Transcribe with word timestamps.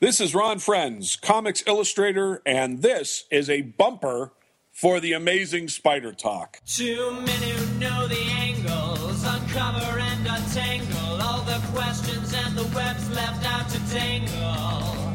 This 0.00 0.18
is 0.18 0.34
Ron 0.34 0.60
Frenz, 0.60 1.16
comics 1.16 1.62
illustrator, 1.66 2.40
and 2.46 2.80
this 2.80 3.26
is 3.30 3.50
a 3.50 3.60
bumper 3.60 4.32
for 4.72 4.98
the 4.98 5.12
amazing 5.12 5.68
Spider 5.68 6.14
Talk. 6.14 6.58
Who 6.78 7.20
know 7.78 8.08
the 8.08 8.24
angles, 8.38 9.22
uncover 9.26 9.98
and 9.98 10.26
untangle 10.26 11.20
all 11.20 11.42
the 11.42 11.60
questions 11.74 12.32
and 12.32 12.56
the 12.56 12.64
webs 12.74 13.10
left 13.10 13.44
out 13.44 13.68
to 13.68 13.90
tangle. 13.90 15.12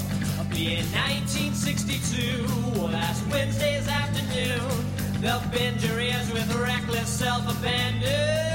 Be 0.51 0.75
in 0.75 0.85
1962, 0.93 2.45
last 2.85 3.25
Wednesday's 3.31 3.87
afternoon, 3.87 4.85
they'll 5.19 5.41
bend 5.51 5.81
your 5.81 5.99
ears 5.99 6.31
with 6.31 6.55
reckless 6.57 7.09
self-abandon. 7.09 8.54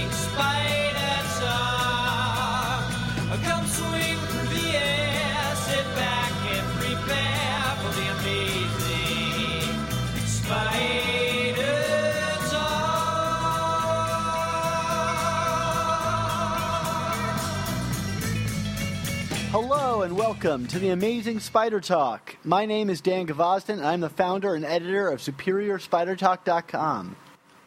Hello 20.01 20.09
and 20.09 20.17
welcome 20.17 20.65
to 20.65 20.79
the 20.79 20.89
Amazing 20.89 21.39
Spider 21.41 21.79
Talk. 21.79 22.35
My 22.43 22.65
name 22.65 22.89
is 22.89 23.01
Dan 23.01 23.27
Gvozden, 23.27 23.75
and 23.75 23.85
I'm 23.85 24.01
the 24.01 24.09
founder 24.09 24.55
and 24.55 24.65
editor 24.65 25.07
of 25.07 25.19
SuperiorSpiderTalk.com. 25.19 27.15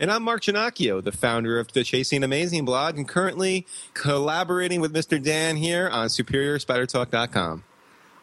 And 0.00 0.10
I'm 0.10 0.24
Mark 0.24 0.42
Ginocchio, 0.42 1.00
the 1.00 1.12
founder 1.12 1.60
of 1.60 1.72
the 1.72 1.84
Chasing 1.84 2.24
Amazing 2.24 2.64
blog, 2.64 2.98
and 2.98 3.06
currently 3.06 3.68
collaborating 3.92 4.80
with 4.80 4.92
Mr. 4.92 5.22
Dan 5.22 5.54
here 5.54 5.88
on 5.88 6.08
SuperiorSpiderTalk.com. 6.08 7.62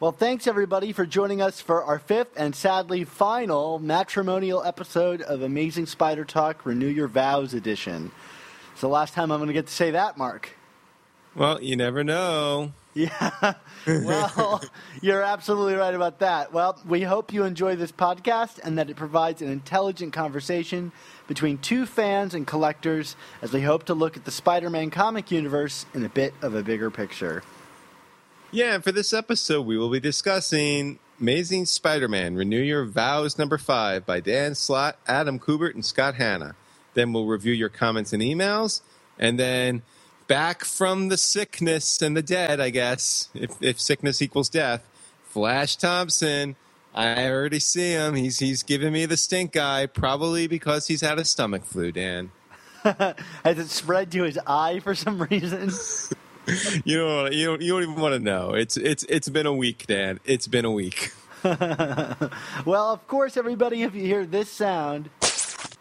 Well, 0.01 0.11
thanks 0.11 0.45
everybody 0.45 0.91
for 0.91 1.05
joining 1.05 1.41
us 1.41 1.61
for 1.61 1.81
our 1.81 1.97
fifth 1.97 2.33
and 2.35 2.53
sadly 2.53 3.05
final 3.05 3.79
matrimonial 3.79 4.61
episode 4.61 5.21
of 5.21 5.41
Amazing 5.41 5.85
Spider 5.85 6.25
Talk 6.25 6.65
Renew 6.65 6.87
Your 6.87 7.07
Vows 7.07 7.53
edition. 7.53 8.11
It's 8.73 8.81
the 8.81 8.89
last 8.89 9.13
time 9.13 9.31
I'm 9.31 9.39
going 9.39 9.47
to 9.47 9.53
get 9.53 9.67
to 9.67 9.73
say 9.73 9.91
that, 9.91 10.17
Mark. 10.17 10.57
Well, 11.33 11.63
you 11.63 11.77
never 11.77 12.03
know. 12.03 12.73
Yeah. 12.93 13.53
well, 13.87 14.61
you're 15.01 15.21
absolutely 15.21 15.75
right 15.75 15.93
about 15.93 16.19
that. 16.19 16.51
Well, 16.51 16.79
we 16.85 17.03
hope 17.03 17.31
you 17.33 17.43
enjoy 17.43 17.75
this 17.75 17.91
podcast 17.91 18.59
and 18.63 18.77
that 18.77 18.89
it 18.89 18.95
provides 18.95 19.41
an 19.41 19.49
intelligent 19.49 20.13
conversation 20.13 20.91
between 21.27 21.57
two 21.57 21.85
fans 21.85 22.33
and 22.33 22.45
collectors 22.45 23.15
as 23.41 23.53
we 23.53 23.61
hope 23.61 23.85
to 23.85 23.93
look 23.93 24.17
at 24.17 24.25
the 24.25 24.31
Spider 24.31 24.69
Man 24.69 24.89
comic 24.89 25.31
universe 25.31 25.85
in 25.93 26.03
a 26.03 26.09
bit 26.09 26.33
of 26.41 26.53
a 26.53 26.63
bigger 26.63 26.91
picture. 26.91 27.43
Yeah, 28.51 28.75
and 28.75 28.83
for 28.83 28.91
this 28.91 29.13
episode, 29.13 29.65
we 29.65 29.77
will 29.77 29.89
be 29.89 30.01
discussing 30.01 30.99
Amazing 31.21 31.67
Spider 31.67 32.09
Man 32.09 32.35
Renew 32.35 32.59
Your 32.61 32.83
Vows 32.83 33.37
number 33.37 33.57
five 33.57 34.05
by 34.05 34.19
Dan 34.19 34.55
Slott, 34.55 34.97
Adam 35.07 35.39
Kubert, 35.39 35.73
and 35.73 35.85
Scott 35.85 36.15
Hanna. 36.15 36.55
Then 36.93 37.13
we'll 37.13 37.27
review 37.27 37.53
your 37.53 37.69
comments 37.69 38.11
and 38.11 38.21
emails, 38.21 38.81
and 39.17 39.39
then 39.39 39.83
back 40.31 40.63
from 40.63 41.09
the 41.09 41.17
sickness 41.17 42.01
and 42.01 42.15
the 42.15 42.21
dead, 42.21 42.61
I 42.61 42.69
guess, 42.69 43.27
if, 43.33 43.51
if 43.61 43.81
sickness 43.81 44.21
equals 44.21 44.47
death, 44.47 44.87
Flash 45.25 45.75
Thompson. 45.75 46.55
I 46.95 47.29
already 47.29 47.59
see 47.59 47.91
him. 47.91 48.15
He's 48.15 48.39
he's 48.39 48.63
giving 48.63 48.93
me 48.93 49.05
the 49.05 49.17
stink 49.17 49.57
eye, 49.57 49.87
probably 49.87 50.47
because 50.47 50.87
he's 50.87 51.01
had 51.01 51.19
a 51.19 51.25
stomach 51.25 51.65
flu, 51.65 51.91
Dan. 51.91 52.31
Has 52.83 53.59
it 53.59 53.67
spread 53.67 54.09
to 54.13 54.23
his 54.23 54.39
eye 54.47 54.79
for 54.79 54.95
some 54.95 55.21
reason? 55.21 55.69
You 56.83 56.97
don't 56.97 57.33
you 57.33 57.45
don't 57.45 57.61
you 57.61 57.71
don't 57.73 57.83
even 57.83 57.95
want 58.01 58.15
to 58.15 58.19
know. 58.19 58.55
It's 58.55 58.75
it's 58.75 59.03
it's 59.03 59.29
been 59.29 59.45
a 59.45 59.53
week, 59.53 59.85
Dan. 59.85 60.19
It's 60.25 60.47
been 60.47 60.65
a 60.65 60.71
week. 60.71 61.13
well, 61.43 62.91
of 62.91 63.07
course, 63.07 63.37
everybody, 63.37 63.83
if 63.83 63.93
you 63.93 64.01
hear 64.01 64.25
this 64.25 64.49
sound, 64.49 65.11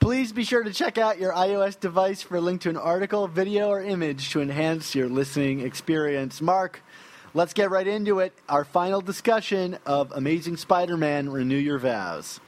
please 0.01 0.33
be 0.33 0.43
sure 0.45 0.65
to 0.65 0.73
check 0.73 0.99
out 0.99 1.19
your 1.19 1.33
iOS 1.33 1.79
device 1.79 2.23
for 2.23 2.37
a 2.37 2.41
link 2.41 2.63
to 2.63 2.71
an 2.71 2.77
article, 2.77 3.29
video, 3.29 3.69
or 3.69 3.83
image 3.83 4.31
to 4.31 4.41
enhance 4.41 4.95
your 4.95 5.09
listening 5.09 5.61
experience. 5.61 6.41
Mark, 6.41 6.83
let's 7.35 7.53
get 7.53 7.71
right 7.71 7.87
into 7.87 8.19
it. 8.19 8.33
Our 8.49 8.65
final 8.65 9.03
discussion 9.03 9.79
of 9.87 10.11
Amazing 10.13 10.57
Spider 10.57 10.97
Man 10.97 11.29
Renew 11.29 11.57
Your 11.57 11.79
Vows. 11.79 12.41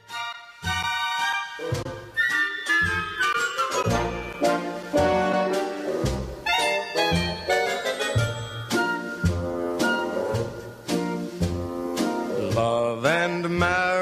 Love 12.55 13.05
and 13.05 13.49
marriage, 13.59 13.92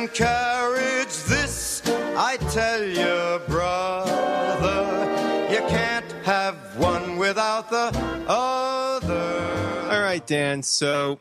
and 0.00 0.12
carriage. 0.14 1.24
This 1.24 1.82
I 2.16 2.36
tell 2.50 2.82
you, 2.82 3.40
brother, 3.46 4.82
you 5.52 5.58
can't 5.68 6.10
have 6.24 6.56
one 6.78 7.18
without 7.18 7.70
the 7.70 7.88
other. 8.26 9.92
All 9.92 10.00
right, 10.00 10.26
Dan. 10.26 10.62
So 10.62 11.18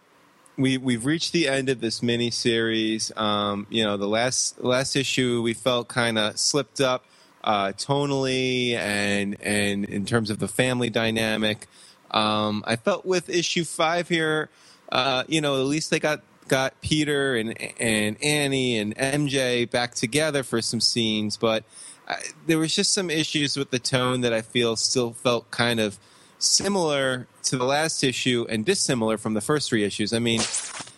we 0.57 0.77
we've 0.77 1.05
reached 1.05 1.33
the 1.33 1.47
end 1.47 1.67
of 1.69 1.81
this 1.81 2.01
mini 2.01 2.31
series. 2.31 3.11
Um, 3.17 3.67
you 3.69 3.83
know, 3.83 3.97
the 3.97 4.07
last 4.07 4.63
last 4.63 4.95
issue 4.95 5.41
we 5.41 5.53
felt 5.53 5.89
kind 5.89 6.17
of 6.17 6.39
slipped 6.39 6.79
up 6.79 7.05
uh, 7.43 7.73
tonally 7.73 8.75
and 8.75 9.35
and 9.41 9.85
in 9.85 10.05
terms 10.05 10.29
of 10.29 10.39
the 10.39 10.47
family 10.47 10.89
dynamic. 10.89 11.67
Um, 12.11 12.63
I 12.65 12.75
felt 12.75 13.05
with 13.05 13.29
issue 13.29 13.65
five 13.65 14.07
here, 14.07 14.49
uh, 14.91 15.23
you 15.27 15.41
know, 15.41 15.55
at 15.59 15.67
least 15.67 15.91
they 15.91 15.99
got 15.99 16.23
got 16.49 16.79
Peter 16.81 17.35
and 17.35 17.55
and 17.79 18.21
Annie 18.21 18.77
and 18.77 18.95
MJ 18.97 19.69
back 19.69 19.95
together 19.95 20.43
for 20.43 20.61
some 20.61 20.81
scenes, 20.81 21.37
but 21.37 21.63
I, 22.07 22.17
there 22.47 22.57
was 22.57 22.75
just 22.75 22.93
some 22.93 23.09
issues 23.09 23.55
with 23.55 23.71
the 23.71 23.79
tone 23.79 24.21
that 24.21 24.33
I 24.33 24.41
feel 24.41 24.75
still 24.75 25.13
felt 25.13 25.49
kind 25.51 25.79
of 25.79 25.97
similar 26.39 27.27
to 27.43 27.57
the 27.57 27.65
last 27.65 28.03
issue 28.03 28.45
and 28.49 28.65
dissimilar 28.65 29.17
from 29.17 29.33
the 29.33 29.41
first 29.41 29.69
three 29.69 29.83
issues. 29.83 30.11
I 30.11 30.19
mean, 30.19 30.41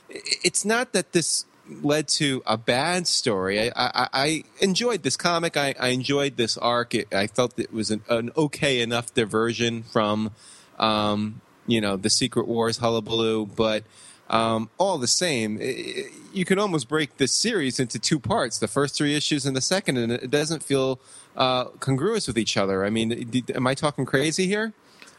it's 0.10 0.66
not 0.66 0.94
that 0.94 1.12
this 1.12 1.46
led 1.82 2.08
to 2.08 2.42
a 2.46 2.58
bad 2.58 3.08
story. 3.08 3.72
I, 3.72 3.72
I, 3.76 4.08
I 4.14 4.44
enjoyed 4.60 5.04
this 5.04 5.18
comic. 5.18 5.58
I, 5.58 5.74
I 5.80 5.90
enjoyed 5.90 6.38
this 6.38 6.58
arc. 6.58 6.96
It, 6.96 7.14
I 7.14 7.28
felt 7.28 7.58
it 7.60 7.74
was 7.74 7.92
an, 7.92 8.04
an 8.10 8.32
okay 8.38 8.82
enough 8.82 9.14
diversion 9.14 9.84
from, 9.84 10.32
um, 10.80 11.42
you 11.68 11.82
know, 11.82 11.98
the 11.98 12.10
Secret 12.10 12.48
Wars 12.48 12.78
hullabaloo. 12.78 13.46
But 13.46 13.84
um, 14.32 14.70
all 14.80 14.98
the 14.98 15.08
same, 15.08 15.58
i- 15.62 15.64
i 15.64 16.06
you 16.34 16.46
can 16.46 16.58
almost 16.58 16.88
break 16.88 17.18
this 17.18 17.34
series 17.34 17.78
into 17.80 18.00
two 18.00 18.18
parts: 18.20 18.58
the 18.58 18.68
first 18.68 18.96
three 18.96 19.16
issues 19.16 19.46
and 19.46 19.56
the 19.56 19.62
second, 19.62 19.98
and 19.98 20.12
it 20.14 20.32
doesn't 20.32 20.64
feel 20.64 21.00
uh, 21.36 21.66
congruous 21.82 22.26
with 22.28 22.38
each 22.38 22.56
other. 22.58 22.86
I 22.86 22.90
mean, 22.90 23.10
did, 23.30 23.52
am 23.52 23.68
I 23.68 23.74
talking 23.76 24.06
crazy 24.06 24.48
here? 24.48 24.72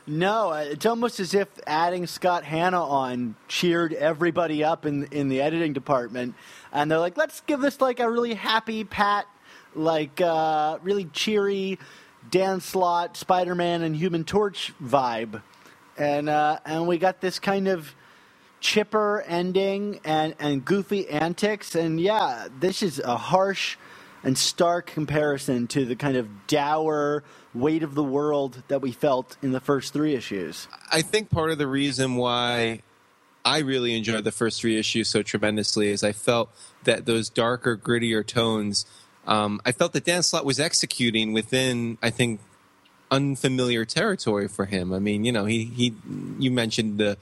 No, 0.06 0.50
uh, 0.52 0.64
it's 0.70 0.86
almost 0.86 1.20
as 1.20 1.32
if 1.34 1.48
adding 1.66 2.06
Scott 2.06 2.42
Hanna 2.44 2.82
on 2.82 3.36
cheered 3.46 3.92
everybody 3.92 4.64
up 4.64 4.86
in 4.86 5.04
in 5.12 5.28
the 5.28 5.40
editing 5.42 5.72
department, 5.74 6.34
and 6.72 6.90
they're 6.90 6.98
like, 6.98 7.16
"Let's 7.18 7.40
give 7.42 7.60
this 7.60 7.80
like 7.80 8.00
a 8.00 8.10
really 8.10 8.34
happy, 8.34 8.82
pat, 8.82 9.26
like 9.76 10.20
uh, 10.20 10.78
really 10.82 11.04
cheery 11.12 11.78
Dan 12.30 12.60
Slott, 12.60 13.16
Spider 13.18 13.54
Man, 13.54 13.82
and 13.82 13.94
Human 13.94 14.24
Torch 14.24 14.72
vibe," 14.82 15.42
and 15.98 16.28
uh, 16.30 16.58
and 16.64 16.88
we 16.88 16.96
got 16.98 17.20
this 17.20 17.38
kind 17.38 17.68
of 17.68 17.94
chipper 18.62 19.22
ending 19.26 20.00
and 20.04 20.34
and 20.38 20.64
goofy 20.64 21.06
antics, 21.08 21.74
and 21.74 22.00
yeah, 22.00 22.48
this 22.58 22.82
is 22.82 22.98
a 23.00 23.16
harsh 23.16 23.76
and 24.24 24.38
stark 24.38 24.86
comparison 24.86 25.66
to 25.66 25.84
the 25.84 25.96
kind 25.96 26.16
of 26.16 26.46
dour 26.46 27.24
weight 27.52 27.82
of 27.82 27.94
the 27.94 28.04
world 28.04 28.62
that 28.68 28.80
we 28.80 28.92
felt 28.92 29.36
in 29.42 29.50
the 29.50 29.60
first 29.60 29.92
three 29.92 30.14
issues. 30.14 30.68
I 30.90 31.02
think 31.02 31.28
part 31.28 31.50
of 31.50 31.58
the 31.58 31.66
reason 31.66 32.14
why 32.14 32.82
I 33.44 33.58
really 33.58 33.96
enjoyed 33.96 34.24
the 34.24 34.32
first 34.32 34.60
three 34.60 34.78
issues 34.78 35.08
so 35.08 35.22
tremendously 35.22 35.88
is 35.88 36.04
I 36.04 36.12
felt 36.12 36.48
that 36.84 37.04
those 37.04 37.28
darker, 37.28 37.76
grittier 37.76 38.24
tones. 38.24 38.86
Um, 39.26 39.60
I 39.66 39.72
felt 39.72 39.92
that 39.92 40.04
Dan 40.04 40.22
Slott 40.22 40.44
was 40.44 40.58
executing 40.58 41.32
within, 41.32 41.98
I 42.00 42.10
think, 42.10 42.40
unfamiliar 43.10 43.84
territory 43.84 44.48
for 44.48 44.64
him. 44.64 44.92
I 44.92 45.00
mean, 45.00 45.24
you 45.24 45.32
know, 45.32 45.44
he 45.46 45.64
he. 45.64 45.94
You 46.38 46.52
mentioned 46.52 46.98
the 46.98 47.18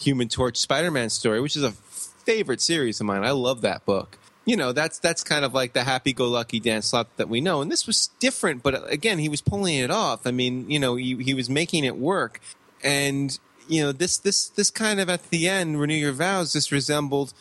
Human 0.00 0.28
Torch 0.28 0.56
Spider-Man 0.56 1.10
story, 1.10 1.40
which 1.40 1.56
is 1.56 1.62
a 1.62 1.72
favorite 1.72 2.60
series 2.60 3.00
of 3.00 3.06
mine. 3.06 3.24
I 3.24 3.30
love 3.30 3.62
that 3.62 3.84
book. 3.84 4.18
You 4.44 4.56
know, 4.56 4.72
that's 4.72 4.98
that's 4.98 5.22
kind 5.22 5.44
of 5.44 5.52
like 5.52 5.74
the 5.74 5.84
happy-go-lucky 5.84 6.60
Dan 6.60 6.80
Slott 6.80 7.14
that 7.18 7.28
we 7.28 7.40
know, 7.40 7.60
and 7.60 7.70
this 7.70 7.86
was 7.86 8.08
different. 8.18 8.62
But 8.62 8.74
uh, 8.74 8.84
again, 8.84 9.18
he 9.18 9.28
was 9.28 9.42
pulling 9.42 9.74
it 9.74 9.90
off. 9.90 10.26
I 10.26 10.30
mean, 10.30 10.70
you 10.70 10.78
know, 10.78 10.94
he, 10.96 11.16
he 11.16 11.34
was 11.34 11.50
making 11.50 11.84
it 11.84 11.96
work, 11.96 12.40
and 12.82 13.38
you 13.68 13.82
know 13.82 13.92
this 13.92 14.16
this 14.16 14.48
this 14.48 14.70
kind 14.70 15.00
of 15.00 15.10
at 15.10 15.28
the 15.30 15.46
end 15.46 15.78
renew 15.78 15.94
your 15.94 16.12
vows. 16.12 16.54
This 16.54 16.72
resembled 16.72 17.34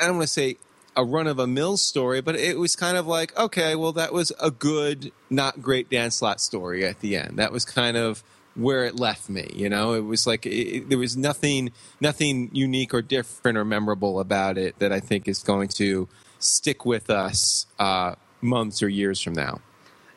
I 0.00 0.06
don't 0.06 0.16
want 0.16 0.28
to 0.28 0.32
say 0.32 0.56
a 0.96 1.04
run 1.04 1.26
of 1.26 1.38
a 1.38 1.46
mill 1.46 1.76
story, 1.76 2.20
but 2.20 2.36
it 2.36 2.58
was 2.58 2.74
kind 2.74 2.96
of 2.96 3.06
like 3.06 3.36
okay, 3.38 3.74
well 3.76 3.92
that 3.92 4.12
was 4.12 4.32
a 4.40 4.50
good, 4.50 5.12
not 5.28 5.62
great 5.62 5.90
Dan 5.90 6.10
Slott 6.10 6.40
story 6.40 6.84
at 6.84 7.00
the 7.00 7.16
end. 7.16 7.38
That 7.38 7.52
was 7.52 7.64
kind 7.64 7.96
of 7.96 8.22
where 8.60 8.84
it 8.84 8.96
left 8.96 9.28
me. 9.28 9.48
You 9.54 9.68
know, 9.68 9.94
it 9.94 10.00
was 10.04 10.26
like 10.26 10.46
it, 10.46 10.88
there 10.88 10.98
was 10.98 11.16
nothing 11.16 11.72
nothing 12.00 12.50
unique 12.52 12.92
or 12.94 13.02
different 13.02 13.58
or 13.58 13.64
memorable 13.64 14.20
about 14.20 14.58
it 14.58 14.78
that 14.78 14.92
I 14.92 15.00
think 15.00 15.28
is 15.28 15.42
going 15.42 15.68
to 15.68 16.08
stick 16.38 16.84
with 16.84 17.10
us 17.10 17.66
uh, 17.78 18.14
months 18.40 18.82
or 18.82 18.88
years 18.88 19.20
from 19.20 19.34
now. 19.34 19.60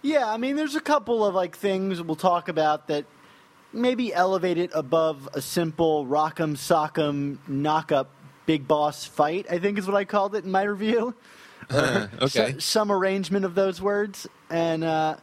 Yeah, 0.01 0.29
I 0.29 0.37
mean, 0.37 0.55
there's 0.57 0.75
a 0.75 0.81
couple 0.81 1.25
of 1.25 1.33
like 1.33 1.55
things 1.55 2.01
we'll 2.01 2.15
talk 2.15 2.49
about 2.49 2.87
that 2.87 3.05
maybe 3.71 4.13
elevate 4.13 4.57
it 4.57 4.71
above 4.73 5.29
a 5.33 5.41
simple 5.41 6.05
rock'em 6.05 6.55
sock'em 6.55 7.37
knock 7.47 7.91
up 7.91 8.09
big 8.45 8.67
boss 8.67 9.05
fight. 9.05 9.47
I 9.49 9.59
think 9.59 9.77
is 9.77 9.87
what 9.87 9.95
I 9.95 10.05
called 10.05 10.35
it 10.35 10.43
in 10.43 10.51
my 10.51 10.63
review. 10.63 11.15
okay. 11.71 12.27
So- 12.27 12.59
some 12.59 12.91
arrangement 12.91 13.45
of 13.45 13.55
those 13.55 13.81
words, 13.81 14.27
and 14.49 14.83
uh, 14.83 15.15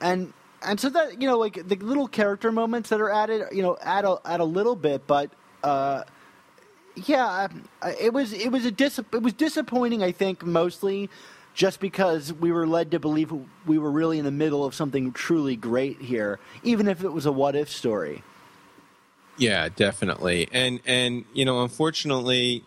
and 0.00 0.32
and 0.64 0.80
so 0.80 0.90
that 0.90 1.20
you 1.20 1.28
know, 1.28 1.38
like 1.38 1.66
the 1.66 1.76
little 1.76 2.08
character 2.08 2.52
moments 2.52 2.90
that 2.90 3.00
are 3.00 3.10
added, 3.10 3.48
you 3.52 3.62
know, 3.62 3.76
add 3.82 4.04
a 4.04 4.18
add 4.24 4.40
a 4.40 4.44
little 4.44 4.76
bit, 4.76 5.06
but. 5.06 5.30
Uh, 5.62 6.02
yeah, 7.06 7.48
it 7.98 8.12
was 8.12 8.34
it 8.34 8.52
was 8.52 8.66
a 8.66 8.70
dis- 8.70 8.98
it 8.98 9.22
was 9.22 9.32
disappointing. 9.32 10.02
I 10.02 10.12
think 10.12 10.44
mostly 10.44 11.08
just 11.54 11.80
because 11.80 12.32
we 12.32 12.50
were 12.50 12.66
led 12.66 12.90
to 12.92 12.98
believe 12.98 13.32
we 13.66 13.78
were 13.78 13.90
really 13.90 14.18
in 14.18 14.24
the 14.24 14.30
middle 14.30 14.64
of 14.64 14.74
something 14.74 15.12
truly 15.12 15.56
great 15.56 16.00
here, 16.00 16.38
even 16.62 16.88
if 16.88 17.04
it 17.04 17.10
was 17.10 17.26
a 17.26 17.32
what 17.32 17.54
if 17.54 17.70
story. 17.70 18.22
Yeah, 19.36 19.68
definitely. 19.68 20.48
And 20.52 20.80
and 20.86 21.24
you 21.32 21.44
know, 21.44 21.62
unfortunately, 21.62 22.64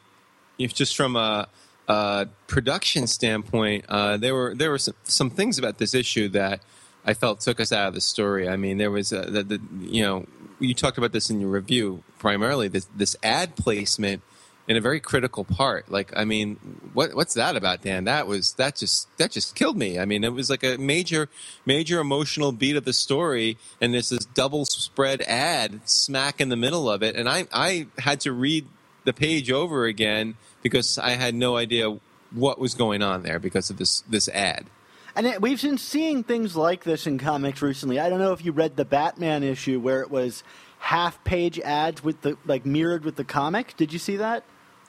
if 0.57 0.73
just 0.73 0.95
from 0.95 1.15
a, 1.15 1.47
a 1.87 2.27
production 2.47 3.07
standpoint, 3.07 3.85
uh, 3.89 4.17
there 4.17 4.33
were 4.33 4.55
there 4.55 4.71
were 4.71 4.77
some, 4.77 4.95
some 5.03 5.29
things 5.29 5.57
about 5.57 5.77
this 5.77 5.93
issue 5.93 6.29
that 6.29 6.61
I 7.05 7.13
felt 7.13 7.39
took 7.39 7.59
us 7.59 7.71
out 7.71 7.87
of 7.87 7.93
the 7.93 8.01
story. 8.01 8.49
I 8.49 8.57
mean, 8.57 8.77
there 8.77 8.91
was 8.91 9.11
a, 9.11 9.21
the, 9.21 9.43
the 9.43 9.61
you 9.81 10.03
know 10.03 10.25
you 10.59 10.73
talked 10.73 10.97
about 10.97 11.11
this 11.11 11.29
in 11.29 11.39
your 11.39 11.49
review 11.49 12.03
primarily 12.19 12.67
this 12.67 12.87
this 12.95 13.15
ad 13.23 13.55
placement 13.55 14.21
in 14.67 14.75
a 14.75 14.81
very 14.81 14.99
critical 14.99 15.43
part. 15.43 15.91
Like, 15.91 16.11
I 16.15 16.25
mean, 16.25 16.55
what 16.93 17.13
what's 17.13 17.35
that 17.35 17.55
about, 17.55 17.81
Dan? 17.81 18.05
That 18.05 18.27
was 18.27 18.53
that 18.53 18.75
just 18.75 19.15
that 19.17 19.31
just 19.31 19.55
killed 19.55 19.77
me. 19.77 19.99
I 19.99 20.05
mean, 20.05 20.23
it 20.23 20.33
was 20.33 20.49
like 20.49 20.63
a 20.63 20.77
major 20.77 21.29
major 21.65 21.99
emotional 21.99 22.51
beat 22.51 22.75
of 22.75 22.85
the 22.85 22.93
story, 22.93 23.57
and 23.79 23.93
there's 23.93 24.09
this 24.09 24.25
double 24.25 24.65
spread 24.65 25.21
ad 25.23 25.87
smack 25.87 26.41
in 26.41 26.49
the 26.49 26.55
middle 26.55 26.89
of 26.89 27.03
it, 27.03 27.15
and 27.15 27.29
I 27.29 27.47
I 27.53 27.87
had 27.99 28.19
to 28.21 28.31
read 28.31 28.67
the 29.03 29.13
page 29.13 29.51
over 29.51 29.85
again 29.85 30.35
because 30.63 30.97
I 30.97 31.11
had 31.11 31.35
no 31.35 31.57
idea 31.57 31.99
what 32.31 32.57
was 32.59 32.73
going 32.73 33.03
on 33.03 33.21
there 33.21 33.39
because 33.39 33.69
of 33.69 33.77
this 33.77 34.01
this 34.01 34.27
ad. 34.29 34.65
And 35.15 35.25
it, 35.27 35.41
we've 35.41 35.61
been 35.61 35.77
seeing 35.77 36.23
things 36.23 36.55
like 36.55 36.83
this 36.83 37.07
in 37.07 37.17
comics 37.17 37.61
recently. 37.61 37.99
I 37.99 38.09
don't 38.09 38.19
know 38.19 38.33
if 38.33 38.43
you 38.43 38.51
read 38.51 38.75
the 38.75 38.85
Batman 38.85 39.43
issue 39.43 39.79
where 39.79 40.01
it 40.01 40.11
was 40.11 40.43
half 40.79 41.23
page 41.23 41.59
ads 41.59 42.03
with 42.03 42.21
the 42.21 42.37
like 42.45 42.65
mirrored 42.65 43.05
with 43.05 43.15
the 43.15 43.23
comic. 43.23 43.75
Did 43.77 43.93
you 43.93 43.99
see 43.99 44.17
that? 44.17 44.43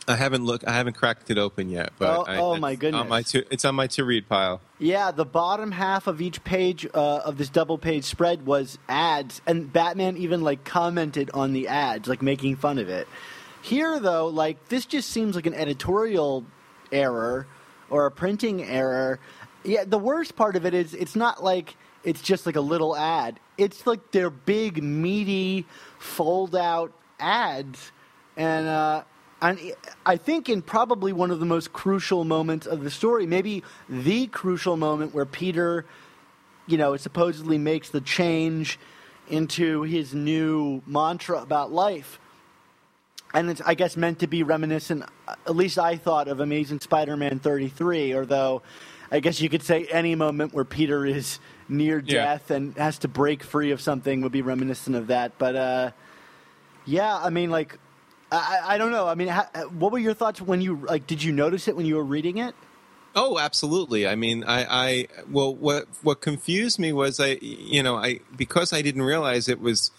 I 0.08 0.14
haven't 0.14 0.44
looked. 0.44 0.64
I 0.66 0.72
haven't 0.72 0.94
cracked 0.94 1.30
it 1.30 1.38
open 1.38 1.68
yet. 1.68 1.90
But 1.98 2.16
Oh- 2.16 2.24
I, 2.26 2.36
oh 2.36 2.50
my 2.50 2.54
On 2.54 2.60
my 2.60 2.74
goodness. 2.76 3.30
to, 3.32 3.44
it's 3.52 3.64
on 3.64 3.74
my 3.74 3.86
to 3.88 4.04
read 4.04 4.28
pile. 4.28 4.60
Yeah, 4.78 5.10
the 5.10 5.24
bottom 5.24 5.72
half 5.72 6.06
of 6.06 6.20
each 6.20 6.44
page 6.44 6.86
uh, 6.94 6.98
of 7.24 7.38
this 7.38 7.48
double 7.48 7.76
page 7.78 8.04
spread 8.04 8.46
was 8.46 8.78
ads, 8.88 9.40
and 9.46 9.72
Batman 9.72 10.16
even 10.16 10.42
like 10.42 10.64
commented 10.64 11.30
on 11.34 11.52
the 11.52 11.66
ads, 11.68 12.08
like 12.08 12.22
making 12.22 12.56
fun 12.56 12.78
of 12.78 12.88
it. 12.88 13.08
Here, 13.62 13.98
though, 13.98 14.26
like 14.28 14.68
this 14.68 14.86
just 14.86 15.10
seems 15.10 15.34
like 15.34 15.46
an 15.46 15.54
editorial 15.54 16.44
error 16.92 17.46
or 17.90 18.06
a 18.06 18.10
printing 18.12 18.62
error. 18.62 19.18
Yeah, 19.66 19.84
the 19.84 19.98
worst 19.98 20.36
part 20.36 20.54
of 20.54 20.64
it 20.64 20.74
is 20.74 20.94
it's 20.94 21.16
not 21.16 21.42
like 21.42 21.76
it's 22.04 22.22
just 22.22 22.46
like 22.46 22.54
a 22.54 22.60
little 22.60 22.96
ad. 22.96 23.40
It's 23.58 23.84
like 23.84 24.12
they're 24.12 24.30
big, 24.30 24.80
meaty, 24.80 25.66
fold 25.98 26.54
out 26.54 26.92
ads, 27.18 27.90
and 28.36 28.68
uh, 28.68 29.02
and 29.42 29.58
I 30.06 30.16
think 30.16 30.48
in 30.48 30.62
probably 30.62 31.12
one 31.12 31.32
of 31.32 31.40
the 31.40 31.46
most 31.46 31.72
crucial 31.72 32.22
moments 32.24 32.66
of 32.66 32.84
the 32.84 32.90
story, 32.90 33.26
maybe 33.26 33.64
the 33.88 34.28
crucial 34.28 34.76
moment 34.76 35.14
where 35.14 35.26
Peter, 35.26 35.84
you 36.68 36.78
know, 36.78 36.96
supposedly 36.96 37.58
makes 37.58 37.90
the 37.90 38.00
change 38.00 38.78
into 39.28 39.82
his 39.82 40.14
new 40.14 40.80
mantra 40.86 41.42
about 41.42 41.72
life. 41.72 42.20
And 43.34 43.50
it's, 43.50 43.60
I 43.60 43.74
guess, 43.74 43.96
meant 43.96 44.20
to 44.20 44.28
be 44.28 44.44
reminiscent, 44.44 45.04
at 45.28 45.56
least 45.56 45.78
I 45.78 45.96
thought, 45.96 46.28
of 46.28 46.38
Amazing 46.40 46.80
Spider 46.80 47.16
Man 47.16 47.40
33, 47.40 48.14
although 48.14 48.62
I 49.10 49.20
guess 49.20 49.40
you 49.40 49.48
could 49.48 49.62
say 49.62 49.86
any 49.90 50.14
moment 50.14 50.52
where 50.52 50.64
Peter 50.64 51.06
is 51.06 51.38
near 51.68 52.02
Yeah. 52.04 52.24
death 52.24 52.50
and 52.50 52.76
has 52.76 52.98
to 52.98 53.08
break 53.08 53.42
free 53.42 53.70
of 53.70 53.80
something 53.80 54.22
would 54.22 54.32
be 54.32 54.42
reminiscent 54.42 54.96
of 54.96 55.08
that. 55.08 55.38
But, 55.38 55.56
uh, 55.56 55.90
yeah, 56.84 57.16
I 57.16 57.30
mean, 57.30 57.50
like, 57.50 57.78
I, 58.30 58.60
I 58.64 58.78
don't 58.78 58.90
know. 58.90 59.06
I 59.06 59.14
mean, 59.14 59.28
ha, 59.28 59.48
what 59.78 59.92
were 59.92 59.98
your 59.98 60.14
thoughts 60.14 60.40
when 60.40 60.60
you, 60.60 60.76
like, 60.76 61.06
did 61.06 61.22
you 61.22 61.32
notice 61.32 61.68
it 61.68 61.76
when 61.76 61.86
you 61.86 61.96
were 61.96 62.04
reading 62.04 62.38
it? 62.38 62.54
Oh, 63.18 63.38
absolutely. 63.38 64.06
I 64.06 64.14
mean, 64.14 64.44
I, 64.44 64.66
I 64.68 65.06
well, 65.30 65.54
what 65.54 65.86
what 66.02 66.20
confused 66.20 66.78
me 66.78 66.92
was 66.92 67.18
I, 67.18 67.38
you 67.40 67.82
know, 67.82 67.96
I 67.96 68.20
because 68.36 68.74
I 68.74 68.82
didn't 68.82 69.04
realize 69.04 69.48
it 69.48 69.58
was, 69.58 69.90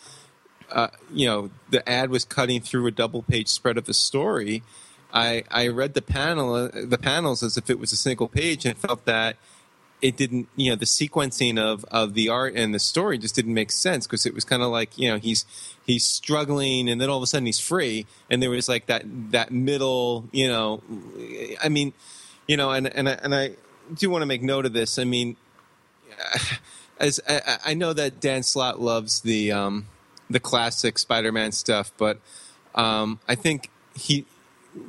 uh, 0.71 0.89
you 1.11 1.25
know, 1.25 1.49
the 1.71 1.87
ad 1.89 2.11
was 2.11 2.25
cutting 2.25 2.61
through 2.61 2.85
a 2.85 2.91
double 2.91 3.23
page 3.23 3.47
spread 3.47 3.75
of 3.75 3.85
the 3.85 3.93
story. 3.95 4.61
I 5.13 5.43
I 5.49 5.67
read 5.67 5.93
the 5.93 6.01
panel 6.01 6.69
the 6.73 6.97
panels 6.97 7.43
as 7.43 7.57
if 7.57 7.69
it 7.69 7.79
was 7.79 7.91
a 7.91 7.97
single 7.97 8.27
page 8.27 8.65
and 8.65 8.77
felt 8.77 9.05
that 9.05 9.37
it 10.01 10.15
didn't 10.15 10.47
you 10.55 10.69
know 10.69 10.75
the 10.75 10.85
sequencing 10.85 11.57
of 11.57 11.83
of 11.85 12.13
the 12.13 12.29
art 12.29 12.53
and 12.55 12.73
the 12.73 12.79
story 12.79 13.17
just 13.17 13.35
didn't 13.35 13.53
make 13.53 13.71
sense 13.71 14.05
because 14.05 14.25
it 14.25 14.33
was 14.33 14.43
kind 14.43 14.61
of 14.61 14.69
like 14.69 14.95
you 14.97 15.09
know 15.09 15.17
he's 15.17 15.45
he's 15.85 16.05
struggling 16.05 16.87
and 16.87 17.01
then 17.01 17.09
all 17.09 17.17
of 17.17 17.23
a 17.23 17.27
sudden 17.27 17.47
he's 17.47 17.59
free 17.59 18.05
and 18.29 18.43
there 18.43 18.49
was 18.49 18.69
like 18.69 18.85
that 18.85 19.03
that 19.31 19.51
middle 19.51 20.27
you 20.31 20.47
know 20.47 20.83
i 21.63 21.67
mean 21.67 21.93
you 22.47 22.55
know 22.57 22.71
and 22.71 22.87
and 22.87 23.09
I, 23.09 23.13
and 23.13 23.33
I 23.33 23.51
do 23.93 24.09
want 24.09 24.21
to 24.21 24.25
make 24.25 24.41
note 24.41 24.65
of 24.65 24.73
this. 24.73 24.97
I 24.99 25.03
mean 25.03 25.35
as 26.99 27.19
I, 27.27 27.57
I 27.67 27.73
know 27.73 27.93
that 27.93 28.19
Dan 28.19 28.43
Slott 28.43 28.81
loves 28.81 29.21
the 29.21 29.51
um, 29.51 29.87
the 30.29 30.39
classic 30.39 30.97
Spider-Man 30.97 31.51
stuff, 31.51 31.91
but 31.97 32.19
um, 32.75 33.19
I 33.27 33.35
think 33.35 33.69
he 33.95 34.25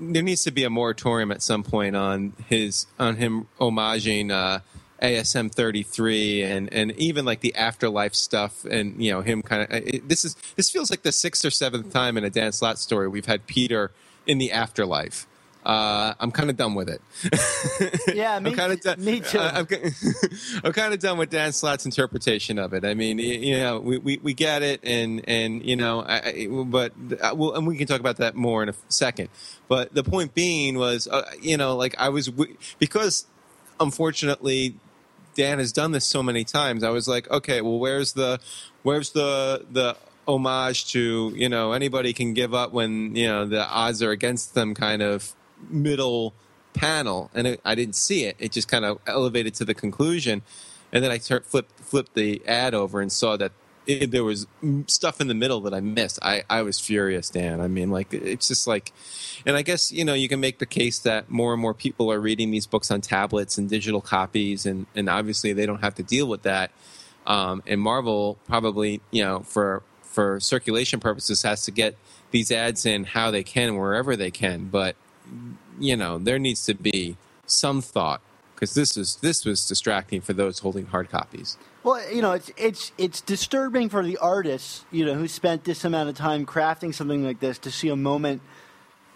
there 0.00 0.23
needs 0.23 0.44
to 0.44 0.50
be 0.50 0.64
a 0.64 0.70
moratorium 0.70 1.31
at 1.31 1.43
some 1.43 1.63
point 1.63 1.96
on 1.96 2.32
his 2.46 2.86
on 2.98 3.17
him 3.17 3.46
homaging 3.60 4.31
uh, 4.31 4.60
ASM 5.03 5.53
33 5.53 6.43
and 6.43 6.72
and 6.72 6.93
even 6.93 7.24
like 7.24 7.41
the 7.41 7.55
afterlife 7.55 8.15
stuff 8.15 8.65
and 8.65 9.03
you 9.03 9.13
know 9.13 9.20
him 9.20 9.43
kind 9.43 9.63
of 9.63 10.08
this 10.08 10.24
is 10.24 10.36
this 10.56 10.70
feels 10.70 10.91
like 10.91 11.03
the 11.03 11.13
sixth 11.13 11.44
or 11.44 11.51
seventh 11.51 11.93
time 11.93 12.17
in 12.17 12.24
a 12.24 12.31
Dan 12.31 12.53
Slott 12.53 12.79
story 12.79 13.08
we've 13.08 13.27
had 13.27 13.46
Peter 13.46 13.91
in 14.27 14.39
the 14.39 14.53
afterlife. 14.53 15.27
Uh, 15.65 16.15
I'm 16.19 16.31
kind 16.31 16.48
of 16.50 16.56
done 16.56 16.74
with 16.74 16.88
it. 16.88 17.03
Yeah, 18.15 18.38
me, 18.41 18.50
I'm 18.50 18.56
kind 18.56 18.72
of 18.72 18.81
done. 18.81 19.05
me 19.05 19.20
too. 19.31 19.38
I- 19.38 19.58
I'm, 19.60 19.67
I'm 20.65 20.72
kind 20.72 20.94
of 20.94 21.00
done 21.00 21.19
with 21.19 21.31
Dan 21.31 21.53
Slott's 21.53 21.84
interpretation 21.84 22.58
of 22.58 22.72
it. 22.72 22.84
I 22.84 22.94
mean, 22.94 23.19
you 23.19 23.58
know, 23.58 23.79
we, 23.79 23.98
we, 23.98 24.19
we 24.19 24.34
get 24.34 24.62
it, 24.62 24.81
and 24.82 25.22
and 25.29 25.65
you 25.65 25.77
know, 25.77 26.00
I, 26.03 26.17
I, 26.17 26.46
but 26.65 26.93
uh, 27.20 27.34
well, 27.36 27.55
and 27.55 27.67
we 27.67 27.77
can 27.77 27.86
talk 27.86 28.00
about 28.00 28.17
that 28.17 28.34
more 28.34 28.62
in 28.62 28.69
a 28.70 28.74
second. 28.88 29.29
But 29.69 29.94
the 29.94 30.03
point 30.03 30.34
being 30.34 30.79
was, 30.79 31.06
uh, 31.06 31.31
you 31.41 31.56
know, 31.56 31.77
like 31.77 31.94
I 31.98 32.08
was 32.08 32.31
because 32.79 33.27
unfortunately 33.79 34.74
Dan 35.34 35.58
has 35.58 35.72
done 35.72 35.93
this 35.93 36.05
so 36.06 36.22
many 36.22 36.44
times. 36.44 36.82
I 36.82 36.91
was 36.91 37.06
like, 37.06 37.31
okay, 37.31 37.60
well, 37.60 37.79
where's 37.79 38.12
the 38.15 38.41
where's 38.82 39.10
the 39.10 39.65
the 39.70 39.96
homage 40.27 40.91
to 40.93 41.32
you 41.36 41.48
know 41.48 41.72
anybody 41.72 42.12
can 42.12 42.34
give 42.34 42.53
up 42.55 42.72
when 42.72 43.15
you 43.15 43.27
know 43.27 43.44
the 43.46 43.65
odds 43.67 44.03
are 44.03 44.10
against 44.10 44.55
them 44.55 44.74
kind 44.74 45.00
of 45.03 45.32
middle 45.69 46.34
panel, 46.74 47.31
and 47.34 47.46
it, 47.46 47.60
I 47.65 47.74
didn't 47.74 47.96
see 47.96 48.24
it. 48.24 48.36
It 48.38 48.53
just 48.53 48.69
kind 48.69 48.84
of 48.84 48.98
elevated 49.06 49.55
to 49.56 49.65
the 49.65 49.74
conclusion, 49.74 50.43
and 50.93 51.05
then 51.05 51.10
I 51.10 51.19
flipped 51.19 51.79
flipped 51.81 52.15
the 52.15 52.43
ad 52.46 52.74
over 52.74 53.00
and 53.00 53.12
saw 53.12 53.36
that. 53.36 53.53
It, 53.86 54.10
there 54.10 54.22
was 54.22 54.46
stuff 54.86 55.19
in 55.19 55.29
the 55.29 55.34
middle 55.34 55.62
that 55.62 55.72
I 55.72 55.81
missed. 55.81 56.19
I, 56.20 56.44
I 56.50 56.60
was 56.60 56.79
furious, 56.79 57.31
Dan. 57.31 57.58
I 57.58 57.69
mean, 57.69 57.91
like 57.91 58.12
it's 58.12 58.46
just 58.48 58.67
like, 58.67 58.93
and 59.46 59.56
I 59.56 59.62
guess 59.62 59.91
you 59.91 60.05
know 60.05 60.12
you 60.12 60.29
can 60.29 60.41
make 60.41 60.58
the 60.58 60.67
case 60.67 60.98
that 61.00 61.31
more 61.31 61.55
and 61.55 61.62
more 61.62 61.72
people 61.72 62.12
are 62.12 62.20
reading 62.20 62.50
these 62.50 62.67
books 62.67 62.91
on 62.91 63.00
tablets 63.00 63.56
and 63.56 63.69
digital 63.69 64.03
copies, 64.03 64.67
and 64.67 64.86
and 64.94 65.08
obviously 65.08 65.55
they 65.55 65.65
don't 65.65 65.81
have 65.81 65.94
to 65.94 66.03
deal 66.03 66.27
with 66.27 66.43
that. 66.43 66.70
Um, 67.27 67.62
and 67.67 67.81
Marvel 67.81 68.38
probably 68.46 69.00
you 69.10 69.24
know 69.24 69.41
for 69.41 69.82
for 70.03 70.38
circulation 70.38 71.00
purposes 71.00 71.43
has 71.43 71.65
to 71.65 71.70
get 71.70 71.96
these 72.31 72.50
ads 72.50 72.84
in 72.84 73.05
how 73.05 73.31
they 73.31 73.43
can 73.43 73.77
wherever 73.77 74.17
they 74.17 74.31
can, 74.31 74.67
but 74.67 74.96
you 75.79 75.97
know 75.97 76.19
there 76.19 76.39
needs 76.39 76.65
to 76.67 76.75
be 76.75 77.17
some 77.47 77.81
thought 77.81 78.20
because 78.55 78.75
this 78.75 78.97
is 78.97 79.17
this 79.17 79.44
was 79.44 79.67
distracting 79.67 80.20
for 80.20 80.32
those 80.32 80.58
holding 80.58 80.87
hard 80.87 81.11
copies. 81.11 81.56
Well, 81.85 82.13
you 82.13 82.23
know, 82.23 82.32
it's 82.32 82.51
it's 82.56 82.93
it's 82.99 83.20
disturbing 83.20 83.89
for 83.89 84.05
the 84.05 84.17
artists, 84.19 84.85
you 84.91 85.06
know, 85.06 85.15
who 85.15 85.29
spent 85.29 85.65
this 85.65 85.85
amount 85.85 86.08
of 86.08 86.17
time 86.17 86.44
crafting 86.44 86.93
something 86.93 87.25
like 87.25 87.41
this 87.41 87.58
to 87.58 87.70
see 87.70 87.89
a 87.89 87.97
moment 87.97 88.43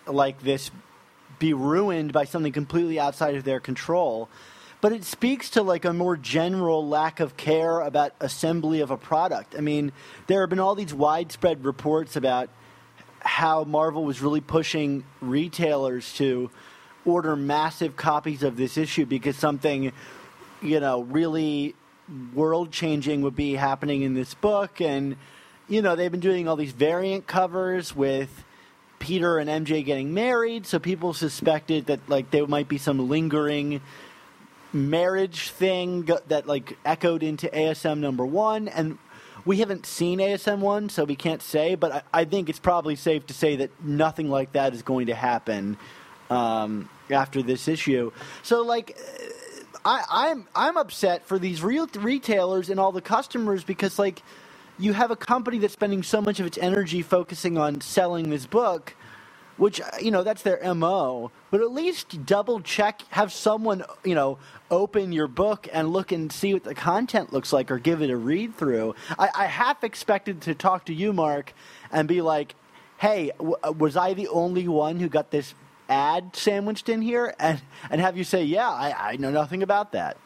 like 0.06 0.42
this 0.42 0.70
be 1.38 1.52
ruined 1.52 2.12
by 2.12 2.24
something 2.24 2.52
completely 2.52 3.00
outside 3.00 3.34
of 3.34 3.42
their 3.42 3.58
control. 3.58 4.28
But 4.80 4.92
it 4.92 5.04
speaks 5.04 5.50
to 5.50 5.62
like 5.62 5.84
a 5.84 5.92
more 5.92 6.16
general 6.16 6.86
lack 6.86 7.20
of 7.20 7.36
care 7.36 7.80
about 7.80 8.12
assembly 8.20 8.80
of 8.80 8.90
a 8.90 8.96
product. 8.96 9.54
I 9.56 9.60
mean, 9.60 9.92
there 10.28 10.40
have 10.40 10.50
been 10.50 10.60
all 10.60 10.74
these 10.74 10.94
widespread 10.94 11.64
reports 11.64 12.14
about 12.14 12.48
how 13.24 13.64
Marvel 13.64 14.04
was 14.04 14.20
really 14.20 14.40
pushing 14.40 15.04
retailers 15.20 16.12
to 16.14 16.50
order 17.04 17.36
massive 17.36 17.96
copies 17.96 18.42
of 18.42 18.56
this 18.56 18.76
issue 18.76 19.06
because 19.06 19.36
something, 19.36 19.92
you 20.60 20.80
know, 20.80 21.02
really 21.02 21.74
world 22.34 22.70
changing 22.70 23.22
would 23.22 23.36
be 23.36 23.54
happening 23.54 24.02
in 24.02 24.14
this 24.14 24.34
book. 24.34 24.80
And, 24.80 25.16
you 25.68 25.82
know, 25.82 25.96
they've 25.96 26.10
been 26.10 26.20
doing 26.20 26.48
all 26.48 26.56
these 26.56 26.72
variant 26.72 27.26
covers 27.26 27.94
with 27.94 28.44
Peter 28.98 29.38
and 29.38 29.50
MJ 29.50 29.84
getting 29.84 30.14
married. 30.14 30.66
So 30.66 30.78
people 30.78 31.14
suspected 31.14 31.86
that, 31.86 32.00
like, 32.08 32.30
there 32.30 32.46
might 32.46 32.68
be 32.68 32.78
some 32.78 33.08
lingering 33.08 33.80
marriage 34.72 35.50
thing 35.50 36.08
that, 36.28 36.46
like, 36.46 36.78
echoed 36.84 37.22
into 37.22 37.48
ASM 37.48 37.98
number 37.98 38.24
one. 38.24 38.68
And, 38.68 38.98
we 39.44 39.58
haven't 39.58 39.86
seen 39.86 40.18
ASM 40.18 40.58
one, 40.58 40.88
so 40.88 41.04
we 41.04 41.16
can't 41.16 41.42
say. 41.42 41.74
But 41.74 41.92
I, 41.92 42.02
I, 42.12 42.24
think 42.24 42.48
it's 42.48 42.58
probably 42.58 42.96
safe 42.96 43.26
to 43.26 43.34
say 43.34 43.56
that 43.56 43.70
nothing 43.82 44.30
like 44.30 44.52
that 44.52 44.74
is 44.74 44.82
going 44.82 45.06
to 45.06 45.14
happen 45.14 45.76
um, 46.30 46.88
after 47.10 47.42
this 47.42 47.68
issue. 47.68 48.12
So, 48.42 48.62
like, 48.62 48.96
I, 49.84 50.04
I'm 50.10 50.46
I'm 50.54 50.76
upset 50.76 51.26
for 51.26 51.38
these 51.38 51.62
real 51.62 51.86
retailers 51.94 52.70
and 52.70 52.78
all 52.78 52.92
the 52.92 53.02
customers 53.02 53.64
because, 53.64 53.98
like, 53.98 54.22
you 54.78 54.92
have 54.92 55.10
a 55.10 55.16
company 55.16 55.58
that's 55.58 55.72
spending 55.72 56.02
so 56.02 56.20
much 56.20 56.40
of 56.40 56.46
its 56.46 56.58
energy 56.58 57.02
focusing 57.02 57.58
on 57.58 57.80
selling 57.80 58.30
this 58.30 58.46
book 58.46 58.94
which 59.56 59.80
you 60.00 60.10
know 60.10 60.22
that's 60.22 60.42
their 60.42 60.74
mo 60.74 61.30
but 61.50 61.60
at 61.60 61.70
least 61.70 62.24
double 62.24 62.60
check 62.60 63.02
have 63.10 63.32
someone 63.32 63.84
you 64.04 64.14
know 64.14 64.38
open 64.70 65.12
your 65.12 65.28
book 65.28 65.68
and 65.72 65.92
look 65.92 66.12
and 66.12 66.32
see 66.32 66.54
what 66.54 66.64
the 66.64 66.74
content 66.74 67.32
looks 67.32 67.52
like 67.52 67.70
or 67.70 67.78
give 67.78 68.00
it 68.02 68.10
a 68.10 68.16
read 68.16 68.56
through 68.56 68.94
i, 69.18 69.28
I 69.34 69.46
half 69.46 69.84
expected 69.84 70.40
to 70.42 70.54
talk 70.54 70.86
to 70.86 70.94
you 70.94 71.12
mark 71.12 71.52
and 71.90 72.08
be 72.08 72.22
like 72.22 72.54
hey 72.98 73.30
w- 73.38 73.56
uh, 73.62 73.72
was 73.72 73.96
i 73.96 74.14
the 74.14 74.28
only 74.28 74.66
one 74.68 75.00
who 75.00 75.08
got 75.08 75.30
this 75.30 75.54
ad 75.88 76.34
sandwiched 76.34 76.88
in 76.88 77.02
here? 77.02 77.34
And 77.38 77.60
and 77.90 78.00
have 78.00 78.16
you 78.16 78.24
say 78.24 78.44
yeah 78.44 78.70
i, 78.70 79.12
I 79.12 79.16
know 79.16 79.30
nothing 79.30 79.62
about 79.62 79.92
that. 79.92 80.16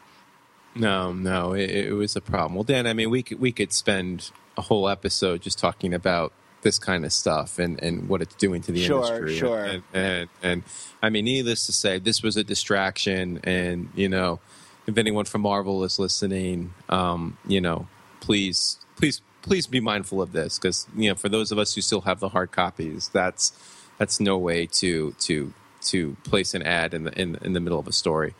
No 0.75 1.11
no 1.11 1.53
it, 1.53 1.69
it 1.69 1.93
was 1.93 2.15
a 2.15 2.21
problem. 2.21 2.55
Well 2.55 2.63
dan 2.63 2.87
i 2.87 2.93
mean 2.93 3.09
we 3.09 3.23
could 3.23 3.39
we 3.39 3.51
could 3.51 3.73
spend 3.73 4.31
a 4.57 4.61
whole 4.61 4.87
episode 4.87 5.41
just 5.41 5.59
talking 5.59 5.93
about 5.93 6.31
this 6.67 6.77
kind 6.77 7.05
of 7.05 7.13
stuff 7.13 7.59
and, 7.59 7.81
and 7.81 8.09
what 8.09 8.21
it's 8.21 8.35
doing 8.35 8.61
to 8.61 8.73
the 8.73 8.83
sure, 8.83 8.97
industry. 8.97 9.37
Sure, 9.37 9.63
and, 9.63 9.83
and, 9.93 10.29
and 10.43 10.63
I 11.01 11.09
mean, 11.09 11.23
needless 11.23 11.65
to 11.67 11.71
say, 11.71 11.97
this 11.97 12.21
was 12.21 12.35
a 12.35 12.43
distraction. 12.43 13.39
And 13.45 13.89
you 13.95 14.09
know, 14.09 14.41
if 14.85 14.97
anyone 14.97 15.23
from 15.23 15.43
Marvel 15.43 15.85
is 15.85 15.97
listening, 15.97 16.73
um, 16.89 17.37
you 17.47 17.61
know, 17.61 17.87
please, 18.19 18.79
please, 18.97 19.21
please 19.43 19.65
be 19.65 19.79
mindful 19.79 20.21
of 20.21 20.33
this 20.33 20.59
because 20.59 20.87
you 20.93 21.07
know, 21.07 21.15
for 21.15 21.29
those 21.29 21.53
of 21.53 21.57
us 21.57 21.73
who 21.73 21.79
still 21.79 22.01
have 22.01 22.19
the 22.19 22.29
hard 22.29 22.51
copies, 22.51 23.07
that's 23.13 23.53
that's 23.97 24.19
no 24.19 24.37
way 24.37 24.65
to 24.65 25.15
to 25.21 25.53
to 25.83 26.17
place 26.25 26.53
an 26.53 26.63
ad 26.63 26.93
in 26.93 27.05
the 27.05 27.13
in, 27.17 27.37
in 27.43 27.53
the 27.53 27.61
middle 27.61 27.79
of 27.79 27.87
a 27.87 27.93
story. 27.93 28.35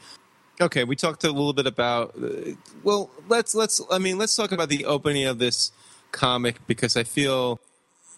Okay, 0.60 0.84
we 0.84 0.98
talked 0.98 1.24
a 1.24 1.32
little 1.32 1.54
bit 1.54 1.68
about. 1.68 2.14
Uh, 2.22 2.56
well, 2.84 3.10
let's 3.30 3.56
let's. 3.56 3.80
I 3.90 4.00
mean, 4.00 4.18
let's 4.18 4.36
talk 4.36 4.52
about 4.52 4.68
the 4.68 4.84
opening 4.84 5.24
of 5.24 5.40
this 5.40 5.72
comic 6.12 6.58
because 6.68 6.98
I 6.98 7.04
feel 7.04 7.62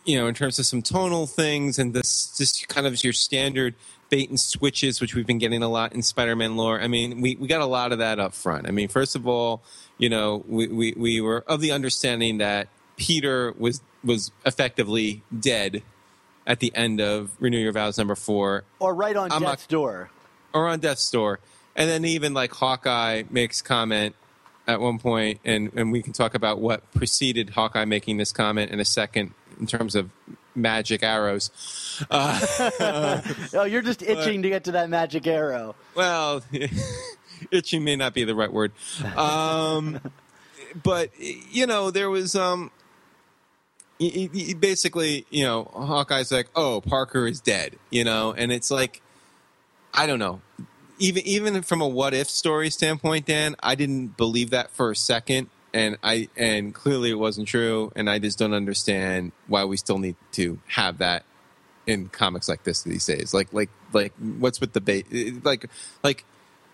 you 0.06 0.18
know, 0.18 0.28
in 0.28 0.34
terms 0.34 0.60
of 0.60 0.66
some 0.66 0.82
tonal 0.82 1.28
things 1.28 1.78
and 1.80 1.94
this 1.94 2.36
just 2.38 2.68
kind 2.68 2.88
of 2.88 3.04
your 3.04 3.14
standard 3.14 3.76
bait 4.10 4.30
and 4.30 4.40
switches, 4.40 5.00
which 5.00 5.14
we've 5.14 5.28
been 5.28 5.38
getting 5.38 5.62
a 5.62 5.70
lot 5.70 5.94
in 5.94 6.02
Spider-Man 6.02 6.58
lore. 6.58 6.82
I 6.82 6.88
mean, 6.88 7.22
we, 7.22 7.36
we 7.36 7.48
got 7.48 7.62
a 7.62 7.66
lot 7.66 7.92
of 7.92 8.00
that 8.00 8.20
up 8.20 8.34
front. 8.34 8.68
I 8.68 8.72
mean, 8.72 8.88
first 8.88 9.16
of 9.16 9.28
all, 9.28 9.62
you 9.98 10.10
know, 10.10 10.44
we, 10.48 10.68
we, 10.68 10.94
we 10.98 11.22
were 11.22 11.44
of 11.48 11.62
the 11.62 11.72
understanding 11.72 12.40
that 12.40 12.70
Peter 12.98 13.54
was 13.58 13.82
was 14.04 14.32
effectively 14.46 15.22
dead 15.38 15.84
at 16.48 16.60
the 16.60 16.74
end 16.74 17.02
of 17.02 17.32
Renew 17.40 17.60
Your 17.60 17.74
Vows 17.74 17.98
number 17.98 18.16
four. 18.16 18.64
Or 18.80 18.96
right 18.96 19.16
on 19.16 19.32
I'm 19.32 19.44
death's 19.44 19.68
door. 19.68 20.10
Or 20.54 20.68
on 20.68 20.80
death's 20.80 21.10
door. 21.12 21.40
And 21.76 21.90
then 21.90 22.06
even 22.06 22.34
like 22.34 22.52
Hawkeye 22.54 23.24
makes 23.30 23.62
comment 23.62 24.16
at 24.68 24.80
one 24.80 25.00
point, 25.00 25.40
and, 25.44 25.72
and 25.76 25.92
we 25.92 26.02
can 26.02 26.14
talk 26.14 26.36
about 26.36 26.60
what 26.60 26.92
preceded 26.94 27.52
Hawkeye 27.52 27.86
making 27.86 28.18
this 28.18 28.32
comment 28.32 28.72
in 28.72 28.80
a 28.80 28.86
second 28.86 29.34
in 29.60 29.68
terms 29.68 29.96
of 29.96 30.10
magic 30.56 31.04
arrows. 31.04 31.52
Uh, 32.10 33.22
oh, 33.54 33.64
you're 33.64 33.82
just 33.82 34.02
itching 34.04 34.42
but, 34.42 34.44
to 34.44 34.50
get 34.50 34.64
to 34.66 34.72
that 34.74 34.90
magic 34.90 35.28
arrow. 35.28 35.76
Well, 35.96 36.44
itching 37.52 37.84
may 37.84 37.96
not 37.96 38.14
be 38.14 38.24
the 38.24 38.36
right 38.36 38.52
word. 38.52 38.72
Um, 39.16 40.00
but 40.84 41.12
you 41.20 41.66
know, 41.66 41.92
there 41.92 42.10
was 42.10 42.36
um, 42.36 42.72
he, 43.98 44.30
he 44.34 44.54
basically, 44.54 45.26
you 45.30 45.44
know, 45.44 45.70
Hawkeye's 45.74 46.32
like, 46.32 46.48
"Oh, 46.56 46.82
Parker 46.82 47.28
is 47.28 47.42
dead," 47.42 47.76
you 47.90 48.04
know, 48.04 48.34
and 48.36 48.52
it's 48.52 48.72
like, 48.72 49.02
I 49.94 50.06
don't 50.08 50.20
know. 50.20 50.42
Even 51.00 51.26
even 51.26 51.62
from 51.62 51.82
a 51.82 51.88
what 51.88 52.14
if 52.14 52.30
story 52.30 52.70
standpoint, 52.70 53.26
Dan, 53.26 53.56
I 53.62 53.76
didn't 53.76 54.18
believe 54.18 54.50
that 54.50 54.70
for 54.72 54.92
a 54.92 54.96
second 54.96 55.50
and 55.74 55.98
I 56.04 56.30
and 56.36 56.74
clearly 56.74 57.12
it 57.12 57.20
wasn't 57.20 57.48
true, 57.48 57.92
and 57.96 58.10
I 58.10 58.20
just 58.20 58.38
don't 58.40 58.54
understand 58.54 59.32
why 59.48 59.66
we 59.66 59.78
still 59.78 60.00
need 60.00 60.16
to 60.34 60.60
have 60.68 61.00
that 61.00 61.24
in 61.88 62.08
comics 62.10 62.48
like 62.48 62.64
this 62.64 62.84
these 62.84 63.06
days. 63.06 63.34
Like 63.34 63.52
like 63.54 63.70
like 63.94 64.14
what's 64.40 64.62
with 64.62 64.74
the 64.74 64.82
bait? 64.82 65.44
Like 65.44 65.66
like 66.04 66.26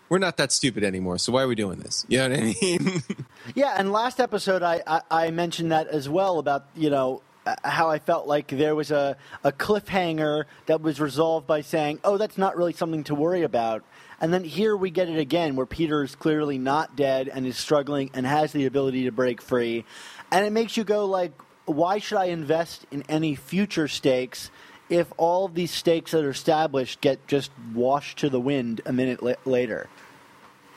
we're 0.10 0.20
not 0.20 0.38
that 0.38 0.52
stupid 0.52 0.84
anymore. 0.84 1.18
So 1.18 1.32
why 1.32 1.44
are 1.44 1.48
we 1.48 1.56
doing 1.56 1.80
this? 1.80 2.06
You 2.08 2.20
know 2.20 2.30
what 2.30 2.40
I 2.40 2.56
mean? 2.62 3.04
yeah, 3.56 3.76
and 3.78 3.92
last 3.92 4.20
episode 4.20 4.62
I, 4.62 4.82
I, 4.86 5.02
I 5.10 5.32
mentioned 5.32 5.72
that 5.72 5.88
as 5.88 6.08
well 6.08 6.40
about 6.40 6.66
you 6.76 6.90
know 6.90 7.22
uh, 7.46 7.56
how 7.64 7.90
I 7.90 8.00
felt 8.00 8.28
like 8.28 8.48
there 8.48 8.76
was 8.76 8.92
a, 8.92 9.18
a 9.44 9.52
cliffhanger 9.52 10.46
that 10.66 10.82
was 10.82 11.00
resolved 11.00 11.48
by 11.48 11.62
saying, 11.62 12.00
"Oh, 12.04 12.18
that's 12.18 12.38
not 12.38 12.58
really 12.58 12.74
something 12.74 13.04
to 13.06 13.16
worry 13.16 13.44
about." 13.44 13.84
And 14.20 14.34
then 14.34 14.44
here 14.44 14.76
we 14.76 14.90
get 14.90 15.10
it 15.10 15.18
again, 15.20 15.56
where 15.56 15.66
Peter 15.66 16.04
is 16.04 16.16
clearly 16.16 16.58
not 16.58 16.96
dead 16.96 17.28
and 17.28 17.46
is 17.46 17.58
struggling 17.58 18.12
and 18.14 18.26
has 18.26 18.52
the 18.52 18.66
ability 18.66 19.04
to 19.06 19.12
break 19.12 19.42
free, 19.42 19.86
and 20.32 20.46
it 20.46 20.52
makes 20.52 20.78
you 20.78 20.84
go 20.84 21.06
like, 21.06 21.34
"Why 21.66 22.00
should 22.00 22.18
I 22.18 22.26
invest 22.26 22.86
in 22.92 23.04
any 23.10 23.36
future 23.36 23.88
stakes?" 23.88 24.50
If 24.88 25.12
all 25.18 25.48
these 25.48 25.72
stakes 25.72 26.12
that 26.12 26.24
are 26.24 26.30
established 26.30 27.02
get 27.02 27.26
just 27.28 27.50
washed 27.74 28.20
to 28.20 28.30
the 28.30 28.40
wind 28.40 28.82
a 28.86 28.94
minute 28.94 29.24
la- 29.24 29.34
later. 29.44 29.90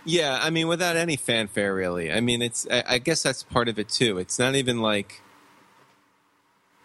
Yeah, 0.05 0.39
I 0.41 0.49
mean, 0.49 0.67
without 0.67 0.97
any 0.97 1.17
fanfare, 1.17 1.75
really. 1.75 2.11
I 2.11 2.21
mean, 2.21 2.41
it's. 2.41 2.67
I, 2.71 2.85
I 2.89 2.99
guess 2.99 3.23
that's 3.23 3.43
part 3.43 3.69
of 3.69 3.79
it 3.79 3.91
too. 3.91 4.19
It's 4.19 4.39
not 4.39 4.55
even 4.55 4.81
like 4.81 5.21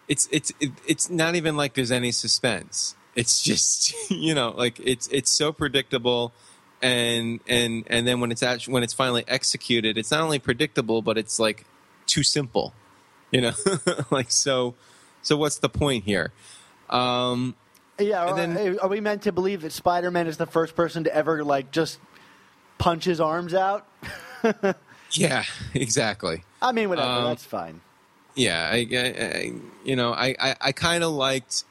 it's 0.07 0.27
it's 0.31 0.51
it, 0.59 0.71
it's 0.87 1.09
not 1.09 1.35
even 1.35 1.55
like 1.55 1.73
there's 1.73 1.91
any 1.91 2.11
suspense. 2.11 2.95
It's 3.15 3.41
just 3.41 3.93
you 4.11 4.33
know 4.33 4.51
like 4.51 4.79
it's 4.79 5.07
it's 5.07 5.31
so 5.31 5.51
predictable, 5.51 6.33
and 6.81 7.39
and 7.47 7.83
and 7.87 8.07
then 8.07 8.19
when 8.19 8.31
it's 8.31 8.43
actually 8.43 8.73
when 8.73 8.83
it's 8.83 8.93
finally 8.93 9.23
executed, 9.27 9.97
it's 9.97 10.11
not 10.11 10.21
only 10.21 10.39
predictable 10.39 11.01
but 11.01 11.17
it's 11.17 11.39
like 11.39 11.65
too 12.05 12.23
simple, 12.23 12.73
you 13.31 13.41
know, 13.41 13.53
like 14.11 14.31
so. 14.31 14.75
So 15.21 15.37
what's 15.37 15.59
the 15.59 15.69
point 15.69 16.03
here? 16.03 16.33
Um, 16.89 17.55
yeah, 17.97 18.25
are, 18.25 18.35
then, 18.35 18.77
are 18.79 18.89
we 18.89 18.99
meant 18.99 19.21
to 19.21 19.31
believe 19.31 19.61
that 19.61 19.71
Spider-Man 19.71 20.27
is 20.27 20.35
the 20.35 20.45
first 20.45 20.75
person 20.75 21.05
to 21.05 21.15
ever 21.15 21.45
like 21.45 21.71
just 21.71 21.97
punch 22.77 23.05
his 23.05 23.21
arms 23.21 23.53
out? 23.53 23.87
yeah, 25.11 25.45
exactly. 25.73 26.43
I 26.61 26.73
mean, 26.73 26.89
whatever. 26.89 27.09
Um, 27.09 27.23
that's 27.23 27.45
fine 27.45 27.79
yeah, 28.35 28.69
I, 28.71 28.87
I, 28.91 29.53
you 29.83 29.95
know, 29.95 30.11
I, 30.13 30.35
I, 30.39 30.55
I 30.59 30.71
kind 30.71 31.03
of 31.03 31.11
liked, 31.11 31.65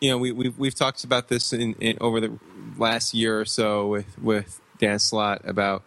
you 0.00 0.10
know, 0.10 0.18
we, 0.18 0.32
we've, 0.32 0.58
we've 0.58 0.74
talked 0.74 1.04
about 1.04 1.28
this 1.28 1.52
in, 1.52 1.74
in, 1.74 1.98
over 2.00 2.20
the 2.20 2.38
last 2.78 3.12
year 3.14 3.38
or 3.38 3.44
so 3.44 3.86
with, 3.86 4.18
with 4.18 4.60
Dan 4.78 4.98
Slott 4.98 5.42
about 5.44 5.82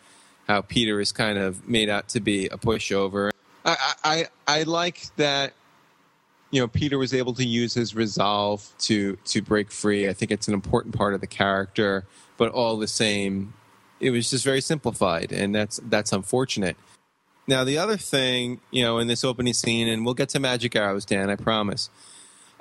how 0.47 0.61
Peter 0.61 0.99
is 0.99 1.11
kind 1.11 1.37
of 1.37 1.67
made 1.67 1.89
out 1.89 2.09
to 2.09 2.19
be 2.19 2.45
a 2.47 2.57
pushover. 2.57 3.31
I, 3.65 3.95
I, 4.03 4.25
I 4.47 4.63
like 4.63 5.03
that, 5.15 5.53
you 6.51 6.61
know, 6.61 6.67
Peter 6.67 6.97
was 6.97 7.13
able 7.13 7.33
to 7.33 7.45
use 7.45 7.73
his 7.73 7.95
resolve 7.95 8.69
to, 8.79 9.17
to 9.25 9.41
break 9.41 9.71
free. 9.71 10.07
I 10.07 10.13
think 10.13 10.31
it's 10.31 10.47
an 10.47 10.53
important 10.53 10.95
part 10.95 11.13
of 11.13 11.21
the 11.21 11.27
character, 11.27 12.05
but 12.37 12.51
all 12.51 12.77
the 12.77 12.87
same, 12.87 13.53
it 13.99 14.11
was 14.11 14.29
just 14.29 14.43
very 14.43 14.61
simplified, 14.61 15.31
and 15.31 15.55
that's, 15.55 15.79
that's 15.85 16.11
unfortunate. 16.11 16.75
Now, 17.47 17.63
the 17.63 17.77
other 17.77 17.97
thing, 17.97 18.61
you 18.69 18.83
know, 18.83 18.99
in 18.99 19.07
this 19.07 19.23
opening 19.23 19.53
scene, 19.53 19.87
and 19.87 20.05
we'll 20.05 20.13
get 20.13 20.29
to 20.29 20.39
Magic 20.39 20.75
Arrows, 20.75 21.05
Dan, 21.05 21.29
I 21.29 21.35
promise. 21.35 21.89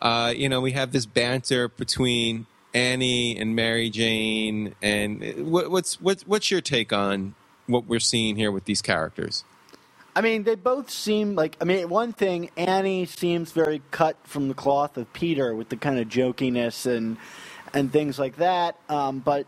Uh, 0.02 0.34
you 0.36 0.48
know, 0.48 0.60
we 0.60 0.72
have 0.72 0.90
this 0.90 1.06
banter 1.06 1.68
between 1.68 2.46
Annie 2.74 3.38
and 3.38 3.54
Mary 3.54 3.88
Jane, 3.88 4.74
and 4.82 5.46
what, 5.46 5.70
what's 5.70 6.00
what, 6.00 6.22
what's 6.22 6.50
your 6.50 6.60
take 6.60 6.92
on 6.92 7.36
what 7.68 7.86
we're 7.86 8.00
seeing 8.00 8.34
here 8.34 8.50
with 8.50 8.64
these 8.64 8.82
characters? 8.82 9.44
I 10.16 10.20
mean, 10.20 10.42
they 10.42 10.56
both 10.56 10.90
seem 10.90 11.36
like. 11.36 11.56
I 11.60 11.64
mean, 11.64 11.88
one 11.88 12.12
thing, 12.12 12.50
Annie 12.56 13.06
seems 13.06 13.52
very 13.52 13.80
cut 13.92 14.16
from 14.24 14.48
the 14.48 14.54
cloth 14.54 14.96
of 14.96 15.10
Peter 15.12 15.54
with 15.54 15.68
the 15.68 15.76
kind 15.76 16.00
of 16.00 16.08
jokiness 16.08 16.84
and 16.84 17.16
and 17.72 17.92
things 17.92 18.18
like 18.18 18.38
that. 18.38 18.76
Um, 18.88 19.20
but 19.20 19.46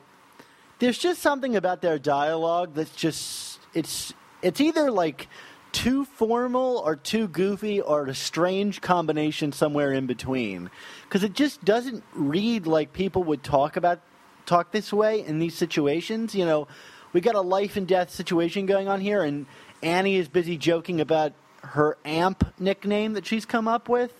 there's 0.78 0.98
just 0.98 1.20
something 1.20 1.56
about 1.56 1.82
their 1.82 1.98
dialogue 1.98 2.74
that's 2.74 2.94
just 2.94 3.58
it's 3.74 4.14
it's 4.40 4.60
either 4.60 4.92
like 4.92 5.26
too 5.74 6.04
formal 6.04 6.78
or 6.78 6.94
too 6.94 7.26
goofy 7.26 7.80
or 7.80 8.06
a 8.06 8.14
strange 8.14 8.80
combination 8.80 9.50
somewhere 9.50 9.92
in 9.92 10.06
between. 10.06 10.70
Because 11.02 11.24
it 11.24 11.34
just 11.34 11.64
doesn't 11.64 12.04
read 12.14 12.66
like 12.66 12.92
people 12.92 13.24
would 13.24 13.42
talk 13.42 13.76
about 13.76 14.00
talk 14.46 14.70
this 14.72 14.92
way 14.92 15.20
in 15.20 15.38
these 15.40 15.54
situations 15.54 16.34
you 16.34 16.46
know? 16.46 16.68
We 17.12 17.20
got 17.20 17.34
a 17.34 17.40
life 17.40 17.76
and 17.76 17.86
death 17.86 18.10
situation 18.10 18.66
going 18.66 18.88
on 18.88 19.00
here 19.00 19.22
and 19.22 19.46
annie 19.82 20.16
is 20.16 20.28
busy 20.28 20.56
joking 20.56 21.00
about 21.00 21.32
her 21.62 21.96
amp 22.04 22.54
nickname 22.58 23.14
that 23.14 23.26
she's 23.26 23.44
come 23.44 23.66
up 23.66 23.88
with. 23.88 24.12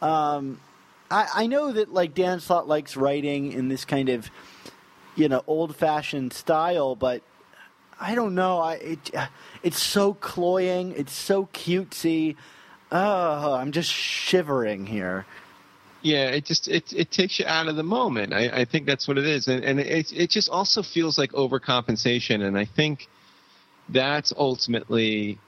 Um, 0.00 0.60
I, 1.10 1.28
I 1.34 1.46
know 1.46 1.72
that 1.72 1.92
like 1.92 2.14
dan 2.14 2.40
slott 2.40 2.68
likes 2.68 2.96
writing 2.96 3.52
in 3.52 3.68
this 3.68 3.84
kind 3.84 4.08
of 4.08 4.30
you 5.16 5.28
know 5.28 5.42
old 5.46 5.74
fashioned 5.74 6.32
style 6.32 6.94
but 6.94 7.22
I 8.00 8.14
don't 8.14 8.34
know. 8.34 8.58
I 8.58 8.74
it, 8.74 9.10
it's 9.62 9.82
so 9.82 10.14
cloying. 10.14 10.92
It's 10.96 11.12
so 11.12 11.46
cutesy. 11.46 12.36
Oh, 12.92 13.54
I'm 13.54 13.72
just 13.72 13.90
shivering 13.90 14.86
here. 14.86 15.26
Yeah, 16.02 16.26
it 16.26 16.44
just 16.44 16.68
it 16.68 16.92
it 16.92 17.10
takes 17.10 17.38
you 17.38 17.46
out 17.46 17.66
of 17.66 17.76
the 17.76 17.82
moment. 17.82 18.34
I, 18.34 18.48
I 18.48 18.64
think 18.66 18.86
that's 18.86 19.08
what 19.08 19.16
it 19.16 19.26
is, 19.26 19.48
and 19.48 19.64
and 19.64 19.80
it 19.80 20.12
it 20.12 20.30
just 20.30 20.50
also 20.50 20.82
feels 20.82 21.16
like 21.16 21.32
overcompensation, 21.32 22.42
and 22.42 22.58
I 22.58 22.66
think 22.66 23.08
that's 23.88 24.32
ultimately 24.36 25.38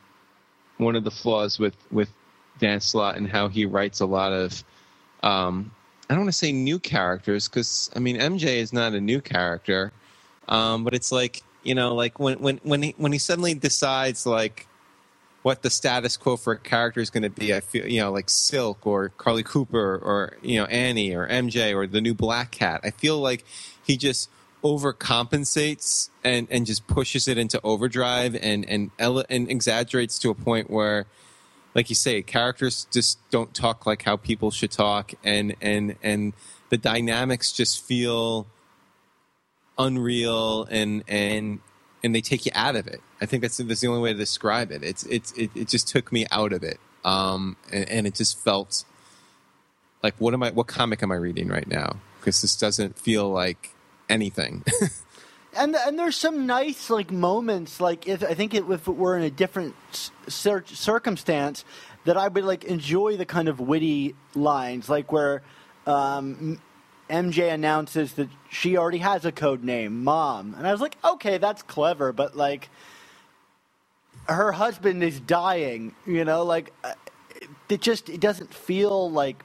one 0.79 0.97
of 0.97 1.05
the 1.05 1.11
flaws 1.11 1.59
with 1.59 1.77
with 1.91 2.09
Dan 2.59 2.81
Slott 2.81 3.17
and 3.17 3.29
how 3.29 3.49
he 3.49 3.67
writes 3.67 4.01
a 4.01 4.07
lot 4.07 4.33
of. 4.33 4.65
Um, 5.23 5.73
I 6.09 6.15
don't 6.15 6.23
want 6.23 6.33
to 6.33 6.39
say 6.39 6.53
new 6.53 6.79
characters 6.79 7.49
because 7.49 7.91
I 7.95 7.99
mean 7.99 8.17
MJ 8.17 8.57
is 8.57 8.73
not 8.73 8.95
a 8.95 9.01
new 9.01 9.21
character, 9.21 9.93
um, 10.49 10.85
but 10.85 10.95
it's 10.95 11.13
like 11.13 11.43
you 11.67 11.75
know, 11.75 11.95
like 11.95 12.19
when 12.21 12.39
when 12.39 12.61
when 12.63 12.83
he 12.83 12.95
when 12.97 13.13
he 13.13 13.19
suddenly 13.19 13.55
decides 13.55 14.25
like 14.25 14.67
what 15.43 15.63
the 15.63 15.71
status 15.71 16.17
quo 16.17 16.37
for 16.37 16.55
a 16.55 16.59
character 16.59 17.01
is 17.01 17.11
going 17.11 17.23
to 17.25 17.31
be. 17.31 17.53
I 17.53 17.61
feel 17.61 17.87
you 17.87 18.01
know 18.01 18.13
like 18.13 18.31
Silk 18.31 18.87
or 18.87 19.11
Carly 19.11 19.43
Cooper 19.43 19.97
or 20.03 20.37
you 20.43 20.59
know 20.59 20.67
Annie 20.67 21.15
or 21.15 21.29
MJ 21.29 21.75
or 21.75 21.87
the 21.87 22.01
new 22.01 22.15
Black 22.15 22.53
Cat. 22.53 22.81
I 22.85 22.91
feel 22.91 23.19
like 23.19 23.45
he 23.85 23.97
just 23.97 24.31
overcompensates 24.63 26.09
and 26.23 26.47
and 26.51 26.67
just 26.67 26.87
pushes 26.87 27.27
it 27.29 27.37
into 27.37 27.61
overdrive 27.63 28.37
and 28.37 28.69
and 28.69 28.91
ele- 28.99 29.25
and 29.29 29.51
exaggerates 29.51 30.19
to 30.21 30.31
a 30.31 30.35
point 30.35 30.71
where 30.71 31.07
like 31.75 31.89
you 31.89 31.97
say 31.97 32.23
characters 32.23 32.87
just 32.93 33.19
don't 33.31 33.55
talk 33.55 33.87
like 33.87 34.03
how 34.03 34.17
people 34.17 34.51
should 34.51 34.71
talk 34.71 35.13
and 35.25 35.55
and 35.61 35.97
and 36.03 36.33
the 36.71 36.77
dynamics 36.77 37.53
just 37.53 37.85
feel 37.85 38.47
unreal 39.79 40.67
and 40.71 41.05
and 41.09 41.61
and 42.03 42.15
they 42.15 42.21
take 42.21 42.47
you 42.47 42.53
out 42.55 42.77
of 42.77 42.87
it. 42.87 43.01
I 43.21 43.27
think 43.27 43.43
that's 43.43 43.57
that's 43.57 43.81
the 43.81 43.89
only 43.89 44.01
way 44.01 44.13
to 44.13 44.19
describe 44.19 44.71
it. 44.71 44.83
It's 44.83 45.05
it's 45.05 45.33
it, 45.33 45.51
it 45.55 45.69
just 45.69 45.89
took 45.89 46.13
me 46.13 46.27
out 46.31 46.53
of 46.53 46.63
it, 46.63 46.79
um, 47.05 47.57
and, 47.73 47.89
and 47.89 48.07
it 48.07 48.15
just 48.15 48.39
felt 48.43 48.85
like 50.03 50.15
what 50.19 50.35
am 50.35 50.43
I? 50.43 50.51
What 50.51 50.67
comic 50.67 51.03
am 51.03 51.13
I 51.13 51.17
reading 51.17 51.49
right 51.49 51.67
now? 51.67 51.97
Because 52.21 52.43
this 52.43 52.57
doesn't 52.57 52.99
feel 52.99 53.29
like 53.31 53.71
anything. 54.09 54.65
and 55.57 55.75
and 55.75 55.99
there's 55.99 56.17
some 56.17 56.47
nice 56.47 56.91
like 56.91 57.11
moments 57.11 57.81
like 57.81 58.07
if 58.07 58.23
I 58.23 58.35
think 58.35 58.55
it, 58.55 58.65
if 58.69 58.87
it 58.87 58.97
were 58.97 59.17
in 59.17 59.25
a 59.25 59.31
different 59.31 59.75
cir- 60.29 60.65
circumstance 60.67 61.65
that 62.05 62.17
I 62.17 62.29
would 62.29 62.45
like 62.45 62.65
enjoy 62.65 63.17
the 63.17 63.27
kind 63.27 63.49
of 63.49 63.59
witty 63.59 64.15
lines 64.35 64.89
like 64.89 65.11
where 65.11 65.43
um, 65.87 66.61
MJ 67.09 67.53
announces 67.53 68.15
that 68.15 68.29
she 68.51 68.77
already 68.77 68.99
has 68.99 69.25
a 69.25 69.33
code 69.33 69.63
name, 69.63 70.05
Mom. 70.05 70.55
And 70.57 70.67
I 70.67 70.73
was 70.73 70.81
like, 70.81 70.97
okay, 71.05 71.39
that's 71.39 71.63
clever, 71.63 72.13
but 72.13 72.37
like, 72.37 72.69
her 74.29 74.53
husband 74.53 75.03
is 75.03 75.21
dying, 75.21 75.95
you 76.05 76.25
know, 76.25 76.43
like, 76.43 76.73
uh, 76.83 76.93
it 77.69 77.81
just, 77.81 78.09
it 78.09 78.21
doesn't 78.21 78.53
feel 78.53 79.11
like 79.11 79.45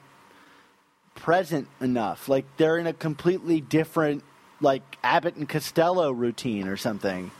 present 1.14 1.68
enough. 1.80 2.28
Like, 2.28 2.44
they're 2.56 2.78
in 2.78 2.86
a 2.86 2.92
completely 2.92 3.60
different, 3.60 4.24
like, 4.60 4.82
Abbott 5.04 5.36
and 5.36 5.48
Costello 5.48 6.10
routine 6.10 6.66
or 6.66 6.76
something. 6.76 7.30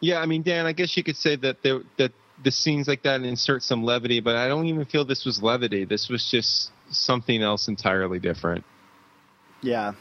Yeah, 0.00 0.20
I 0.20 0.26
mean, 0.26 0.42
Dan, 0.42 0.66
I 0.66 0.72
guess 0.72 0.96
you 0.96 1.02
could 1.02 1.16
say 1.16 1.34
that 1.36 1.62
there, 1.62 1.80
that 1.96 2.12
the 2.44 2.52
scenes 2.52 2.86
like 2.86 3.02
that 3.02 3.22
insert 3.22 3.64
some 3.64 3.82
levity, 3.82 4.20
but 4.20 4.36
I 4.36 4.46
don't 4.46 4.66
even 4.66 4.84
feel 4.84 5.04
this 5.04 5.24
was 5.24 5.42
levity. 5.42 5.84
This 5.84 6.08
was 6.08 6.30
just 6.30 6.70
something 6.90 7.42
else 7.42 7.66
entirely 7.66 8.20
different. 8.20 8.64
Yeah. 9.60 9.92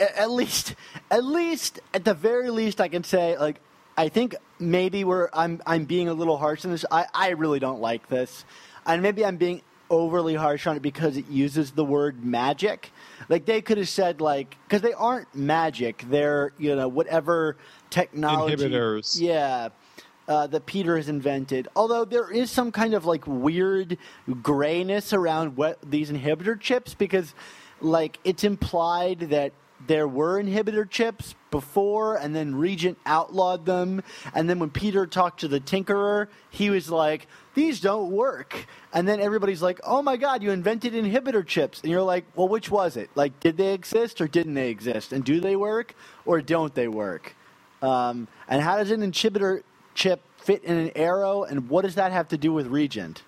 At 0.00 0.30
least, 0.30 0.74
at 1.10 1.24
least, 1.24 1.80
at 1.94 2.04
the 2.04 2.14
very 2.14 2.50
least, 2.50 2.80
I 2.80 2.88
can 2.88 3.04
say 3.04 3.38
like 3.38 3.60
I 3.96 4.08
think 4.08 4.34
maybe 4.58 5.04
we're 5.04 5.28
I'm 5.32 5.60
I'm 5.66 5.84
being 5.84 6.08
a 6.08 6.14
little 6.14 6.38
harsh 6.38 6.64
on 6.64 6.70
this. 6.70 6.84
I 6.90 7.06
I 7.12 7.28
really 7.30 7.58
don't 7.58 7.80
like 7.80 8.08
this, 8.08 8.44
and 8.86 9.02
maybe 9.02 9.24
I'm 9.24 9.36
being 9.36 9.62
overly 9.90 10.36
harsh 10.36 10.66
on 10.66 10.76
it 10.76 10.82
because 10.82 11.16
it 11.16 11.28
uses 11.28 11.72
the 11.72 11.84
word 11.84 12.24
magic. 12.24 12.92
Like 13.28 13.44
they 13.44 13.60
could 13.60 13.76
have 13.76 13.88
said 13.88 14.20
like 14.20 14.56
because 14.66 14.80
they 14.80 14.92
aren't 14.94 15.34
magic. 15.34 16.04
They're 16.08 16.52
you 16.56 16.74
know 16.74 16.88
whatever 16.88 17.56
technology. 17.90 18.56
Inhibitors. 18.56 19.20
Yeah. 19.20 19.68
Uh, 20.28 20.46
that 20.46 20.64
Peter 20.64 20.96
has 20.96 21.08
invented. 21.08 21.66
Although 21.74 22.04
there 22.04 22.30
is 22.30 22.52
some 22.52 22.70
kind 22.70 22.94
of 22.94 23.04
like 23.04 23.26
weird 23.26 23.98
grayness 24.42 25.12
around 25.12 25.56
what 25.56 25.78
these 25.82 26.08
inhibitor 26.08 26.58
chips 26.60 26.94
because 26.94 27.34
like 27.80 28.18
it's 28.24 28.44
implied 28.44 29.20
that 29.30 29.52
there 29.86 30.06
were 30.06 30.42
inhibitor 30.42 30.88
chips 30.88 31.34
before 31.50 32.16
and 32.16 32.34
then 32.34 32.54
regent 32.54 32.98
outlawed 33.06 33.66
them. 33.66 34.02
And 34.34 34.48
then 34.48 34.58
when 34.58 34.70
peter 34.70 35.06
talked 35.06 35.40
to 35.40 35.48
the 35.48 35.60
tinkerer 35.60 36.28
he 36.50 36.70
was 36.70 36.90
like 36.90 37.26
these 37.54 37.80
don't 37.80 38.10
work. 38.10 38.66
And 38.92 39.08
then 39.08 39.20
everybody's 39.20 39.62
like 39.62 39.80
oh 39.84 40.02
my 40.02 40.16
god 40.16 40.42
you 40.42 40.50
invented 40.50 40.92
inhibitor 40.92 41.46
chips. 41.46 41.80
And 41.80 41.90
you're 41.90 42.02
like 42.02 42.24
well 42.36 42.48
which 42.48 42.70
was 42.70 42.96
it? 42.96 43.10
Like 43.14 43.38
did 43.40 43.56
they 43.56 43.72
exist 43.72 44.20
or 44.20 44.28
didn't 44.28 44.54
they 44.54 44.68
exist? 44.68 45.12
And 45.12 45.24
do 45.24 45.40
they 45.40 45.56
work 45.56 45.94
or 46.26 46.40
don't 46.40 46.74
they 46.74 46.88
work? 46.88 47.34
Um, 47.82 48.28
and 48.48 48.60
how 48.60 48.76
does 48.76 48.90
an 48.90 49.00
inhibitor 49.00 49.62
chip 49.94 50.20
fit 50.36 50.62
in 50.64 50.76
an 50.76 50.92
arrow 50.94 51.44
and 51.44 51.68
what 51.68 51.82
does 51.82 51.94
that 51.94 52.12
have 52.12 52.28
to 52.28 52.38
do 52.38 52.52
with 52.52 52.66
regent? 52.66 53.22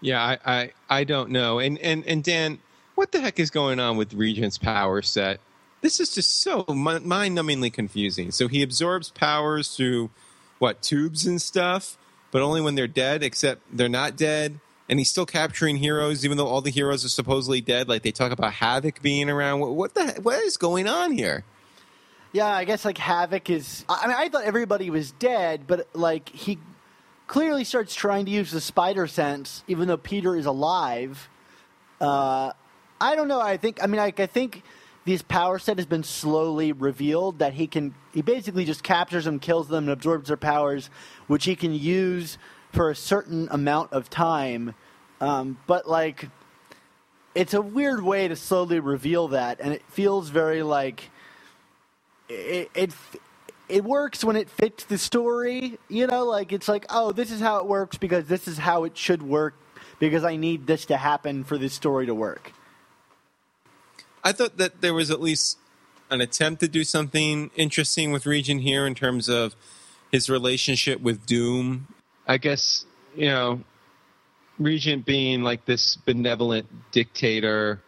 Yeah 0.00 0.22
i 0.22 0.38
i, 0.44 0.72
I 0.90 1.04
don't 1.04 1.30
know. 1.30 1.60
And 1.60 1.78
and 1.78 2.04
and 2.06 2.22
dan 2.22 2.60
what 2.94 3.12
the 3.12 3.20
heck 3.20 3.38
is 3.38 3.50
going 3.50 3.80
on 3.80 3.96
with 3.96 4.14
Regent's 4.14 4.58
power 4.58 5.02
set? 5.02 5.40
This 5.80 6.00
is 6.00 6.14
just 6.14 6.40
so 6.40 6.64
mind-numbingly 6.68 7.72
confusing. 7.72 8.30
So 8.30 8.48
he 8.48 8.62
absorbs 8.62 9.10
powers 9.10 9.76
through 9.76 10.10
what 10.58 10.80
tubes 10.80 11.26
and 11.26 11.42
stuff, 11.42 11.98
but 12.30 12.40
only 12.40 12.60
when 12.60 12.74
they're 12.74 12.86
dead. 12.86 13.22
Except 13.22 13.60
they're 13.70 13.88
not 13.88 14.16
dead, 14.16 14.60
and 14.88 14.98
he's 14.98 15.10
still 15.10 15.26
capturing 15.26 15.76
heroes, 15.76 16.24
even 16.24 16.38
though 16.38 16.46
all 16.46 16.62
the 16.62 16.70
heroes 16.70 17.04
are 17.04 17.10
supposedly 17.10 17.60
dead. 17.60 17.88
Like 17.88 18.02
they 18.02 18.12
talk 18.12 18.32
about 18.32 18.54
Havoc 18.54 19.02
being 19.02 19.28
around. 19.28 19.60
What, 19.60 19.74
what 19.74 19.94
the 19.94 20.20
what 20.22 20.42
is 20.42 20.56
going 20.56 20.88
on 20.88 21.12
here? 21.12 21.44
Yeah, 22.32 22.46
I 22.46 22.64
guess 22.64 22.84
like 22.84 22.98
Havoc 22.98 23.50
is. 23.50 23.84
I 23.88 24.06
mean, 24.06 24.16
I 24.18 24.28
thought 24.28 24.44
everybody 24.44 24.88
was 24.90 25.12
dead, 25.12 25.66
but 25.66 25.86
like 25.94 26.30
he 26.30 26.58
clearly 27.26 27.64
starts 27.64 27.94
trying 27.94 28.24
to 28.24 28.30
use 28.30 28.50
the 28.50 28.60
spider 28.60 29.06
sense, 29.06 29.64
even 29.68 29.86
though 29.86 29.96
Peter 29.96 30.34
is 30.34 30.46
alive. 30.46 31.28
Uh, 32.00 32.52
I 33.04 33.16
don't 33.16 33.28
know. 33.28 33.40
I 33.40 33.58
think. 33.58 33.82
I 33.82 33.86
mean, 33.86 33.98
like, 33.98 34.18
I 34.18 34.26
think 34.26 34.62
this 35.04 35.20
power 35.20 35.58
set 35.58 35.76
has 35.76 35.84
been 35.84 36.02
slowly 36.02 36.72
revealed 36.72 37.38
that 37.40 37.52
he 37.52 37.66
can. 37.66 37.94
He 38.14 38.22
basically 38.22 38.64
just 38.64 38.82
captures 38.82 39.26
them, 39.26 39.38
kills 39.38 39.68
them, 39.68 39.84
and 39.84 39.92
absorbs 39.92 40.28
their 40.28 40.38
powers, 40.38 40.88
which 41.26 41.44
he 41.44 41.54
can 41.54 41.74
use 41.74 42.38
for 42.72 42.90
a 42.90 42.96
certain 42.96 43.48
amount 43.50 43.92
of 43.92 44.08
time. 44.08 44.74
Um, 45.20 45.58
but 45.66 45.86
like, 45.86 46.28
it's 47.34 47.52
a 47.52 47.60
weird 47.60 48.02
way 48.02 48.26
to 48.26 48.36
slowly 48.36 48.80
reveal 48.80 49.28
that, 49.28 49.60
and 49.60 49.74
it 49.74 49.82
feels 49.90 50.30
very 50.30 50.62
like 50.62 51.10
it. 52.30 52.70
it 52.74 52.90
it 53.66 53.82
works 53.82 54.22
when 54.22 54.36
it 54.36 54.50
fits 54.50 54.84
the 54.84 54.98
story, 54.98 55.78
you 55.88 56.06
know, 56.06 56.26
like 56.26 56.52
it's 56.52 56.68
like, 56.68 56.84
oh, 56.90 57.12
this 57.12 57.30
is 57.30 57.40
how 57.40 57.56
it 57.58 57.66
works 57.66 57.96
because 57.96 58.26
this 58.26 58.46
is 58.46 58.58
how 58.58 58.84
it 58.84 58.96
should 58.96 59.22
work 59.22 59.54
because 59.98 60.22
I 60.22 60.36
need 60.36 60.66
this 60.66 60.84
to 60.86 60.98
happen 60.98 61.44
for 61.44 61.56
this 61.56 61.72
story 61.72 62.04
to 62.06 62.14
work. 62.14 62.52
I 64.24 64.32
thought 64.32 64.56
that 64.56 64.80
there 64.80 64.94
was 64.94 65.10
at 65.10 65.20
least 65.20 65.58
an 66.10 66.20
attempt 66.20 66.60
to 66.60 66.68
do 66.68 66.82
something 66.82 67.50
interesting 67.56 68.10
with 68.10 68.26
Regent 68.26 68.62
here 68.62 68.86
in 68.86 68.94
terms 68.94 69.28
of 69.28 69.54
his 70.10 70.30
relationship 70.30 71.00
with 71.00 71.26
Doom. 71.26 71.88
I 72.26 72.38
guess, 72.38 72.86
you 73.14 73.26
know, 73.26 73.62
Regent 74.58 75.04
being 75.04 75.42
like 75.42 75.66
this 75.66 75.96
benevolent 75.96 76.66
dictator 76.92 77.82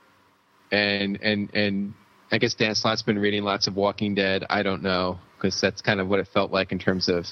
and 0.73 1.19
and 1.23 1.49
and 1.55 1.95
I 2.33 2.39
guess 2.39 2.55
Dan 2.55 2.75
Slott's 2.75 3.03
been 3.03 3.19
reading 3.19 3.45
lots 3.45 3.69
of 3.69 3.77
Walking 3.77 4.15
Dead. 4.15 4.45
I 4.51 4.63
don't 4.63 4.83
know 4.83 5.21
because 5.37 5.61
that's 5.61 5.81
kind 5.81 6.01
of 6.01 6.09
what 6.09 6.19
it 6.19 6.27
felt 6.27 6.51
like 6.51 6.73
in 6.73 6.79
terms 6.79 7.09
of, 7.09 7.31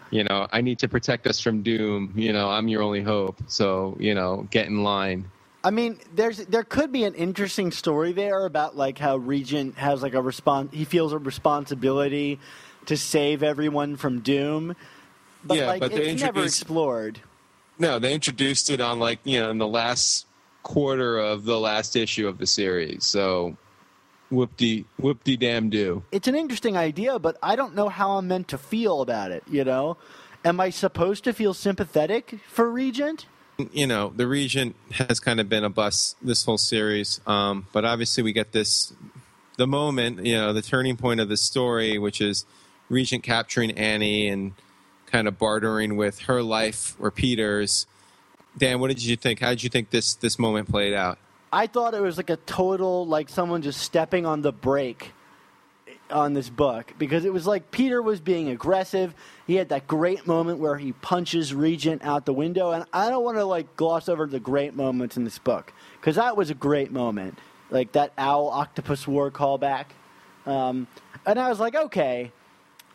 you 0.10 0.24
know, 0.24 0.48
I 0.50 0.62
need 0.62 0.80
to 0.80 0.88
protect 0.88 1.26
us 1.26 1.38
from 1.38 1.62
doom. 1.62 2.12
You 2.16 2.32
know, 2.32 2.48
I'm 2.48 2.66
your 2.66 2.82
only 2.82 3.02
hope. 3.02 3.38
So 3.46 3.96
you 4.00 4.14
know, 4.14 4.48
get 4.50 4.66
in 4.66 4.82
line. 4.82 5.30
I 5.64 5.70
mean, 5.70 5.98
there's 6.14 6.38
there 6.46 6.64
could 6.64 6.90
be 6.90 7.04
an 7.04 7.14
interesting 7.14 7.70
story 7.70 8.12
there 8.12 8.46
about 8.46 8.76
like 8.76 8.98
how 8.98 9.16
Regent 9.16 9.76
has 9.78 10.02
like 10.02 10.14
a 10.14 10.22
response. 10.22 10.72
He 10.72 10.84
feels 10.84 11.12
a 11.12 11.18
responsibility 11.18 12.40
to 12.86 12.96
save 12.96 13.42
everyone 13.42 13.96
from 13.96 14.20
doom, 14.20 14.74
but 15.44 15.56
Yeah, 15.56 15.66
like 15.66 15.80
but 15.80 15.92
they 15.92 16.10
it's 16.10 16.22
never 16.22 16.44
explored. 16.44 17.20
No, 17.78 17.98
they 17.98 18.12
introduced 18.12 18.70
it 18.70 18.80
on 18.80 18.98
like 18.98 19.20
you 19.24 19.38
know 19.40 19.50
in 19.50 19.58
the 19.58 19.68
last 19.68 20.26
quarter 20.62 21.18
of 21.18 21.44
the 21.44 21.58
last 21.58 21.96
issue 21.96 22.26
of 22.26 22.38
the 22.38 22.46
series. 22.46 23.06
So, 23.06 23.56
whoop 24.30 24.56
de 24.56 24.84
whoop 24.98 25.22
de 25.22 25.36
damn 25.36 25.70
do. 25.70 26.02
It's 26.10 26.26
an 26.26 26.34
interesting 26.34 26.76
idea, 26.76 27.18
but 27.18 27.36
I 27.42 27.54
don't 27.54 27.74
know 27.74 27.88
how 27.88 28.12
I'm 28.12 28.26
meant 28.26 28.48
to 28.48 28.58
feel 28.58 29.00
about 29.00 29.30
it. 29.30 29.44
You 29.48 29.64
know, 29.64 29.96
am 30.44 30.58
I 30.58 30.70
supposed 30.70 31.22
to 31.24 31.32
feel 31.32 31.54
sympathetic 31.54 32.40
for 32.48 32.70
Regent? 32.70 33.26
You 33.72 33.86
know, 33.86 34.12
the 34.14 34.26
Regent 34.26 34.76
has 34.92 35.20
kind 35.20 35.40
of 35.40 35.48
been 35.48 35.64
a 35.64 35.70
bust 35.70 36.16
this 36.22 36.44
whole 36.44 36.58
series. 36.58 37.20
Um, 37.26 37.66
but 37.72 37.84
obviously, 37.84 38.22
we 38.22 38.32
get 38.32 38.52
this 38.52 38.92
the 39.56 39.66
moment, 39.66 40.24
you 40.24 40.34
know, 40.34 40.52
the 40.52 40.62
turning 40.62 40.96
point 40.96 41.20
of 41.20 41.28
the 41.28 41.36
story, 41.36 41.98
which 41.98 42.20
is 42.20 42.44
Regent 42.88 43.22
capturing 43.22 43.72
Annie 43.72 44.28
and 44.28 44.52
kind 45.06 45.28
of 45.28 45.38
bartering 45.38 45.96
with 45.96 46.20
her 46.20 46.42
life 46.42 46.96
or 46.98 47.10
Peter's. 47.10 47.86
Dan, 48.56 48.80
what 48.80 48.88
did 48.88 49.02
you 49.02 49.16
think? 49.16 49.40
How 49.40 49.50
did 49.50 49.62
you 49.62 49.70
think 49.70 49.90
this 49.90 50.14
this 50.14 50.38
moment 50.38 50.68
played 50.68 50.94
out? 50.94 51.18
I 51.52 51.66
thought 51.66 51.94
it 51.94 52.00
was 52.00 52.16
like 52.16 52.30
a 52.30 52.36
total 52.36 53.06
like 53.06 53.28
someone 53.28 53.62
just 53.62 53.80
stepping 53.80 54.24
on 54.24 54.40
the 54.40 54.52
brake 54.52 55.12
on 56.12 56.34
this 56.34 56.48
book 56.48 56.92
because 56.98 57.24
it 57.24 57.32
was 57.32 57.46
like 57.46 57.70
Peter 57.70 58.00
was 58.00 58.20
being 58.20 58.48
aggressive. 58.48 59.14
He 59.46 59.56
had 59.56 59.70
that 59.70 59.86
great 59.86 60.26
moment 60.26 60.58
where 60.58 60.76
he 60.76 60.92
punches 60.92 61.54
Regent 61.54 62.04
out 62.04 62.26
the 62.26 62.32
window, 62.32 62.70
and 62.70 62.84
I 62.92 63.08
don't 63.08 63.24
want 63.24 63.38
to 63.38 63.44
like 63.44 63.76
gloss 63.76 64.08
over 64.08 64.26
the 64.26 64.40
great 64.40 64.74
moments 64.74 65.16
in 65.16 65.24
this 65.24 65.38
book 65.38 65.72
because 66.00 66.16
that 66.16 66.36
was 66.36 66.50
a 66.50 66.54
great 66.54 66.92
moment, 66.92 67.38
like 67.70 67.92
that 67.92 68.12
owl 68.18 68.48
octopus 68.48 69.08
war 69.08 69.30
callback. 69.30 69.86
Um, 70.46 70.86
and 71.26 71.38
I 71.38 71.48
was 71.48 71.60
like, 71.60 71.74
okay, 71.74 72.32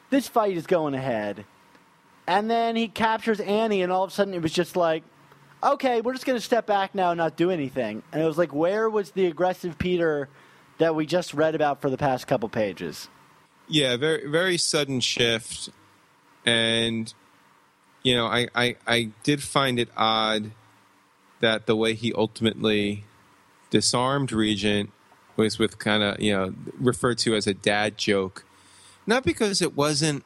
this 0.09 0.27
fight 0.27 0.55
is 0.55 0.67
going 0.67 0.93
ahead. 0.93 1.45
And 2.27 2.49
then 2.49 2.75
he 2.75 2.87
captures 2.87 3.39
Annie, 3.39 3.81
and 3.81 3.91
all 3.91 4.03
of 4.03 4.11
a 4.11 4.13
sudden 4.13 4.33
it 4.33 4.41
was 4.41 4.51
just 4.51 4.75
like, 4.75 5.03
okay, 5.63 6.01
we're 6.01 6.13
just 6.13 6.25
going 6.25 6.37
to 6.37 6.43
step 6.43 6.65
back 6.65 6.93
now 6.93 7.11
and 7.11 7.17
not 7.17 7.35
do 7.35 7.49
anything. 7.51 8.03
And 8.11 8.21
it 8.21 8.25
was 8.25 8.37
like, 8.37 8.53
where 8.53 8.89
was 8.89 9.11
the 9.11 9.25
aggressive 9.25 9.77
Peter 9.77 10.29
that 10.77 10.95
we 10.95 11.05
just 11.05 11.33
read 11.33 11.55
about 11.55 11.81
for 11.81 11.89
the 11.89 11.97
past 11.97 12.27
couple 12.27 12.49
pages? 12.49 13.09
Yeah, 13.67 13.97
very 13.97 14.27
very 14.29 14.57
sudden 14.57 14.99
shift, 14.99 15.69
and 16.45 17.13
you 18.03 18.15
know, 18.15 18.25
I 18.25 18.47
I, 18.55 18.75
I 18.87 19.09
did 19.23 19.43
find 19.43 19.79
it 19.79 19.89
odd 19.97 20.51
that 21.39 21.65
the 21.65 21.75
way 21.75 21.93
he 21.93 22.13
ultimately 22.13 23.03
disarmed 23.69 24.31
Regent 24.31 24.91
was 25.35 25.59
with 25.59 25.77
kind 25.79 26.03
of 26.03 26.19
you 26.19 26.33
know 26.33 26.53
referred 26.79 27.17
to 27.19 27.35
as 27.35 27.47
a 27.47 27.53
dad 27.53 27.97
joke, 27.97 28.45
not 29.05 29.23
because 29.23 29.61
it 29.61 29.75
wasn't. 29.75 30.23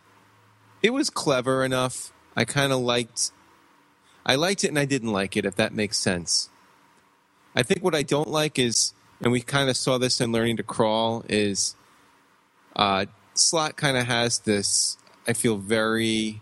It 0.81 0.91
was 0.91 1.09
clever 1.09 1.63
enough. 1.63 2.11
I 2.35 2.45
kind 2.45 2.71
of 2.71 2.79
liked. 2.79 3.31
I 4.25 4.35
liked 4.35 4.63
it 4.63 4.67
and 4.67 4.79
I 4.79 4.85
didn't 4.85 5.11
like 5.11 5.35
it. 5.35 5.45
If 5.45 5.55
that 5.55 5.73
makes 5.73 5.97
sense. 5.97 6.49
I 7.55 7.63
think 7.63 7.83
what 7.83 7.93
I 7.93 8.03
don't 8.03 8.29
like 8.29 8.57
is, 8.57 8.93
and 9.21 9.31
we 9.31 9.41
kind 9.41 9.69
of 9.69 9.77
saw 9.77 9.97
this 9.97 10.19
in 10.19 10.31
Learning 10.31 10.57
to 10.57 10.63
Crawl, 10.63 11.23
is 11.29 11.75
uh, 12.75 13.05
Slott 13.33 13.75
kind 13.75 13.97
of 13.97 14.05
has 14.07 14.39
this, 14.39 14.97
I 15.27 15.33
feel, 15.33 15.57
very 15.57 16.41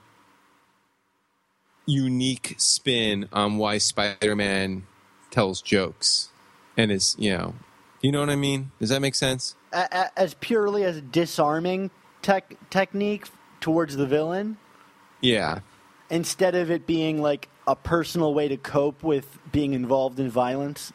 unique 1.85 2.55
spin 2.57 3.27
on 3.33 3.57
why 3.57 3.77
Spider 3.77 4.35
Man 4.35 4.85
tells 5.31 5.61
jokes 5.61 6.29
and 6.77 6.91
is, 6.91 7.15
you 7.19 7.35
know, 7.35 7.55
you 8.01 8.11
know 8.11 8.19
what 8.19 8.29
I 8.29 8.35
mean? 8.35 8.71
Does 8.79 8.89
that 8.89 9.01
make 9.01 9.15
sense? 9.15 9.55
As 9.73 10.33
purely 10.35 10.83
as 10.83 10.97
a 10.97 11.01
disarming 11.01 11.91
tech- 12.21 12.55
technique 12.69 13.27
towards 13.59 13.97
the 13.97 14.05
villain, 14.05 14.57
Yeah. 15.21 15.59
instead 16.09 16.55
of 16.55 16.71
it 16.71 16.87
being 16.87 17.21
like 17.21 17.49
a 17.67 17.75
personal 17.75 18.33
way 18.33 18.47
to 18.47 18.57
cope 18.57 19.03
with 19.03 19.37
being 19.51 19.73
involved 19.73 20.19
in 20.19 20.29
violence. 20.29 20.93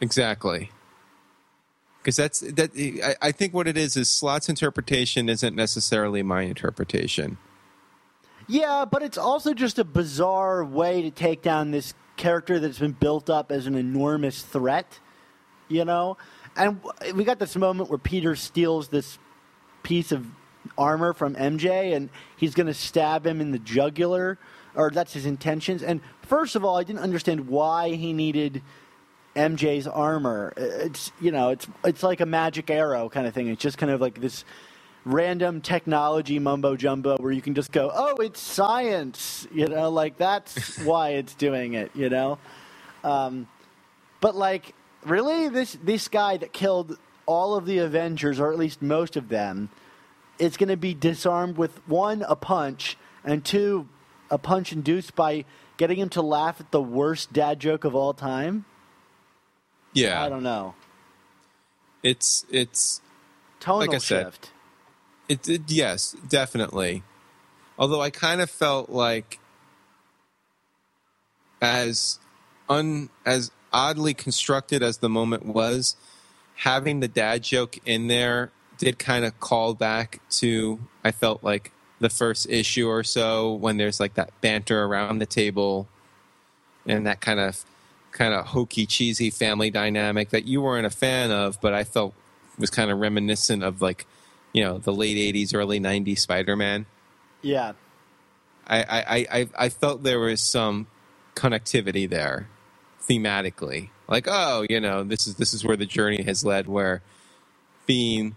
Exactly. 0.00 0.70
Because 2.04 2.16
that's 2.16 2.40
that. 2.40 2.70
I, 2.76 3.28
I 3.28 3.32
think 3.32 3.54
what 3.54 3.66
it 3.66 3.78
is 3.78 3.96
is 3.96 4.10
Slott's 4.10 4.50
interpretation 4.50 5.30
isn't 5.30 5.56
necessarily 5.56 6.22
my 6.22 6.42
interpretation. 6.42 7.38
Yeah, 8.46 8.84
but 8.84 9.02
it's 9.02 9.16
also 9.16 9.54
just 9.54 9.78
a 9.78 9.84
bizarre 9.84 10.62
way 10.62 11.00
to 11.00 11.10
take 11.10 11.40
down 11.40 11.70
this 11.70 11.94
character 12.16 12.60
that's 12.60 12.78
been 12.78 12.92
built 12.92 13.30
up 13.30 13.50
as 13.50 13.66
an 13.66 13.74
enormous 13.74 14.42
threat, 14.42 14.98
you 15.68 15.84
know? 15.86 16.18
And 16.54 16.80
we 17.14 17.24
got 17.24 17.38
this 17.38 17.56
moment 17.56 17.88
where 17.88 17.98
Peter 17.98 18.36
steals 18.36 18.88
this 18.88 19.18
piece 19.82 20.12
of 20.12 20.26
armor 20.76 21.14
from 21.14 21.34
MJ 21.36 21.96
and 21.96 22.10
he's 22.36 22.54
going 22.54 22.66
to 22.66 22.74
stab 22.74 23.26
him 23.26 23.40
in 23.40 23.50
the 23.50 23.58
jugular, 23.58 24.38
or 24.74 24.90
that's 24.90 25.14
his 25.14 25.24
intentions. 25.24 25.82
And 25.82 26.02
first 26.22 26.54
of 26.54 26.64
all, 26.64 26.76
I 26.76 26.84
didn't 26.84 27.02
understand 27.02 27.48
why 27.48 27.94
he 27.94 28.12
needed 28.12 28.62
MJ's 29.36 29.86
armor. 29.86 30.52
It's, 30.56 31.12
you 31.20 31.30
know, 31.30 31.50
it's 31.50 31.66
it's 31.84 32.02
like 32.02 32.20
a 32.20 32.26
magic 32.26 32.70
arrow 32.70 33.08
kind 33.08 33.26
of 33.26 33.34
thing. 33.34 33.48
It's 33.48 33.62
just 33.62 33.78
kind 33.78 33.90
of 33.92 34.00
like 34.00 34.20
this 34.20 34.44
random 35.04 35.60
technology 35.60 36.38
mumbo 36.38 36.76
jumbo 36.76 37.16
where 37.18 37.32
you 37.32 37.42
can 37.42 37.54
just 37.54 37.72
go, 37.72 37.90
oh, 37.94 38.16
it's 38.16 38.40
science, 38.40 39.46
you 39.52 39.68
know, 39.68 39.90
like 39.90 40.16
that's 40.16 40.78
why 40.84 41.10
it's 41.10 41.34
doing 41.34 41.74
it, 41.74 41.90
you 41.94 42.08
know. 42.08 42.38
Um, 43.02 43.48
but 44.20 44.34
like, 44.34 44.74
really, 45.04 45.48
this 45.48 45.76
this 45.82 46.08
guy 46.08 46.36
that 46.38 46.52
killed 46.52 46.98
all 47.26 47.54
of 47.54 47.66
the 47.66 47.78
Avengers, 47.78 48.40
or 48.40 48.52
at 48.52 48.58
least 48.58 48.82
most 48.82 49.16
of 49.16 49.28
them, 49.28 49.68
is 50.38 50.56
going 50.56 50.68
to 50.68 50.76
be 50.76 50.94
disarmed 50.94 51.56
with 51.56 51.86
one 51.86 52.22
a 52.22 52.36
punch, 52.36 52.96
and 53.24 53.44
two 53.44 53.88
a 54.30 54.38
punch 54.38 54.72
induced 54.72 55.14
by 55.14 55.44
getting 55.76 55.98
him 55.98 56.08
to 56.08 56.22
laugh 56.22 56.60
at 56.60 56.70
the 56.70 56.80
worst 56.80 57.32
dad 57.32 57.60
joke 57.60 57.84
of 57.84 57.94
all 57.94 58.14
time. 58.14 58.64
Yeah. 59.94 60.22
I 60.22 60.28
don't 60.28 60.42
know. 60.42 60.74
It's 62.02 62.44
it's 62.50 63.00
Tonal 63.60 63.80
Like 63.80 63.94
I 63.94 63.98
said, 63.98 64.24
shift. 64.26 64.50
It, 65.28 65.48
it 65.48 65.62
yes, 65.68 66.14
definitely. 66.28 67.02
Although 67.78 68.02
I 68.02 68.10
kind 68.10 68.40
of 68.42 68.50
felt 68.50 68.90
like 68.90 69.38
as 71.62 72.18
un 72.68 73.08
as 73.24 73.50
oddly 73.72 74.14
constructed 74.14 74.82
as 74.82 74.98
the 74.98 75.08
moment 75.08 75.46
was, 75.46 75.96
having 76.56 77.00
the 77.00 77.08
dad 77.08 77.42
joke 77.42 77.78
in 77.86 78.08
there 78.08 78.50
did 78.76 78.98
kind 78.98 79.24
of 79.24 79.38
call 79.40 79.74
back 79.74 80.20
to 80.28 80.78
I 81.02 81.10
felt 81.10 81.42
like 81.42 81.72
the 82.00 82.10
first 82.10 82.48
issue 82.50 82.88
or 82.88 83.02
so 83.02 83.54
when 83.54 83.76
there's 83.76 83.98
like 84.00 84.14
that 84.14 84.30
banter 84.40 84.84
around 84.84 85.20
the 85.20 85.26
table 85.26 85.88
and 86.86 87.06
that 87.06 87.20
kind 87.20 87.40
of 87.40 87.64
kind 88.14 88.32
of 88.32 88.46
hokey 88.46 88.86
cheesy 88.86 89.28
family 89.28 89.70
dynamic 89.70 90.30
that 90.30 90.44
you 90.44 90.62
weren't 90.62 90.86
a 90.86 90.90
fan 90.90 91.32
of 91.32 91.60
but 91.60 91.74
I 91.74 91.82
felt 91.82 92.14
was 92.58 92.70
kind 92.70 92.90
of 92.90 92.98
reminiscent 92.98 93.62
of 93.62 93.82
like 93.82 94.06
you 94.52 94.62
know 94.62 94.78
the 94.78 94.92
late 94.92 95.34
80s 95.34 95.54
early 95.54 95.80
90s 95.80 96.20
spider-man. 96.20 96.86
Yeah. 97.42 97.72
I, 98.66 98.82
I, 98.82 99.26
I, 99.40 99.48
I 99.58 99.68
felt 99.68 100.04
there 100.04 100.20
was 100.20 100.40
some 100.40 100.86
connectivity 101.34 102.08
there 102.08 102.48
thematically. 103.06 103.90
Like 104.08 104.26
oh 104.28 104.64
you 104.70 104.80
know 104.80 105.02
this 105.02 105.26
is 105.26 105.34
this 105.34 105.52
is 105.52 105.64
where 105.64 105.76
the 105.76 105.86
journey 105.86 106.22
has 106.22 106.44
led 106.44 106.68
where 106.68 107.02
being 107.86 108.36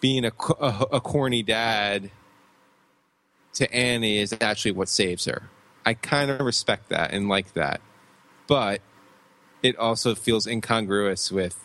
being 0.00 0.24
a, 0.24 0.32
a, 0.60 0.86
a 0.92 1.00
corny 1.00 1.42
dad 1.42 2.10
to 3.54 3.72
annie 3.74 4.18
is 4.18 4.34
actually 4.40 4.72
what 4.72 4.88
saves 4.88 5.24
her. 5.24 5.50
I 5.84 5.94
kind 5.94 6.30
of 6.30 6.40
respect 6.40 6.88
that 6.90 7.12
and 7.12 7.28
like 7.28 7.54
that. 7.54 7.80
But 8.46 8.80
it 9.62 9.76
also 9.76 10.14
feels 10.14 10.46
incongruous 10.46 11.30
with 11.30 11.64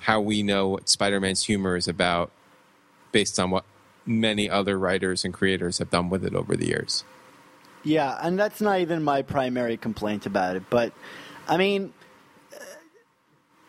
how 0.00 0.20
we 0.20 0.42
know 0.42 0.68
what 0.68 0.88
spider-man's 0.88 1.44
humor 1.44 1.76
is 1.76 1.86
about 1.86 2.30
based 3.12 3.38
on 3.38 3.50
what 3.50 3.64
many 4.04 4.50
other 4.50 4.78
writers 4.78 5.24
and 5.24 5.32
creators 5.32 5.78
have 5.78 5.90
done 5.90 6.10
with 6.10 6.24
it 6.24 6.34
over 6.34 6.56
the 6.56 6.66
years 6.66 7.04
Yeah, 7.84 8.18
and 8.20 8.38
that's 8.38 8.60
not 8.60 8.80
even 8.80 9.02
my 9.02 9.22
primary 9.22 9.76
complaint 9.76 10.26
about 10.26 10.56
it. 10.56 10.62
But, 10.70 10.92
I 11.48 11.56
mean, 11.56 11.92
uh, 12.54 12.64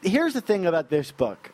here's 0.02 0.34
the 0.34 0.42
thing 0.42 0.66
about 0.66 0.90
this 0.90 1.12
book. 1.12 1.52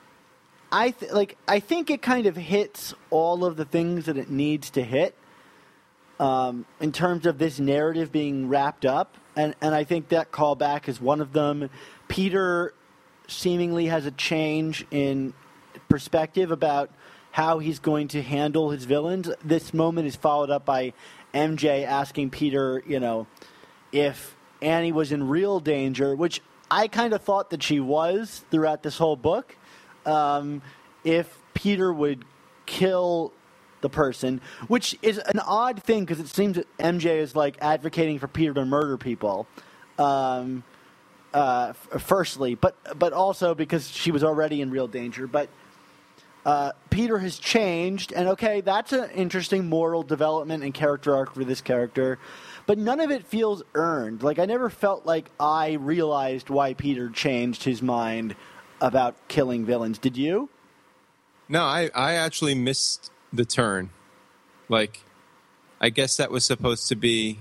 I 0.71 0.91
th- 0.91 1.11
like. 1.11 1.35
I 1.47 1.59
think 1.59 1.89
it 1.89 2.01
kind 2.01 2.27
of 2.27 2.35
hits 2.35 2.93
all 3.09 3.43
of 3.43 3.57
the 3.57 3.65
things 3.65 4.05
that 4.05 4.17
it 4.17 4.29
needs 4.29 4.69
to 4.71 4.83
hit 4.83 5.15
um, 6.19 6.65
in 6.79 6.91
terms 6.91 7.25
of 7.25 7.39
this 7.39 7.59
narrative 7.59 8.11
being 8.11 8.49
wrapped 8.49 8.85
up, 8.85 9.15
and 9.39 9.55
and 9.61 9.73
I 9.73 9.83
think 9.83 10.09
that 10.09 10.31
callback 10.31 10.87
is 10.89 10.99
one 10.99 11.21
of 11.21 11.33
them. 11.33 11.69
Peter 12.07 12.73
seemingly 13.27 13.85
has 13.85 14.05
a 14.05 14.11
change 14.11 14.85
in 14.91 15.33
perspective 15.87 16.51
about 16.51 16.89
how 17.31 17.59
he's 17.59 17.79
going 17.79 18.09
to 18.09 18.21
handle 18.21 18.71
his 18.71 18.85
villains. 18.85 19.29
This 19.43 19.73
moment 19.73 20.07
is 20.07 20.15
followed 20.15 20.49
up 20.49 20.65
by 20.65 20.93
MJ 21.33 21.85
asking 21.85 22.31
Peter, 22.31 22.83
you 22.87 22.99
know, 22.99 23.27
if 23.91 24.35
Annie 24.61 24.91
was 24.91 25.11
in 25.11 25.27
real 25.27 25.59
danger, 25.59 26.15
which 26.15 26.41
I 26.69 26.87
kind 26.87 27.13
of 27.13 27.21
thought 27.21 27.51
that 27.51 27.63
she 27.63 27.79
was 27.79 28.43
throughout 28.51 28.83
this 28.83 28.97
whole 28.97 29.15
book. 29.15 29.55
Um, 30.05 30.61
if 31.03 31.37
Peter 31.53 31.93
would 31.93 32.25
kill 32.65 33.31
the 33.81 33.89
person, 33.89 34.41
which 34.67 34.97
is 35.01 35.17
an 35.17 35.39
odd 35.39 35.81
thing 35.83 36.05
because 36.05 36.19
it 36.19 36.27
seems 36.27 36.55
that 36.55 36.77
MJ 36.77 37.17
is 37.17 37.35
like 37.35 37.57
advocating 37.61 38.19
for 38.19 38.27
Peter 38.27 38.53
to 38.53 38.65
murder 38.65 38.97
people. 38.97 39.47
Um, 39.97 40.63
uh, 41.33 41.67
f- 41.69 42.01
firstly, 42.01 42.55
but 42.55 42.75
but 42.97 43.13
also 43.13 43.53
because 43.53 43.89
she 43.91 44.11
was 44.11 44.23
already 44.23 44.61
in 44.61 44.71
real 44.71 44.87
danger. 44.87 45.27
But 45.27 45.49
uh, 46.45 46.71
Peter 46.89 47.19
has 47.19 47.37
changed, 47.37 48.11
and 48.11 48.29
okay, 48.29 48.61
that's 48.61 48.93
an 48.93 49.09
interesting 49.11 49.67
moral 49.67 50.03
development 50.03 50.63
and 50.63 50.73
character 50.73 51.15
arc 51.15 51.33
for 51.33 51.43
this 51.43 51.61
character. 51.61 52.17
But 52.65 52.77
none 52.77 52.99
of 52.99 53.11
it 53.11 53.25
feels 53.25 53.63
earned. 53.75 54.23
Like 54.23 54.39
I 54.39 54.45
never 54.45 54.69
felt 54.69 55.05
like 55.05 55.29
I 55.39 55.73
realized 55.73 56.49
why 56.49 56.73
Peter 56.73 57.09
changed 57.09 57.63
his 57.63 57.81
mind 57.81 58.35
about 58.81 59.15
killing 59.27 59.65
villains. 59.65 59.97
Did 59.97 60.17
you? 60.17 60.49
No, 61.47 61.63
I, 61.63 61.89
I 61.95 62.13
actually 62.13 62.53
missed 62.53 63.11
the 63.33 63.45
turn. 63.45 63.89
Like, 64.67 65.03
I 65.81 65.89
guess 65.89 66.17
that 66.17 66.31
was 66.31 66.45
supposed 66.45 66.87
to 66.89 66.95
be 66.95 67.39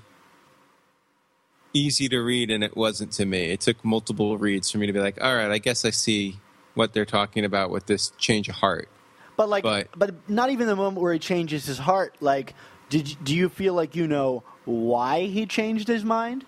easy 1.75 2.09
to 2.09 2.19
read, 2.21 2.51
and 2.51 2.65
it 2.65 2.77
wasn't 2.77 3.13
to 3.13 3.27
me. 3.27 3.51
It 3.51 3.61
took 3.61 3.85
multiple 3.85 4.39
reads 4.39 4.71
for 4.71 4.79
me 4.79 4.87
to 4.87 4.93
be 4.93 5.01
like, 5.01 5.23
all 5.23 5.35
right, 5.37 5.51
I 5.51 5.59
guess 5.59 5.85
I 5.85 5.91
see 5.91 6.39
what 6.75 6.93
they're 6.95 7.05
talking 7.05 7.45
about 7.45 7.71
with 7.71 7.87
this 7.87 8.13
change 8.19 8.49
of 8.49 8.57
heart. 8.57 8.89
But 9.37 9.49
like, 9.49 9.63
But- 9.63 9.89
but, 9.97 10.29
not 10.29 10.51
even 10.51 10.67
the 10.67 10.77
moment 10.77 11.01
where 11.01 11.13
he 11.13 11.19
changes 11.19 11.67
his 11.67 11.79
heart. 11.79 12.17
Like, 12.21 12.55
did 12.89 13.17
do 13.23 13.37
you 13.37 13.49
feel 13.49 13.75
like 13.75 13.95
you 13.95 14.09
know 14.09 14.43
why 14.65 15.27
he 15.27 15.47
changed 15.47 15.89
his 15.89 16.05
mind? 16.05 16.45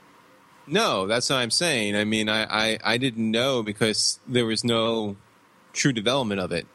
No, 0.67 1.07
that's 1.07 1.29
what 1.31 1.37
I'm 1.37 1.51
saying. 1.51 1.97
I 1.97 2.05
mean, 2.05 2.29
I, 2.29 2.45
I, 2.73 2.79
I 2.85 2.97
didn't 2.97 3.31
know 3.31 3.63
because 3.63 4.21
there 4.27 4.47
was 4.47 4.65
no 4.65 5.17
true 5.73 5.93
development 5.93 6.41
of 6.41 6.53
it. 6.53 6.67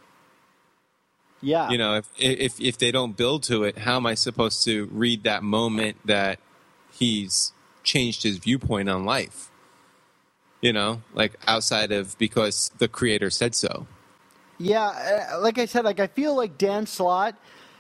Yeah, 1.42 1.70
You 1.70 1.78
know, 1.78 1.96
if, 1.96 2.08
if 2.18 2.60
if 2.60 2.78
they 2.78 2.92
don't 2.92 3.16
build 3.16 3.44
to 3.44 3.64
it, 3.64 3.80
how 3.80 3.98
am 3.98 4.06
I 4.06 4.16
supposed 4.16 4.64
to 4.66 4.86
read 4.86 5.24
that 5.24 5.44
moment 5.44 5.98
that 6.06 6.40
he's 6.92 7.54
changed 7.84 8.24
his 8.24 8.38
viewpoint 8.38 8.90
on 8.90 9.06
life? 9.06 9.52
You 10.62 10.74
know, 10.74 11.04
like 11.14 11.34
outside 11.46 11.92
of 11.92 12.18
because 12.18 12.72
the 12.78 12.88
creator 12.88 13.30
said 13.30 13.54
so. 13.54 13.86
Yeah, 14.58 15.28
uh, 15.34 15.42
like 15.42 15.58
I 15.58 15.66
said, 15.66 15.86
like 15.86 16.00
I 16.00 16.08
feel 16.08 16.36
like 16.36 16.58
Dan 16.58 16.86
Slott, 16.86 17.36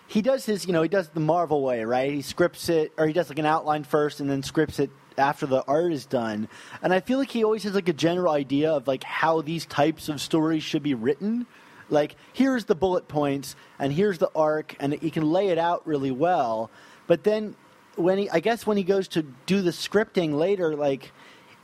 he 0.08 0.22
does 0.22 0.46
his, 0.46 0.68
you 0.68 0.74
know, 0.74 0.82
he 0.82 0.90
does 0.90 1.10
the 1.10 1.20
Marvel 1.20 1.64
way, 1.64 1.84
right? 1.84 2.12
He 2.12 2.22
scripts 2.22 2.70
it, 2.70 2.92
or 2.98 3.08
he 3.08 3.14
does 3.14 3.30
like 3.30 3.40
an 3.40 3.46
outline 3.46 3.84
first, 3.84 4.20
and 4.20 4.30
then 4.30 4.44
scripts 4.44 4.80
it 4.80 4.90
after 5.18 5.46
the 5.46 5.64
art 5.68 5.94
is 5.94 6.06
done. 6.06 6.48
And 6.82 6.94
I 6.94 7.00
feel 7.00 7.18
like 7.18 7.32
he 7.32 7.44
always 7.44 7.64
has 7.64 7.74
like 7.74 7.90
a 7.90 7.94
general 7.94 8.34
idea 8.34 8.72
of 8.72 8.88
like 8.88 9.04
how 9.04 9.42
these 9.42 9.66
types 9.66 10.10
of 10.10 10.20
stories 10.22 10.64
should 10.64 10.84
be 10.84 10.94
written. 10.94 11.48
Like 11.90 12.16
here's 12.34 12.66
the 12.66 12.76
bullet 12.76 13.08
points, 13.08 13.56
and 13.80 13.94
here's 13.94 14.18
the 14.18 14.32
arc, 14.36 14.76
and 14.80 14.94
he 14.94 15.12
can 15.12 15.32
lay 15.32 15.50
it 15.50 15.58
out 15.58 15.86
really 15.86 16.12
well. 16.12 16.70
But 17.08 17.24
then 17.24 17.56
when 17.96 18.18
he, 18.18 18.30
I 18.30 18.40
guess 18.40 18.66
when 18.66 18.78
he 18.78 18.84
goes 18.84 19.08
to 19.10 19.24
do 19.46 19.62
the 19.62 19.72
scripting 19.72 20.34
later, 20.34 20.76
like 20.76 21.12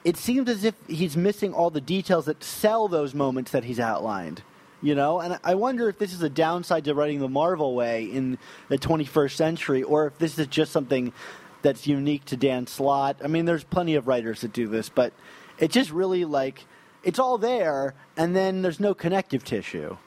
it 0.04 0.18
seems 0.18 0.50
as 0.50 0.64
if 0.64 0.76
he's 0.88 1.16
missing 1.16 1.54
all 1.54 1.70
the 1.70 1.82
details 1.82 2.26
that 2.26 2.44
sell 2.44 2.88
those 2.88 3.14
moments 3.14 3.52
that 3.52 3.64
he's 3.64 3.80
outlined. 3.80 4.44
You 4.84 4.96
know, 4.96 5.20
and 5.20 5.40
I 5.44 5.54
wonder 5.54 5.90
if 5.90 6.00
this 6.00 6.12
is 6.12 6.24
a 6.24 6.30
downside 6.30 6.86
to 6.86 6.96
writing 6.96 7.20
the 7.20 7.30
Marvel 7.30 7.76
way 7.76 8.06
in 8.06 8.40
the 8.68 8.80
21st 8.80 9.36
century, 9.36 9.84
or 9.84 10.08
if 10.08 10.18
this 10.18 10.40
is 10.40 10.48
just 10.48 10.72
something 10.72 11.14
that's 11.62 11.86
unique 11.86 12.26
to 12.26 12.38
Dan 12.38 12.66
Slott. 12.66 13.18
I 13.24 13.28
mean, 13.28 13.46
there's 13.46 13.64
plenty 13.64 13.94
of 13.94 14.08
writers 14.08 14.42
that 14.42 14.54
do 14.54 14.68
this, 14.68 14.90
but 14.90 15.14
it 15.60 15.70
just 15.70 15.92
really 15.92 16.26
like 16.26 16.66
it's 17.04 17.20
all 17.20 17.38
there, 17.38 17.94
and 18.18 18.36
then 18.36 18.62
there's 18.62 18.80
no 18.80 18.94
connective 18.94 19.44
tissue. 19.44 19.98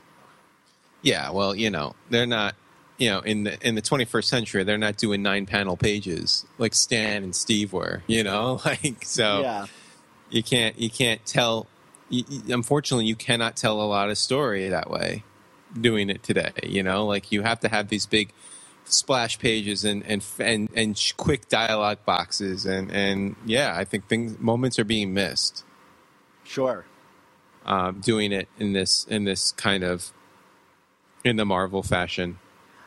Yeah, 1.04 1.30
well, 1.30 1.54
you 1.54 1.70
know, 1.70 1.94
they're 2.10 2.26
not. 2.26 2.56
You 2.96 3.10
know, 3.10 3.20
in 3.20 3.42
the 3.42 3.58
in 3.66 3.74
the 3.74 3.82
21st 3.82 4.24
century, 4.24 4.62
they're 4.62 4.78
not 4.78 4.96
doing 4.96 5.20
nine 5.20 5.46
panel 5.46 5.76
pages 5.76 6.46
like 6.58 6.74
Stan 6.74 7.24
and 7.24 7.34
Steve 7.34 7.72
were. 7.72 8.04
You 8.06 8.22
know, 8.22 8.60
like 8.64 9.04
so. 9.04 9.40
Yeah, 9.40 9.66
you 10.30 10.42
can't 10.42 10.78
you 10.78 10.90
can't 10.90 11.24
tell 11.24 11.66
you, 12.08 12.24
unfortunately 12.48 13.06
you 13.06 13.16
cannot 13.16 13.56
tell 13.56 13.80
a 13.80 13.84
lot 13.84 14.10
of 14.10 14.18
story 14.18 14.68
that 14.68 14.90
way 14.90 15.22
doing 15.80 16.10
it 16.10 16.22
today 16.22 16.52
you 16.62 16.82
know 16.82 17.06
like 17.06 17.32
you 17.32 17.42
have 17.42 17.60
to 17.60 17.68
have 17.68 17.88
these 17.88 18.06
big 18.06 18.32
splash 18.84 19.38
pages 19.38 19.84
and 19.84 20.04
and 20.06 20.24
and, 20.38 20.68
and 20.74 21.12
quick 21.16 21.48
dialogue 21.48 21.98
boxes 22.04 22.66
and 22.66 22.90
and 22.90 23.36
yeah 23.46 23.74
i 23.76 23.84
think 23.84 24.06
things 24.08 24.38
moments 24.38 24.78
are 24.78 24.84
being 24.84 25.14
missed 25.14 25.64
sure. 26.44 26.84
um, 27.64 28.00
doing 28.00 28.32
it 28.32 28.48
in 28.58 28.72
this 28.72 29.06
in 29.08 29.24
this 29.24 29.52
kind 29.52 29.82
of 29.82 30.12
in 31.24 31.37
the 31.37 31.44
marvel 31.44 31.82
fashion 31.82 32.38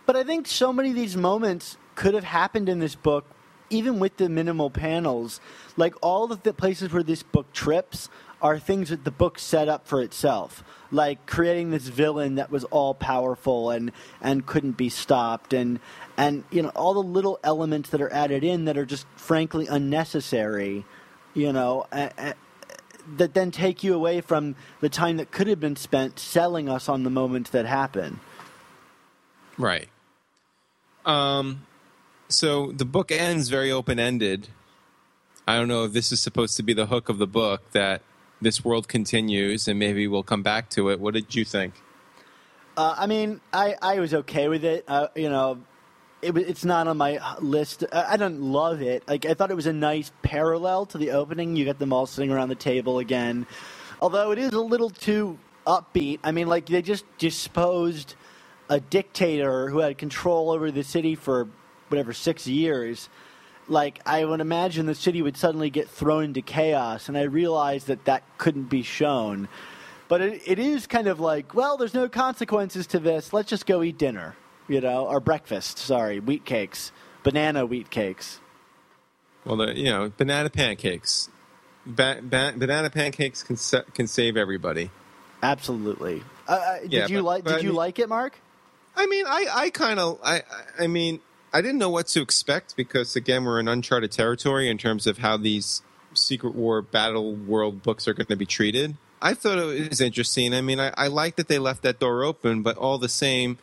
But 0.05 0.15
I 0.15 0.23
think 0.23 0.47
so 0.47 0.71
many 0.71 0.89
of 0.91 0.95
these 0.95 1.17
moments 1.17 1.77
could 1.95 2.13
have 2.13 2.23
happened 2.23 2.69
in 2.69 2.79
this 2.79 2.95
book, 2.95 3.25
even 3.69 3.99
with 3.99 4.17
the 4.17 4.29
minimal 4.29 4.69
panels. 4.69 5.41
Like 5.75 5.95
all 6.01 6.31
of 6.31 6.43
the 6.43 6.53
places 6.53 6.93
where 6.93 7.03
this 7.03 7.23
book 7.23 7.51
trips 7.51 8.07
are 8.41 8.59
things 8.59 8.89
that 8.89 9.03
the 9.03 9.11
book 9.11 9.39
set 9.39 9.67
up 9.67 9.87
for 9.87 10.01
itself, 10.01 10.63
like 10.91 11.25
creating 11.25 11.71
this 11.71 11.87
villain 11.87 12.35
that 12.35 12.51
was 12.51 12.63
all 12.65 12.93
powerful 12.93 13.71
and 13.71 13.91
and 14.21 14.45
couldn't 14.45 14.77
be 14.77 14.89
stopped, 14.89 15.53
and 15.53 15.79
and 16.15 16.43
you 16.51 16.61
know 16.61 16.69
all 16.69 16.93
the 16.93 17.03
little 17.03 17.39
elements 17.43 17.89
that 17.89 17.99
are 17.99 18.13
added 18.13 18.43
in 18.43 18.65
that 18.65 18.77
are 18.77 18.85
just 18.85 19.07
frankly 19.15 19.67
unnecessary. 19.67 20.85
You 21.33 21.51
know. 21.51 21.87
that 23.17 23.33
then 23.33 23.51
take 23.51 23.85
you 23.85 23.93
away 23.93 24.19
from 24.19 24.53
the 24.81 24.89
time 24.89 25.15
that 25.15 25.31
could 25.31 25.47
have 25.47 25.61
been 25.61 25.77
spent 25.77 26.19
selling 26.19 26.67
us 26.67 26.89
on 26.89 27.03
the 27.03 27.09
moments 27.09 27.49
that 27.51 27.65
happen. 27.65 28.19
Right. 29.57 29.89
Um, 31.05 31.65
so 32.27 32.71
the 32.71 32.85
book 32.85 33.11
ends 33.11 33.49
very 33.49 33.71
open 33.71 33.99
ended. 33.99 34.49
I 35.47 35.57
don't 35.57 35.67
know 35.67 35.85
if 35.85 35.93
this 35.93 36.11
is 36.11 36.19
supposed 36.21 36.57
to 36.57 36.63
be 36.63 36.73
the 36.73 36.87
hook 36.87 37.09
of 37.09 37.17
the 37.17 37.27
book 37.27 37.71
that 37.71 38.01
this 38.41 38.63
world 38.63 38.87
continues 38.87 39.67
and 39.67 39.79
maybe 39.79 40.07
we'll 40.07 40.23
come 40.23 40.43
back 40.43 40.69
to 40.71 40.89
it. 40.89 40.99
What 40.99 41.13
did 41.13 41.33
you 41.33 41.45
think? 41.45 41.73
Uh, 42.75 42.95
I 42.97 43.07
mean, 43.07 43.41
I, 43.51 43.75
I 43.81 43.99
was 43.99 44.13
okay 44.13 44.49
with 44.49 44.63
it. 44.63 44.83
Uh, 44.87 45.07
you 45.15 45.29
know, 45.29 45.59
it, 46.21 46.37
it's 46.37 46.65
not 46.65 46.87
on 46.87 46.97
my 46.97 47.19
list. 47.39 47.85
I, 47.91 48.13
I 48.13 48.17
don't 48.17 48.41
love 48.41 48.81
it. 48.81 49.07
Like 49.07 49.25
I 49.25 49.33
thought 49.33 49.49
it 49.49 49.55
was 49.55 49.65
a 49.65 49.73
nice 49.73 50.11
parallel 50.21 50.85
to 50.87 50.97
the 50.97 51.11
opening. 51.11 51.55
You 51.55 51.65
get 51.65 51.79
them 51.79 51.93
all 51.93 52.05
sitting 52.05 52.31
around 52.31 52.49
the 52.49 52.55
table 52.55 52.99
again, 52.99 53.47
although 54.01 54.31
it 54.31 54.37
is 54.37 54.51
a 54.51 54.61
little 54.61 54.89
too 54.89 55.39
upbeat. 55.65 56.19
I 56.23 56.31
mean, 56.31 56.47
like 56.47 56.65
they 56.67 56.81
just 56.81 57.05
disposed 57.17 58.15
a 58.69 58.79
dictator 58.79 59.69
who 59.69 59.79
had 59.79 59.97
control 59.97 60.51
over 60.51 60.71
the 60.71 60.83
city 60.83 61.15
for 61.15 61.47
whatever 61.89 62.13
six 62.13 62.47
years. 62.47 63.09
Like 63.69 63.99
I 64.05 64.23
would 64.23 64.39
imagine 64.41 64.85
the 64.85 64.95
city 64.95 65.21
would 65.21 65.35
suddenly 65.37 65.69
get 65.69 65.89
thrown 65.89 66.23
into 66.25 66.41
chaos, 66.41 67.09
and 67.09 67.17
I 67.17 67.23
realized 67.23 67.87
that 67.87 68.05
that 68.05 68.23
couldn't 68.37 68.69
be 68.69 68.81
shown. 68.83 69.47
But 70.07 70.21
it, 70.21 70.41
it 70.45 70.59
is 70.59 70.87
kind 70.87 71.07
of 71.07 71.19
like, 71.19 71.53
well, 71.53 71.75
there's 71.75 71.93
no 71.93 72.07
consequences 72.07 72.87
to 72.87 72.99
this. 72.99 73.33
Let's 73.33 73.49
just 73.49 73.65
go 73.65 73.83
eat 73.83 73.97
dinner, 73.97 74.35
you 74.69 74.79
know, 74.79 75.05
or 75.05 75.19
breakfast. 75.19 75.77
Sorry, 75.79 76.21
wheat 76.21 76.45
cakes, 76.45 76.93
banana 77.23 77.65
wheat 77.65 77.89
cakes. 77.89 78.39
Well, 79.43 79.57
the, 79.57 79.77
you 79.77 79.85
know, 79.85 80.11
banana 80.15 80.49
pancakes. 80.49 81.29
Ba- 81.85 82.19
ba- 82.21 82.53
banana 82.55 82.89
pancakes 82.89 83.43
can 83.43 83.57
sa- 83.57 83.83
can 83.93 84.07
save 84.07 84.37
everybody. 84.37 84.91
Absolutely. 85.43 86.23
Uh, 86.47 86.51
uh, 86.51 86.79
did 86.81 86.93
Yeah, 86.93 87.07
you 87.07 87.17
but- 87.17 87.23
like? 87.25 87.43
Did 87.43 87.53
I 87.53 87.57
you 87.59 87.67
mean- 87.69 87.75
like 87.75 87.99
it, 87.99 88.07
Mark? 88.09 88.39
I 88.97 89.05
mean, 89.05 89.25
I, 89.27 89.45
I 89.53 89.69
kind 89.69 89.99
of, 89.99 90.19
I, 90.23 90.41
I- 90.79 90.87
mean, 90.87 91.21
I 91.53 91.61
didn't 91.61 91.77
know 91.77 91.89
what 91.89 92.07
to 92.07 92.21
expect 92.21 92.75
because 92.75 93.15
again, 93.15 93.45
we're 93.45 93.59
in 93.59 93.67
uncharted 93.69 94.11
territory 94.11 94.69
in 94.69 94.77
terms 94.77 95.07
of 95.07 95.19
how 95.19 95.37
these 95.37 95.81
Secret 96.13 96.53
War 96.55 96.81
Battle 96.81 97.33
World 97.35 97.81
books 97.83 98.07
are 98.07 98.13
going 98.13 98.27
to 98.27 98.35
be 98.35 98.45
treated. 98.45 98.95
I 99.21 99.33
thought 99.33 99.57
it 99.57 99.89
was 99.89 100.01
interesting. 100.01 100.53
I 100.53 100.61
mean, 100.61 100.79
I, 100.79 100.91
I 100.97 101.07
like 101.07 101.37
that 101.37 101.47
they 101.47 101.57
left 101.59 101.83
that 101.83 101.99
door 101.99 102.23
open, 102.23 102.63
but 102.63 102.75
all 102.77 102.97
the 102.97 103.09
same, 103.09 103.57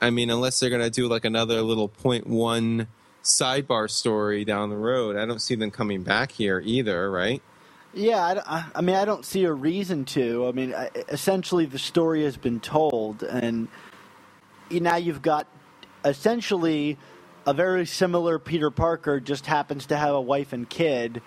I 0.00 0.10
mean, 0.10 0.28
unless 0.30 0.58
they're 0.60 0.70
going 0.70 0.82
to 0.82 0.90
do 0.90 1.06
like 1.08 1.24
another 1.24 1.62
little 1.62 1.88
point 1.88 2.26
one 2.26 2.88
sidebar 3.22 3.88
story 3.90 4.44
down 4.44 4.68
the 4.70 4.76
road, 4.76 5.16
I 5.16 5.24
don't 5.24 5.40
see 5.40 5.54
them 5.54 5.70
coming 5.70 6.02
back 6.02 6.32
here 6.32 6.60
either, 6.64 7.10
right? 7.10 7.40
Yeah, 7.94 8.42
I, 8.46 8.64
I- 8.74 8.80
mean, 8.82 8.96
I 8.96 9.04
don't 9.04 9.24
see 9.24 9.44
a 9.44 9.52
reason 9.52 10.04
to. 10.06 10.46
I 10.48 10.52
mean, 10.52 10.74
essentially, 11.08 11.64
the 11.64 11.78
story 11.78 12.24
has 12.24 12.36
been 12.36 12.60
told, 12.60 13.22
and 13.22 13.68
you- 14.70 14.80
now 14.80 14.96
you've 14.96 15.22
got 15.22 15.46
essentially 16.04 16.96
a 17.46 17.54
very 17.54 17.86
similar 17.86 18.38
Peter 18.38 18.70
Parker, 18.70 19.20
just 19.20 19.46
happens 19.46 19.86
to 19.86 19.96
have 19.96 20.14
a 20.14 20.20
wife 20.20 20.52
and 20.52 20.68
kid, 20.68 21.22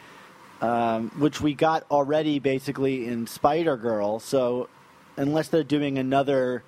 um, 0.61 1.09
which 1.17 1.41
we 1.41 1.53
got 1.53 1.83
already 1.89 2.39
basically 2.39 3.07
in 3.07 3.25
Spider 3.27 3.75
Girl. 3.77 4.19
So, 4.19 4.69
unless 5.17 5.47
they're 5.47 5.63
doing 5.63 5.97
another 5.97 6.63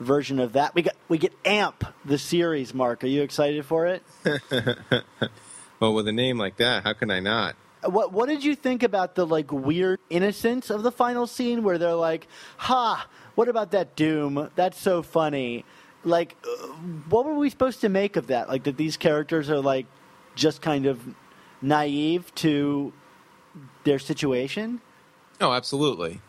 version 0.00 0.38
of 0.38 0.52
that. 0.52 0.74
We 0.74 0.82
got 0.82 0.94
we 1.08 1.18
get 1.18 1.32
Amp 1.44 1.84
the 2.04 2.18
series. 2.18 2.72
Mark, 2.74 3.02
are 3.02 3.08
you 3.08 3.22
excited 3.22 3.64
for 3.64 3.86
it? 3.86 4.02
Well, 5.80 5.94
with 5.94 6.08
a 6.08 6.12
name 6.12 6.38
like 6.38 6.56
that, 6.56 6.82
how 6.82 6.92
can 6.92 7.08
I 7.08 7.20
not? 7.20 7.54
What 7.84 8.12
what 8.12 8.28
did 8.28 8.42
you 8.42 8.56
think 8.56 8.82
about 8.82 9.14
the 9.14 9.24
like 9.24 9.52
weird 9.52 10.00
innocence 10.10 10.70
of 10.70 10.82
the 10.82 10.90
final 10.90 11.28
scene 11.28 11.62
where 11.62 11.78
they're 11.78 11.94
like, 11.94 12.26
"Ha, 12.56 13.06
what 13.38 13.48
about 13.48 13.70
that 13.70 13.94
Doom? 13.94 14.50
That's 14.56 14.80
so 14.80 15.02
funny." 15.02 15.64
Like, 16.04 16.36
uh, 16.44 16.66
what 17.08 17.24
were 17.24 17.34
we 17.34 17.50
supposed 17.50 17.80
to 17.82 17.88
make 17.88 18.16
of 18.16 18.26
that? 18.28 18.48
Like 18.48 18.64
that 18.64 18.76
these 18.76 18.96
characters 18.96 19.48
are 19.48 19.60
like 19.60 19.86
just 20.34 20.60
kind 20.60 20.86
of 20.86 21.00
naive 21.62 22.34
to 22.36 22.92
their 23.84 23.98
situation. 23.98 24.80
Oh, 25.40 25.52
absolutely. 25.52 26.20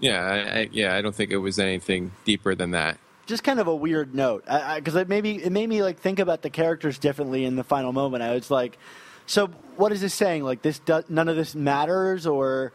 Yeah, 0.00 0.20
I, 0.20 0.58
I, 0.58 0.68
yeah. 0.72 0.96
I 0.96 1.02
don't 1.02 1.14
think 1.14 1.30
it 1.30 1.38
was 1.38 1.58
anything 1.58 2.12
deeper 2.24 2.54
than 2.54 2.72
that. 2.72 2.98
Just 3.26 3.44
kind 3.44 3.58
of 3.58 3.66
a 3.66 3.74
weird 3.74 4.14
note 4.14 4.44
because 4.76 4.94
it 4.94 5.08
made 5.08 5.22
me 5.22 5.42
it 5.42 5.50
made 5.50 5.68
me 5.68 5.82
like 5.82 5.98
think 5.98 6.18
about 6.18 6.42
the 6.42 6.50
characters 6.50 6.98
differently 6.98 7.44
in 7.44 7.56
the 7.56 7.64
final 7.64 7.92
moment. 7.92 8.22
I 8.22 8.34
was 8.34 8.50
like, 8.50 8.78
so 9.26 9.48
what 9.76 9.92
is 9.92 10.00
this 10.00 10.14
saying? 10.14 10.44
Like 10.44 10.62
this, 10.62 10.78
do, 10.78 11.02
none 11.08 11.28
of 11.28 11.36
this 11.36 11.54
matters, 11.54 12.26
or 12.26 12.72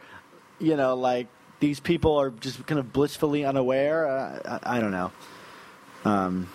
you 0.59 0.75
know, 0.75 0.95
like 0.95 1.27
these 1.61 1.79
people 1.79 2.17
are 2.17 2.31
just 2.31 2.65
kind 2.67 2.79
of 2.79 2.91
blissfully 2.91 3.45
unaware. 3.45 4.07
Uh, 4.07 4.59
I, 4.63 4.77
I 4.77 4.79
don't 4.81 4.91
know. 4.91 5.11
Um, 6.03 6.49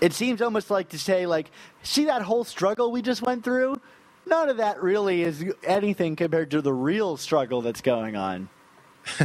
it 0.00 0.12
seems 0.12 0.40
almost 0.42 0.70
like 0.70 0.90
to 0.90 0.98
say, 0.98 1.26
like, 1.26 1.50
see 1.82 2.04
that 2.04 2.22
whole 2.22 2.44
struggle 2.44 2.92
we 2.92 3.02
just 3.02 3.22
went 3.22 3.42
through. 3.42 3.80
None 4.26 4.48
of 4.50 4.58
that 4.58 4.82
really 4.82 5.22
is 5.22 5.44
anything 5.64 6.14
compared 6.16 6.50
to 6.52 6.60
the 6.60 6.72
real 6.72 7.16
struggle 7.16 7.62
that's 7.62 7.80
going 7.80 8.14
on. 8.14 8.48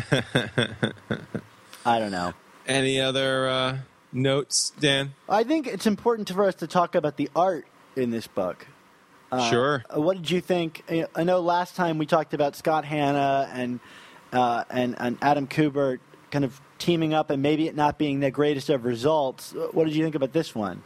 I 1.86 2.00
don't 2.00 2.12
know. 2.12 2.34
Any 2.68 3.02
other 3.02 3.50
uh, 3.50 3.78
notes, 4.14 4.72
Dan? 4.80 5.14
I 5.28 5.44
think 5.44 5.68
it's 5.68 5.88
important 5.88 6.30
for 6.30 6.46
us 6.46 6.56
to 6.56 6.68
talk 6.68 6.96
about 6.96 7.18
the 7.18 7.30
art 7.36 7.66
in 7.96 8.12
this 8.12 8.28
book. 8.28 8.66
sure. 9.50 9.84
Uh, 9.94 10.00
what 10.00 10.16
did 10.18 10.30
you 10.32 10.40
think? 10.40 10.84
I- 10.90 11.08
I 11.16 11.24
know 11.24 11.40
last 11.42 11.76
time 11.76 11.98
we 11.98 12.06
talked 12.06 12.34
about 12.34 12.56
Scott 12.56 12.86
Hanna 12.86 13.50
and 13.52 13.80
uh, 14.32 14.64
and 14.70 14.96
and 15.00 15.18
Adam 15.22 15.48
Kubert 15.48 16.00
kind 16.32 16.46
of 16.46 16.62
teaming 16.78 17.14
up 17.14 17.30
and 17.30 17.42
maybe 17.42 17.68
it 17.68 17.76
not 17.76 17.98
being 17.98 18.22
the 18.22 18.32
greatest 18.32 18.70
of 18.70 18.86
results. 18.86 19.54
What 19.72 19.86
did 19.86 19.96
you 19.96 20.04
think 20.04 20.16
about 20.16 20.34
this 20.34 20.56
one? 20.56 20.84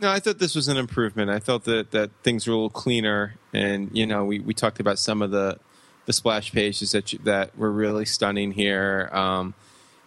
No, 0.00 0.10
I 0.10 0.18
thought 0.18 0.38
this 0.38 0.54
was 0.54 0.68
an 0.68 0.76
improvement. 0.76 1.30
I 1.30 1.38
felt 1.40 1.64
that, 1.64 1.92
that 1.92 2.10
things 2.22 2.46
were 2.46 2.52
a 2.52 2.56
little 2.56 2.70
cleaner, 2.70 3.36
and 3.52 3.90
you 3.92 4.06
know, 4.06 4.24
we, 4.24 4.40
we 4.40 4.52
talked 4.52 4.80
about 4.80 4.98
some 4.98 5.22
of 5.22 5.30
the 5.30 5.58
the 6.06 6.12
splash 6.12 6.52
pages 6.52 6.90
that 6.90 7.12
you, 7.12 7.18
that 7.24 7.56
were 7.56 7.70
really 7.70 8.04
stunning 8.04 8.52
here. 8.52 9.08
Um, 9.12 9.54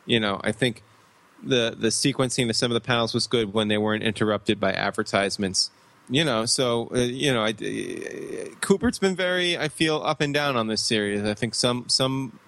you 0.05 0.19
know, 0.19 0.39
I 0.43 0.51
think 0.51 0.83
the 1.41 1.75
the 1.77 1.87
sequencing 1.87 2.49
of 2.49 2.55
some 2.55 2.71
of 2.71 2.73
the 2.73 2.81
panels 2.81 3.13
was 3.13 3.27
good 3.27 3.53
when 3.53 3.67
they 3.67 3.77
weren't 3.77 4.03
interrupted 4.03 4.59
by 4.59 4.73
advertisements. 4.73 5.71
You 6.09 6.23
know, 6.23 6.45
so 6.45 6.89
uh, 6.93 6.99
you 6.99 7.33
know, 7.33 7.43
I, 7.43 7.53
Kubert's 7.53 8.99
been 8.99 9.15
very, 9.15 9.57
I 9.57 9.67
feel, 9.67 10.01
up 10.03 10.21
and 10.21 10.33
down 10.33 10.55
on 10.55 10.67
this 10.67 10.81
series. 10.81 11.23
I 11.23 11.33
think 11.33 11.55
some 11.55 11.85
some, 11.89 12.39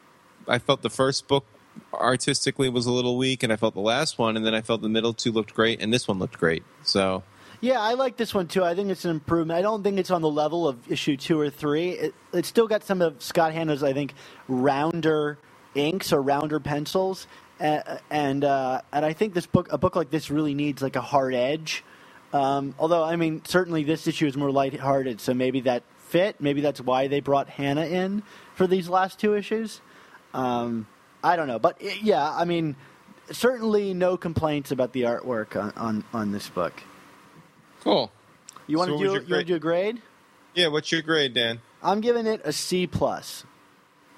I 0.49 0.59
felt 0.59 0.81
the 0.81 0.89
first 0.89 1.27
book 1.27 1.45
artistically 1.93 2.69
was 2.69 2.85
a 2.85 2.91
little 2.91 3.17
weak, 3.17 3.43
and 3.43 3.53
I 3.53 3.55
felt 3.55 3.73
the 3.73 3.79
last 3.79 4.17
one, 4.17 4.35
and 4.35 4.45
then 4.45 4.53
I 4.53 4.61
felt 4.61 4.81
the 4.81 4.89
middle 4.89 5.13
two 5.13 5.31
looked 5.31 5.53
great, 5.53 5.81
and 5.81 5.93
this 5.93 6.07
one 6.07 6.19
looked 6.19 6.37
great. 6.37 6.63
So. 6.83 7.23
Yeah, 7.61 7.81
I 7.81 7.95
like 7.95 8.15
this 8.15 8.33
one 8.33 8.47
too. 8.47 8.63
I 8.63 8.73
think 8.73 8.89
it's 8.89 9.03
an 9.03 9.11
improvement. 9.11 9.57
I 9.57 9.61
don't 9.61 9.83
think 9.83 9.99
it's 9.99 10.11
on 10.11 10.21
the 10.21 10.29
level 10.29 10.67
of 10.67 10.89
issue 10.89 11.17
two 11.17 11.37
or 11.39 11.49
three. 11.49 11.89
It, 11.89 12.15
it's 12.31 12.47
still 12.47 12.67
got 12.67 12.85
some 12.85 13.01
of 13.01 13.21
Scott 13.21 13.51
Hanna's, 13.51 13.83
I 13.83 13.91
think, 13.91 14.13
rounder 14.47 15.37
inks 15.75 16.13
or 16.13 16.21
rounder 16.21 16.61
pencils, 16.61 17.27
and 17.59 18.45
uh, 18.45 18.81
and 18.93 19.05
I 19.05 19.11
think 19.11 19.33
this 19.33 19.45
book, 19.45 19.67
a 19.71 19.77
book 19.77 19.97
like 19.97 20.09
this, 20.09 20.31
really 20.31 20.53
needs 20.53 20.81
like 20.81 20.95
a 20.95 21.01
hard 21.01 21.33
edge. 21.35 21.83
Um, 22.31 22.75
although, 22.79 23.03
I 23.03 23.17
mean, 23.17 23.41
certainly 23.45 23.83
this 23.83 24.07
issue 24.07 24.27
is 24.27 24.37
more 24.37 24.51
lighthearted, 24.51 25.19
so 25.19 25.33
maybe 25.33 25.61
that 25.61 25.83
fit. 25.97 26.39
Maybe 26.39 26.61
that's 26.61 26.79
why 26.79 27.07
they 27.07 27.19
brought 27.19 27.49
Hanna 27.49 27.85
in 27.85 28.23
for 28.55 28.67
these 28.67 28.87
last 28.87 29.19
two 29.19 29.35
issues. 29.35 29.81
Um, 30.33 30.87
I 31.23 31.35
don't 31.35 31.47
know, 31.47 31.59
but 31.59 31.81
uh, 31.83 31.89
yeah, 32.01 32.29
I 32.31 32.45
mean, 32.45 32.75
certainly 33.31 33.93
no 33.93 34.17
complaints 34.17 34.71
about 34.71 34.93
the 34.93 35.03
artwork 35.03 35.55
on 35.61 35.71
on, 35.75 36.03
on 36.13 36.31
this 36.31 36.49
book. 36.49 36.81
Cool. 37.81 38.11
You 38.67 38.77
want 38.77 38.89
So 38.89 38.93
to 38.93 38.97
do? 38.97 39.03
You 39.03 39.11
want 39.11 39.27
to 39.27 39.43
do 39.43 39.55
a 39.55 39.59
grade? 39.59 40.01
Yeah, 40.53 40.67
what's 40.67 40.91
your 40.91 41.01
grade, 41.01 41.33
Dan? 41.33 41.61
I'm 41.81 42.01
giving 42.01 42.25
it 42.25 42.41
a 42.43 42.51
C 42.51 42.87
plus. 42.87 43.45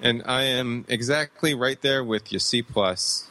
And 0.02 0.24
I 0.26 0.44
am 0.44 0.86
exactly 0.88 1.54
right 1.54 1.80
there 1.82 2.04
with 2.04 2.32
your 2.32 2.40
C 2.40 2.62
plus. 2.64 3.30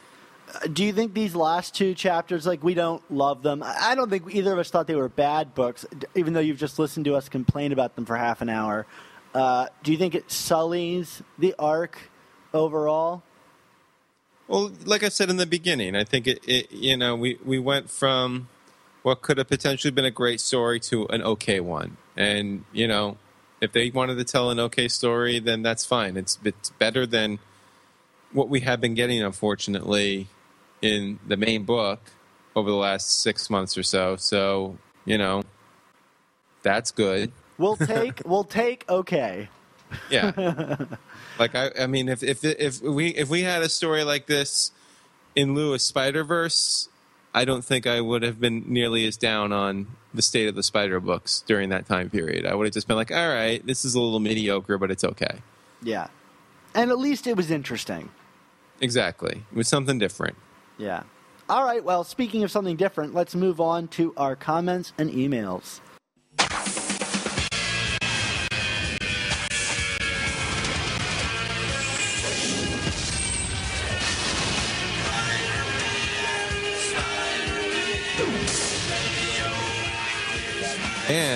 Uh, 0.55 0.69
Do 0.73 0.85
you 0.85 0.93
think 0.93 1.15
these 1.15 1.35
last 1.35 1.75
two 1.75 1.95
chapters, 1.95 2.47
like 2.47 2.63
we 2.63 2.75
don't 2.75 3.03
love 3.11 3.43
them? 3.43 3.63
I 3.63 3.91
I 3.91 3.95
don't 3.95 4.09
think 4.09 4.33
either 4.35 4.53
of 4.53 4.59
us 4.59 4.71
thought 4.71 4.87
they 4.87 4.95
were 4.95 5.09
bad 5.09 5.55
books, 5.55 5.85
even 6.15 6.33
though 6.33 6.41
you've 6.41 6.59
just 6.59 6.79
listened 6.79 7.05
to 7.07 7.15
us 7.17 7.29
complain 7.29 7.73
about 7.73 7.97
them 7.97 8.07
for 8.07 8.17
half 8.17 8.41
an 8.41 8.49
hour. 8.49 8.87
Uh, 9.35 9.67
do 9.83 9.93
you 9.93 9.99
think 9.99 10.15
it 10.15 10.31
sullies 10.31 11.23
the 11.39 11.55
arc 11.59 12.10
overall? 12.53 13.23
Well, 14.49 14.73
like 14.85 15.03
I 15.03 15.09
said 15.09 15.31
in 15.31 15.37
the 15.37 15.47
beginning, 15.47 15.95
I 15.95 16.05
think 16.05 16.27
it, 16.27 16.41
it 16.47 16.73
you 16.73 16.97
know, 16.97 17.15
we, 17.15 17.39
we 17.45 17.59
went 17.59 17.89
from 17.89 18.49
what 19.03 19.23
could 19.23 19.39
have 19.39 19.49
potentially 19.49 19.91
been 19.91 20.05
a 20.05 20.11
great 20.11 20.41
story 20.41 20.81
to 20.81 21.07
an 21.07 21.23
okay 21.23 21.61
one. 21.61 21.97
And, 22.17 22.65
you 22.73 22.89
know, 22.89 23.17
if 23.61 23.73
they 23.73 23.91
wanted 23.91 24.17
to 24.19 24.25
tell 24.25 24.51
an 24.51 24.59
okay 24.59 24.89
story, 24.89 25.39
then 25.39 25.63
that's 25.63 25.85
fine. 25.85 26.17
It's 26.17 26.39
it's 26.45 26.71
better 26.71 27.07
than 27.07 27.39
what 28.33 28.49
we 28.49 28.61
have 28.61 28.81
been 28.81 28.95
getting, 28.95 29.23
unfortunately, 29.23 30.29
in 30.83 31.19
the 31.27 31.37
main 31.37 31.65
book 31.65 32.01
over 32.57 32.71
the 32.71 32.77
last 32.77 33.23
six 33.23 33.51
months 33.51 33.77
or 33.77 33.83
so. 33.83 34.17
So, 34.17 34.79
you 35.05 35.19
know, 35.19 35.43
that's 36.63 36.91
good. 36.91 37.33
We'll 37.59 37.77
take. 37.77 38.23
we'll 38.25 38.45
take. 38.45 38.85
Okay. 38.89 39.49
Yeah. 40.09 40.33
like 41.41 41.55
I, 41.55 41.71
I 41.81 41.87
mean, 41.87 42.09
if 42.09 42.23
if 42.23 42.45
if 42.45 42.83
we 42.83 43.09
if 43.09 43.31
we 43.31 43.43
had 43.43 43.63
a 43.63 43.69
story 43.69 44.05
like 44.05 44.27
this 44.27 44.73
in 45.35 45.55
lieu 45.55 45.73
of 45.73 45.81
Spider 45.81 46.23
Verse, 46.23 46.89
I 47.35 47.45
don't 47.45 47.65
think 47.65 47.87
I 47.87 48.01
would 48.01 48.23
have 48.23 48.39
been 48.39 48.65
nearly 48.67 49.07
as 49.07 49.17
down 49.17 49.51
on 49.51 49.89
the 50.13 50.23
state 50.23 50.49
of 50.49 50.55
the 50.55 50.63
Spider 50.63 51.01
books 51.01 51.43
during 51.47 51.71
that 51.71 51.87
time 51.87 52.11
period. 52.11 52.45
I 52.45 52.55
would 52.55 52.67
have 52.67 52.75
just 52.75 52.87
been 52.87 52.97
like, 52.97 53.11
all 53.11 53.29
right, 53.29 53.65
this 53.67 53.85
is 53.85 53.95
a 53.95 54.01
little 54.01 54.21
mediocre, 54.21 54.77
but 54.77 54.91
it's 54.91 55.03
okay. 55.03 55.39
Yeah. 55.83 56.09
And 56.75 56.91
at 56.91 56.99
least 56.99 57.27
it 57.27 57.37
was 57.37 57.51
interesting. 57.51 58.11
Exactly, 58.81 59.43
it 59.51 59.57
was 59.57 59.67
something 59.67 59.99
different. 59.99 60.37
Yeah. 60.79 61.05
All 61.49 61.65
right. 61.65 61.83
Well, 61.83 62.05
speaking 62.05 62.45
of 62.45 62.51
something 62.51 62.77
different, 62.77 63.13
let's 63.13 63.35
move 63.35 63.61
on 63.61 63.89
to 63.89 64.15
our 64.17 64.37
comments 64.37 64.93
and 64.99 65.11
emails. 65.11 65.81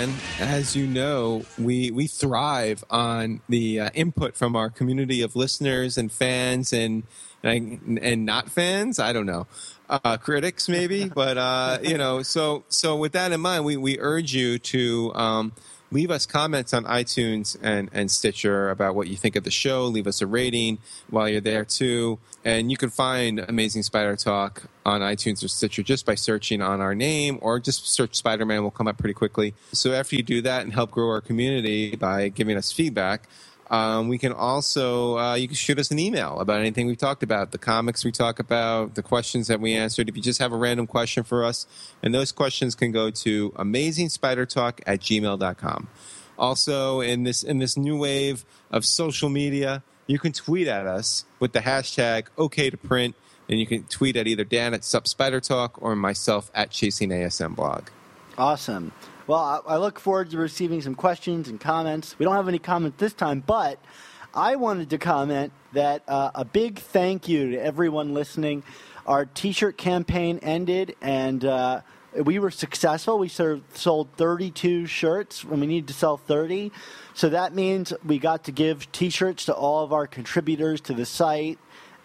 And 0.05 0.13
as 0.39 0.77
you 0.77 0.87
know, 0.87 1.47
we 1.59 1.91
we 1.91 2.07
thrive 2.07 2.85
on 2.91 3.41
the 3.49 3.81
uh, 3.81 3.91
input 3.95 4.37
from 4.37 4.55
our 4.55 4.69
community 4.69 5.23
of 5.23 5.35
listeners 5.35 5.97
and 5.97 6.13
fans 6.13 6.75
and 6.75 7.05
and, 7.43 7.99
and 8.03 8.27
not 8.27 8.51
fans. 8.51 8.99
I 8.99 9.15
don't 9.15 9.25
know, 9.25 9.47
uh, 9.89 10.19
critics 10.19 10.69
maybe, 10.69 11.09
but 11.15 11.39
uh, 11.39 11.79
you 11.83 11.97
know. 11.97 12.21
So 12.21 12.65
so 12.69 12.97
with 12.97 13.13
that 13.13 13.33
in 13.33 13.41
mind, 13.41 13.65
we 13.65 13.79
we 13.79 13.99
urge 13.99 14.35
you 14.35 14.59
to. 14.59 15.15
Um, 15.15 15.53
Leave 15.95 16.11
us 16.11 16.27
comments 16.27 16.75
on 16.75 16.83
iTunes 16.87 17.57
and, 17.63 17.89
and 17.93 18.11
Stitcher 18.11 18.69
about 18.71 18.97
what 18.97 19.07
you 19.07 19.15
think 19.15 19.37
of 19.37 19.45
the 19.45 19.51
show. 19.53 19.85
Leave 19.85 20.09
us 20.09 20.21
a 20.21 20.27
rating 20.27 20.79
while 21.09 21.29
you're 21.29 21.41
there 21.41 21.65
too. 21.65 22.19
And 22.45 22.69
you 22.69 22.77
can 22.77 22.91
find 22.91 23.39
Amazing 23.39 23.85
Spider 23.85 24.17
Talk 24.17 24.65
on 24.85 25.03
iTunes 25.03 25.45
or 25.45 25.47
Stitcher 25.47 25.85
just 25.85 26.05
by 26.05 26.17
searching 26.17 26.61
on 26.61 26.81
our 26.81 26.97
name 26.97 27.39
or 27.41 27.61
just 27.61 27.87
search 27.87 28.17
Spider 28.17 28.45
Man 28.45 28.65
will 28.65 28.73
come 28.73 28.89
up 28.89 28.99
pretty 28.99 29.15
quickly. 29.15 29.55
So 29.73 29.93
after 29.93 30.17
you 30.17 30.25
do 30.25 30.43
that 30.43 30.65
and 30.65 30.73
help 30.73 30.91
grow 30.91 31.11
our 31.11 31.21
community 31.21 31.95
by 31.95 32.29
giving 32.29 32.57
us 32.57 32.73
feedback, 32.73 33.29
um, 33.75 34.07
we 34.07 34.19
can 34.19 34.33
also 34.33 35.19
uh, 35.19 35.35
you 35.35 35.49
can 35.49 35.57
shoot 35.57 35.81
us 35.81 35.91
an 35.91 35.99
email 35.99 36.39
about 36.39 36.61
anything 36.61 36.87
we've 36.87 36.97
talked 36.97 37.25
about, 37.25 37.51
the 37.51 37.59
comics 37.59 38.05
we 38.05 38.13
talk 38.13 38.39
about, 38.39 38.95
the 38.95 39.03
questions 39.03 39.49
that 39.49 39.61
we 39.61 39.75
answered. 39.75 40.09
If 40.09 40.17
you 40.17 40.23
just 40.23 40.39
have 40.39 40.53
a 40.53 40.57
random 40.57 40.87
question 40.87 41.25
for 41.25 41.43
us, 41.43 41.67
and 42.01 42.15
those 42.15 42.31
questions 42.31 42.77
can 42.77 42.93
go 42.93 43.11
to 43.11 43.51
amazingspidertalk 43.51 44.81
at 44.87 45.01
gmail.com. 45.01 45.89
Also, 46.39 47.01
in 47.01 47.25
this 47.25 47.43
in 47.43 47.59
this 47.59 47.77
new 47.77 47.99
wave 47.99 48.45
of 48.71 48.85
social 48.85 49.29
media, 49.29 49.83
you 50.07 50.21
can 50.21 50.33
tweet 50.33 50.69
at 50.69 50.87
us 50.87 51.25
with 51.41 51.53
the 51.53 51.61
hashtag 51.61 52.27
OK 52.39 52.71
to 52.71 52.77
print, 52.77 53.17
and 53.49 53.59
you 53.59 53.67
can 53.67 53.83
tweet 53.85 54.15
at 54.17 54.29
either 54.29 54.45
Dan 54.45 54.73
at 54.73 54.85
Sup 54.85 55.09
Spider 55.09 55.41
Talk 55.41 55.83
or 55.83 55.97
myself 55.97 56.49
at 56.55 56.71
Chasing 56.71 57.11
ASM 57.11 57.57
Blog. 57.57 57.89
Awesome. 58.39 58.93
Well, 59.27 59.39
I, 59.39 59.75
I 59.75 59.77
look 59.79 59.99
forward 59.99 60.31
to 60.33 60.37
receiving 60.37 60.83
some 60.83 60.95
questions 60.95 61.49
and 61.49 61.59
comments. 61.59 62.19
We 62.19 62.25
don't 62.25 62.35
have 62.35 62.47
any 62.47 62.59
comments 62.59 62.99
this 62.99 63.15
time, 63.15 63.41
but 63.41 63.79
I 64.35 64.57
wanted 64.57 64.91
to 64.91 64.99
comment 64.99 65.51
that 65.73 66.03
uh, 66.07 66.33
a 66.35 66.45
big 66.45 66.79
thank 66.79 67.27
you 67.27 67.53
to 67.53 67.57
everyone 67.57 68.13
listening. 68.13 68.65
our 69.07 69.25
T-shirt 69.25 69.79
campaign 69.79 70.41
ended, 70.43 70.97
and 71.01 71.43
uh, 71.43 71.81
we 72.23 72.39
were 72.39 72.51
successful. 72.51 73.19
We 73.19 73.29
sold 73.29 74.09
32 74.19 74.85
shirts 74.85 75.43
when 75.43 75.59
we 75.59 75.69
needed 75.69 75.89
to 75.89 75.95
sell 75.95 76.19
30. 76.19 76.71
So 77.15 77.31
that 77.31 77.55
means 77.55 77.95
we 78.05 78.19
got 78.19 78.45
to 78.45 78.53
give 78.53 78.93
T-shirts 78.93 79.47
to 79.47 79.55
all 79.55 79.83
of 79.83 79.95
our 79.95 80.07
contributors 80.07 80.83
to 80.83 80.93
the 80.93 81.07
site. 81.07 81.59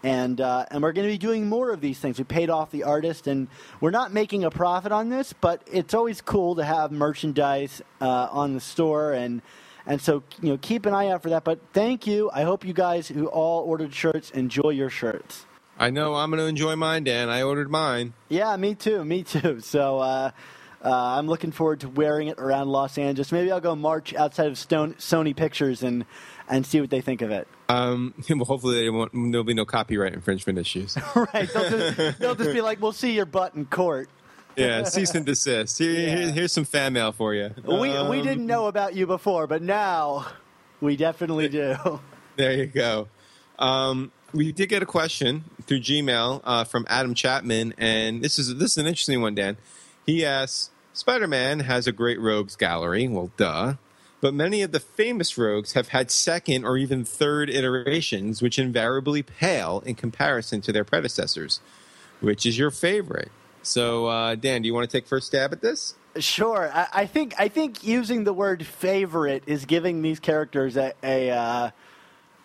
And, 0.03 0.39
uh, 0.39 0.65
and 0.71 0.81
we're 0.81 0.93
going 0.93 1.07
to 1.07 1.13
be 1.13 1.17
doing 1.17 1.47
more 1.47 1.71
of 1.71 1.81
these 1.81 1.99
things. 1.99 2.17
We 2.17 2.23
paid 2.23 2.49
off 2.49 2.71
the 2.71 2.83
artist, 2.83 3.27
and 3.27 3.47
we're 3.81 3.91
not 3.91 4.13
making 4.13 4.45
a 4.45 4.49
profit 4.49 4.91
on 4.91 5.09
this, 5.09 5.33
but 5.33 5.61
it's 5.71 5.93
always 5.93 6.21
cool 6.21 6.55
to 6.55 6.63
have 6.63 6.91
merchandise 6.91 7.81
uh, 7.99 8.29
on 8.31 8.53
the 8.53 8.61
store. 8.61 9.11
And, 9.11 9.41
and 9.85 10.01
so, 10.01 10.23
you 10.41 10.49
know, 10.49 10.57
keep 10.57 10.85
an 10.85 10.93
eye 10.93 11.09
out 11.09 11.21
for 11.21 11.29
that. 11.31 11.43
But 11.43 11.59
thank 11.73 12.07
you. 12.07 12.29
I 12.33 12.43
hope 12.43 12.63
you 12.63 12.73
guys 12.73 13.07
who 13.07 13.27
all 13.27 13.63
ordered 13.63 13.93
shirts 13.93 14.31
enjoy 14.31 14.69
your 14.69 14.89
shirts. 14.89 15.45
I 15.77 15.89
know 15.89 16.15
I'm 16.15 16.29
going 16.29 16.39
to 16.39 16.47
enjoy 16.47 16.75
mine, 16.75 17.05
Dan. 17.05 17.29
I 17.29 17.41
ordered 17.41 17.71
mine. 17.71 18.13
Yeah, 18.27 18.55
me 18.57 18.75
too. 18.75 19.03
Me 19.03 19.23
too. 19.23 19.59
So 19.69 19.99
uh, 19.99 20.31
uh, 20.83 20.93
I'm 20.93 21.27
looking 21.27 21.51
forward 21.51 21.81
to 21.81 21.89
wearing 21.89 22.27
it 22.27 22.37
around 22.39 22.69
Los 22.69 22.97
Angeles. 22.97 23.31
Maybe 23.31 23.51
I'll 23.51 23.59
go 23.59 23.75
march 23.75 24.13
outside 24.13 24.47
of 24.47 24.57
Stone, 24.57 24.95
Sony 24.95 25.35
Pictures 25.35 25.83
and 25.83 26.05
and 26.47 26.65
see 26.65 26.81
what 26.81 26.89
they 26.89 27.01
think 27.01 27.21
of 27.21 27.31
it. 27.31 27.47
Um, 27.69 28.13
well, 28.29 28.45
hopefully 28.45 28.81
there 28.81 28.91
won't, 28.91 29.11
there'll 29.13 29.43
be 29.45 29.53
no 29.53 29.65
copyright 29.65 30.13
infringement 30.13 30.57
issues. 30.59 30.97
right? 31.15 31.47
They'll 31.53 31.69
just, 31.69 32.19
they'll 32.19 32.35
just 32.35 32.51
be 32.53 32.61
like, 32.61 32.81
"We'll 32.81 32.91
see 32.91 33.13
your 33.13 33.25
butt 33.25 33.55
in 33.55 33.65
court." 33.65 34.09
yeah, 34.55 34.83
cease 34.83 35.13
and 35.15 35.25
desist. 35.25 35.77
Here, 35.77 35.91
Yeah. 35.91 36.15
here- 36.17 36.31
here's 36.31 36.51
some 36.51 36.65
fan 36.65 36.91
mail 36.93 37.11
for 37.13 37.33
you. 37.33 37.51
we 37.65 37.73
we 37.77 37.89
Um, 37.91 38.11
didn't 38.23 38.45
know 38.47 38.67
about 38.67 38.93
you 38.95 39.05
before, 39.07 39.47
but 39.47 39.61
now 39.61 40.25
we 40.81 40.97
definitely 40.97 41.47
do. 41.47 41.75
There 42.35 42.51
you 42.53 42.65
go. 42.65 43.07
Um, 43.57 44.11
we 44.33 44.51
did 44.51 44.67
get 44.69 44.81
a 44.81 44.85
question 44.85 45.43
through 45.65 45.79
Gmail 45.81 46.41
uh, 46.43 46.63
from 46.63 46.85
Adam 46.89 47.13
Chapman, 47.13 47.73
and 47.77 48.21
this 48.23 48.39
is 48.39 48.55
this 48.55 48.71
is 48.71 48.77
an 48.77 48.87
interesting 48.87 49.21
one, 49.21 49.35
Dan. 49.35 49.57
He 50.05 50.25
asks, 50.25 50.71
"Spider-Man 50.93 51.59
has 51.61 51.85
a 51.87 51.91
great 51.91 52.19
rogues 52.19 52.55
gallery. 52.55 53.07
Well, 53.07 53.31
duh." 53.37 53.75
But 54.21 54.33
many 54.33 54.61
of 54.61 54.71
the 54.73 54.79
famous 54.81 55.37
rogues 55.37 55.73
have 55.73 55.89
had 55.89 56.11
second 56.11 56.65
or 56.65 56.77
even 56.77 57.05
third 57.05 57.49
iterations, 57.49 58.41
which 58.41 58.59
invariably 58.59 59.23
pale 59.23 59.81
in 59.85 59.95
comparison 59.95 60.59
to 60.61 60.71
their 60.73 60.83
predecessors. 60.83 61.61
Which 62.19 62.45
is 62.45 62.57
your 62.57 62.69
favorite? 62.69 63.31
So, 63.63 64.07
uh, 64.07 64.35
Dan, 64.35 64.61
do 64.61 64.67
you 64.67 64.73
want 64.73 64.89
to 64.89 64.97
take 64.97 65.07
first 65.07 65.27
stab 65.27 65.53
at 65.53 65.61
this? 65.61 65.95
Sure, 66.17 66.69
I, 66.73 66.87
I 66.91 67.05
think 67.05 67.33
I 67.37 67.47
think 67.47 67.83
using 67.83 68.23
the 68.25 68.33
word 68.33 68.65
favorite 68.65 69.43
is 69.45 69.65
giving 69.65 70.01
these 70.01 70.19
characters 70.19 70.75
a, 70.75 70.93
a 71.03 71.29
uh, 71.29 71.69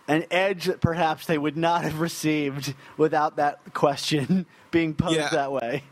an 0.07 0.27
edge 0.31 0.67
that 0.67 0.81
perhaps 0.81 1.27
they 1.27 1.39
would 1.39 1.57
not 1.57 1.83
have 1.83 1.99
received 1.99 2.75
without 2.97 3.37
that 3.37 3.59
question 3.73 4.47
being 4.71 4.95
posed 4.95 5.17
Yeah. 5.17 5.31
that 5.31 5.51
way. 5.51 5.83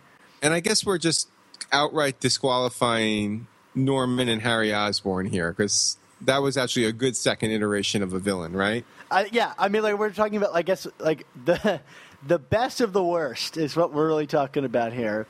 And 0.42 0.52
I 0.52 0.60
guess 0.60 0.84
we're 0.84 0.98
just 0.98 1.28
outright 1.72 2.20
disqualifying 2.20 3.46
Norman 3.74 4.28
and 4.28 4.42
Harry 4.42 4.74
Osborn 4.74 5.26
here 5.26 5.50
because 5.52 5.96
that 6.22 6.42
was 6.42 6.56
actually 6.56 6.84
a 6.84 6.92
good 6.92 7.16
second 7.16 7.50
iteration 7.50 8.02
of 8.02 8.12
a 8.12 8.18
villain, 8.18 8.52
right? 8.52 8.84
I, 9.10 9.28
yeah, 9.32 9.52
I 9.58 9.68
mean, 9.68 9.82
like 9.82 9.98
we're 9.98 10.10
talking 10.10 10.36
about, 10.36 10.54
I 10.54 10.62
guess, 10.62 10.86
like 10.98 11.26
the 11.44 11.80
the 12.26 12.38
best 12.38 12.80
of 12.80 12.92
the 12.92 13.02
worst 13.02 13.56
is 13.56 13.76
what 13.76 13.92
we're 13.92 14.06
really 14.06 14.26
talking 14.26 14.64
about 14.64 14.92
here. 14.92 15.26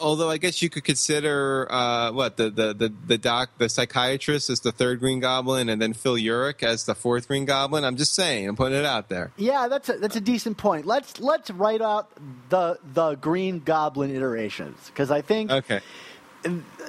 Although 0.00 0.30
I 0.30 0.38
guess 0.38 0.62
you 0.62 0.68
could 0.68 0.82
consider 0.82 1.70
uh, 1.70 2.10
what 2.10 2.36
the, 2.36 2.50
the 2.50 2.74
the 2.74 2.92
the 3.06 3.18
doc 3.18 3.50
the 3.58 3.68
psychiatrist 3.68 4.50
as 4.50 4.58
the 4.58 4.72
third 4.72 4.98
Green 4.98 5.20
Goblin, 5.20 5.68
and 5.68 5.80
then 5.80 5.92
Phil 5.92 6.14
Urich 6.14 6.64
as 6.64 6.86
the 6.86 6.94
fourth 6.96 7.28
Green 7.28 7.44
Goblin. 7.44 7.84
I'm 7.84 7.96
just 7.96 8.14
saying, 8.14 8.48
I'm 8.48 8.56
putting 8.56 8.78
it 8.78 8.84
out 8.84 9.08
there. 9.10 9.30
Yeah, 9.36 9.68
that's 9.68 9.88
a, 9.90 9.98
that's 9.98 10.16
a 10.16 10.20
decent 10.20 10.56
point. 10.56 10.86
Let's 10.86 11.20
let's 11.20 11.52
write 11.52 11.82
out 11.82 12.10
the 12.48 12.78
the 12.82 13.14
Green 13.16 13.60
Goblin 13.60 14.10
iterations 14.12 14.86
because 14.86 15.12
I 15.12 15.20
think 15.20 15.52
Okay, 15.52 15.80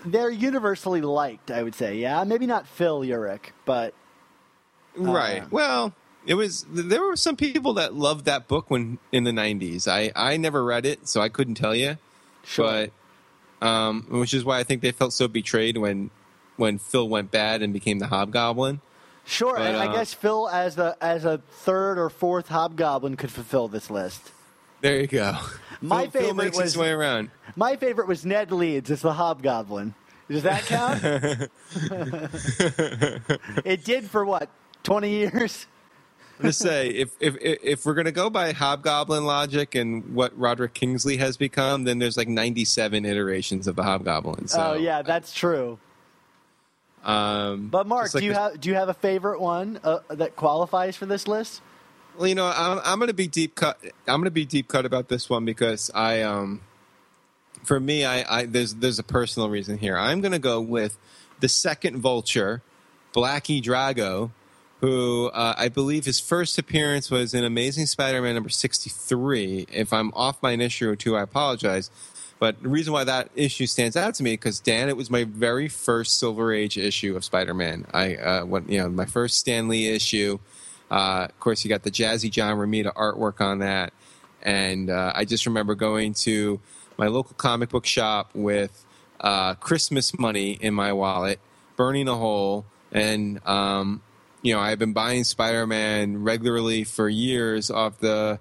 they're 0.05 0.29
universally 0.29 1.01
liked. 1.01 1.51
I 1.51 1.63
would 1.63 1.75
say, 1.75 1.97
yeah, 1.97 2.23
maybe 2.23 2.45
not 2.45 2.67
Phil 2.67 3.01
Urich, 3.01 3.51
but 3.65 3.93
right. 4.95 5.49
Well, 5.51 5.93
it 6.25 6.35
was 6.35 6.65
there 6.69 7.01
were 7.01 7.15
some 7.15 7.35
people 7.35 7.73
that 7.73 7.93
loved 7.93 8.25
that 8.25 8.47
book 8.47 8.69
when 8.69 8.99
in 9.11 9.23
the 9.23 9.31
90s. 9.31 9.87
I 9.87 10.11
I 10.15 10.37
never 10.37 10.63
read 10.63 10.85
it, 10.85 11.07
so 11.07 11.21
I 11.21 11.29
couldn't 11.29 11.55
tell 11.55 11.75
you. 11.75 11.97
Sure. 12.43 12.89
but 13.61 13.67
um, 13.67 14.05
which 14.09 14.33
is 14.33 14.43
why 14.43 14.59
I 14.59 14.63
think 14.63 14.81
they 14.81 14.91
felt 14.91 15.13
so 15.13 15.27
betrayed 15.27 15.77
when 15.77 16.09
when 16.57 16.77
Phil 16.77 17.07
went 17.07 17.31
bad 17.31 17.61
and 17.61 17.73
became 17.73 17.99
the 17.99 18.07
Hobgoblin. 18.07 18.81
sure. 19.25 19.55
But, 19.55 19.67
and 19.67 19.77
I 19.77 19.87
uh, 19.87 19.93
guess 19.93 20.13
Phil 20.13 20.49
as 20.49 20.75
the 20.75 20.97
as 21.01 21.25
a 21.25 21.37
third 21.37 21.97
or 21.97 22.09
fourth 22.09 22.49
Hobgoblin 22.49 23.15
could 23.15 23.31
fulfill 23.31 23.67
this 23.67 23.89
list. 23.89 24.31
There 24.81 24.99
you 24.99 25.07
go. 25.07 25.37
My 25.83 26.03
Phil, 26.03 26.11
Phil 26.11 26.21
favorite 26.21 26.43
makes 26.45 26.57
was 26.57 26.63
his 26.65 26.77
way 26.77 26.91
around. 26.91 27.29
my 27.55 27.75
favorite 27.75 28.07
was 28.07 28.25
Ned 28.25 28.51
Leeds 28.51 28.89
as 28.89 29.01
the 29.01 29.13
Hobgoblin. 29.13 29.93
Does 30.29 30.43
that 30.43 30.63
count? 30.63 31.03
it 33.65 33.83
did 33.83 34.05
for 34.05 34.25
what 34.25 34.49
twenty 34.83 35.09
years. 35.09 35.67
I'm 36.39 36.45
just 36.47 36.59
say 36.59 36.87
if 36.87 37.11
if 37.19 37.35
if 37.41 37.85
we're 37.85 37.93
gonna 37.93 38.11
go 38.13 38.29
by 38.29 38.53
Hobgoblin 38.53 39.25
logic 39.25 39.75
and 39.75 40.15
what 40.15 40.37
Roderick 40.39 40.73
Kingsley 40.73 41.17
has 41.17 41.35
become, 41.37 41.83
then 41.83 41.99
there's 41.99 42.17
like 42.17 42.27
97 42.27 43.05
iterations 43.05 43.67
of 43.67 43.75
the 43.75 43.83
Hobgoblin. 43.83 44.47
So, 44.47 44.71
oh 44.71 44.73
yeah, 44.75 45.01
that's 45.01 45.33
true. 45.33 45.77
Um, 47.03 47.67
But 47.67 47.85
Mark, 47.85 48.13
like 48.13 48.21
do 48.21 48.25
you 48.25 48.33
have 48.33 48.59
do 48.59 48.69
you 48.69 48.75
have 48.75 48.89
a 48.89 48.93
favorite 48.93 49.41
one 49.41 49.79
uh, 49.83 49.99
that 50.09 50.35
qualifies 50.35 50.95
for 50.95 51.05
this 51.05 51.27
list? 51.27 51.61
Well, 52.17 52.27
you 52.27 52.35
know, 52.35 52.45
I'm, 52.45 52.79
I'm 52.83 52.99
going 52.99 53.07
to 53.07 53.13
be 53.13 53.27
deep 53.27 53.55
cut. 53.55 53.79
I'm 54.07 54.19
going 54.19 54.25
to 54.25 54.31
be 54.31 54.45
deep 54.45 54.67
cut 54.67 54.85
about 54.85 55.09
this 55.09 55.29
one 55.29 55.45
because 55.45 55.89
I, 55.95 56.21
um, 56.21 56.61
for 57.63 57.79
me, 57.79 58.05
I, 58.05 58.41
I 58.41 58.45
there's 58.45 58.75
there's 58.75 58.99
a 58.99 59.03
personal 59.03 59.49
reason 59.49 59.77
here. 59.77 59.97
I'm 59.97 60.21
going 60.21 60.31
to 60.31 60.39
go 60.39 60.61
with 60.61 60.97
the 61.39 61.49
second 61.49 61.97
Vulture, 61.97 62.61
Blackie 63.13 63.61
Drago, 63.61 64.31
who 64.81 65.27
uh, 65.33 65.55
I 65.57 65.69
believe 65.69 66.05
his 66.05 66.19
first 66.19 66.59
appearance 66.59 67.09
was 67.09 67.33
in 67.33 67.43
Amazing 67.43 67.87
Spider-Man 67.87 68.35
number 68.35 68.49
63. 68.49 69.67
If 69.71 69.91
I'm 69.91 70.11
off 70.13 70.39
by 70.39 70.51
an 70.51 70.61
issue 70.61 70.89
or 70.89 70.95
two, 70.95 71.15
I 71.15 71.21
apologize. 71.21 71.89
But 72.37 72.61
the 72.61 72.69
reason 72.69 72.93
why 72.93 73.05
that 73.05 73.29
issue 73.35 73.65
stands 73.65 73.95
out 73.95 74.15
to 74.15 74.23
me 74.23 74.33
because 74.33 74.59
Dan, 74.59 74.89
it 74.89 74.97
was 74.97 75.09
my 75.09 75.23
very 75.23 75.69
first 75.69 76.19
Silver 76.19 76.53
Age 76.53 76.77
issue 76.77 77.15
of 77.15 77.23
Spider-Man. 77.23 77.87
I, 77.93 78.15
uh, 78.15 78.45
what 78.45 78.69
you 78.69 78.79
know, 78.79 78.89
my 78.89 79.05
first 79.05 79.39
Stan 79.39 79.67
Lee 79.67 79.87
issue. 79.87 80.39
Uh, 80.93 81.25
of 81.27 81.39
course, 81.39 81.65
you 81.65 81.69
got 81.69 81.81
the 81.81 81.89
jazzy 81.89 82.29
John 82.29 82.55
Romita 82.55 82.93
artwork 82.93 83.41
on 83.41 83.59
that, 83.59 83.93
and 84.43 84.91
uh, 84.91 85.11
I 85.15 85.25
just 85.25 85.47
remember 85.47 85.73
going 85.73 86.13
to 86.25 86.59
my 86.99 87.07
local 87.07 87.33
comic 87.35 87.69
book 87.69 87.87
shop 87.87 88.29
with 88.35 88.85
uh, 89.19 89.55
Christmas 89.55 90.15
money 90.19 90.51
in 90.51 90.75
my 90.75 90.93
wallet, 90.93 91.39
burning 91.77 92.07
a 92.07 92.13
hole, 92.13 92.65
and 92.91 93.43
um, 93.47 94.03
you 94.43 94.53
know 94.53 94.59
I've 94.59 94.77
been 94.77 94.93
buying 94.93 95.23
Spider-Man 95.23 96.23
regularly 96.23 96.83
for 96.83 97.09
years 97.09 97.71
off 97.71 97.97
the 97.97 98.39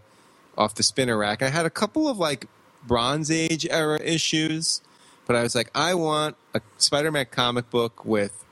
off 0.58 0.74
the 0.74 0.82
spinner 0.82 1.16
rack. 1.16 1.40
I 1.40 1.48
had 1.48 1.64
a 1.64 1.70
couple 1.70 2.06
of 2.06 2.18
like 2.18 2.48
Bronze 2.86 3.30
Age 3.30 3.66
era 3.70 3.98
issues, 3.98 4.82
but 5.26 5.36
I 5.36 5.42
was 5.42 5.54
like, 5.54 5.70
I 5.74 5.94
want 5.94 6.36
a 6.52 6.60
Spider-Man 6.76 7.28
comic 7.30 7.70
book 7.70 8.04
with 8.04 8.44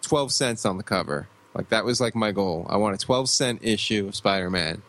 12 0.00 0.32
cents 0.32 0.64
on 0.64 0.78
the 0.78 0.82
cover. 0.82 1.28
Like 1.54 1.68
that 1.70 1.84
was 1.84 2.00
like 2.00 2.14
my 2.14 2.32
goal. 2.32 2.66
I 2.68 2.76
want 2.76 2.94
a 2.94 2.98
12 2.98 3.28
cent 3.28 3.60
issue 3.62 4.08
of 4.08 4.14
Spider-Man. 4.14 4.82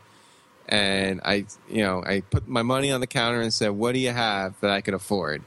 And 0.68 1.20
I, 1.26 1.46
you 1.70 1.84
know, 1.84 2.04
I 2.06 2.22
put 2.22 2.48
my 2.48 2.62
money 2.62 2.92
on 2.92 3.02
the 3.02 3.08
counter 3.08 3.42
and 3.42 3.54
said, 3.54 3.72
"What 3.72 3.92
do 3.94 4.00
you 4.00 4.12
have 4.12 4.58
that 4.62 4.70
I 4.70 4.80
could 4.80 4.94
afford?" 4.94 5.44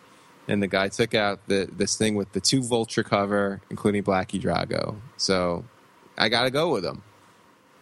And 0.46 0.62
the 0.62 0.66
guy 0.66 0.88
took 0.88 1.14
out 1.14 1.40
the 1.46 1.68
this 1.72 1.96
thing 1.96 2.16
with 2.16 2.32
the 2.32 2.40
two 2.40 2.62
vulture 2.62 3.02
cover, 3.02 3.62
including 3.70 4.02
Blackie 4.02 4.40
Drago. 4.40 4.96
So 5.16 5.64
I 6.18 6.28
got 6.28 6.42
to 6.42 6.50
go 6.50 6.70
with 6.70 6.84
him. 6.84 7.02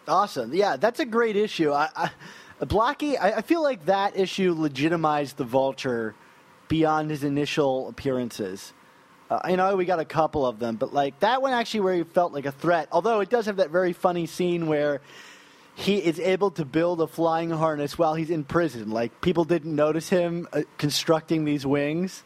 Awesome. 0.07 0.53
Yeah, 0.53 0.77
that's 0.77 0.99
a 0.99 1.05
great 1.05 1.35
issue. 1.35 1.71
I, 1.71 1.89
I, 1.95 2.09
Blackie, 2.61 3.17
I, 3.19 3.33
I 3.33 3.41
feel 3.41 3.61
like 3.61 3.85
that 3.85 4.17
issue 4.17 4.53
legitimized 4.53 5.37
the 5.37 5.43
Vulture 5.43 6.15
beyond 6.67 7.09
his 7.09 7.23
initial 7.23 7.89
appearances. 7.89 8.73
Uh, 9.29 9.39
you 9.49 9.57
know, 9.57 9.75
we 9.75 9.85
got 9.85 9.99
a 9.99 10.05
couple 10.05 10.45
of 10.45 10.59
them, 10.59 10.75
but 10.75 10.93
like 10.93 11.19
that 11.19 11.41
one 11.41 11.53
actually 11.53 11.79
where 11.81 11.95
he 11.95 12.03
felt 12.03 12.31
like 12.31 12.45
a 12.45 12.51
threat. 12.51 12.87
Although 12.91 13.21
it 13.21 13.29
does 13.29 13.47
have 13.47 13.57
that 13.57 13.69
very 13.71 13.93
funny 13.93 14.27
scene 14.27 14.67
where 14.67 15.01
he 15.75 15.97
is 15.97 16.19
able 16.19 16.51
to 16.51 16.65
build 16.65 17.01
a 17.01 17.07
flying 17.07 17.49
harness 17.49 17.97
while 17.97 18.13
he's 18.13 18.29
in 18.29 18.43
prison. 18.43 18.91
Like 18.91 19.21
people 19.21 19.43
didn't 19.43 19.75
notice 19.75 20.09
him 20.09 20.47
uh, 20.53 20.61
constructing 20.77 21.45
these 21.45 21.65
wings. 21.65 22.23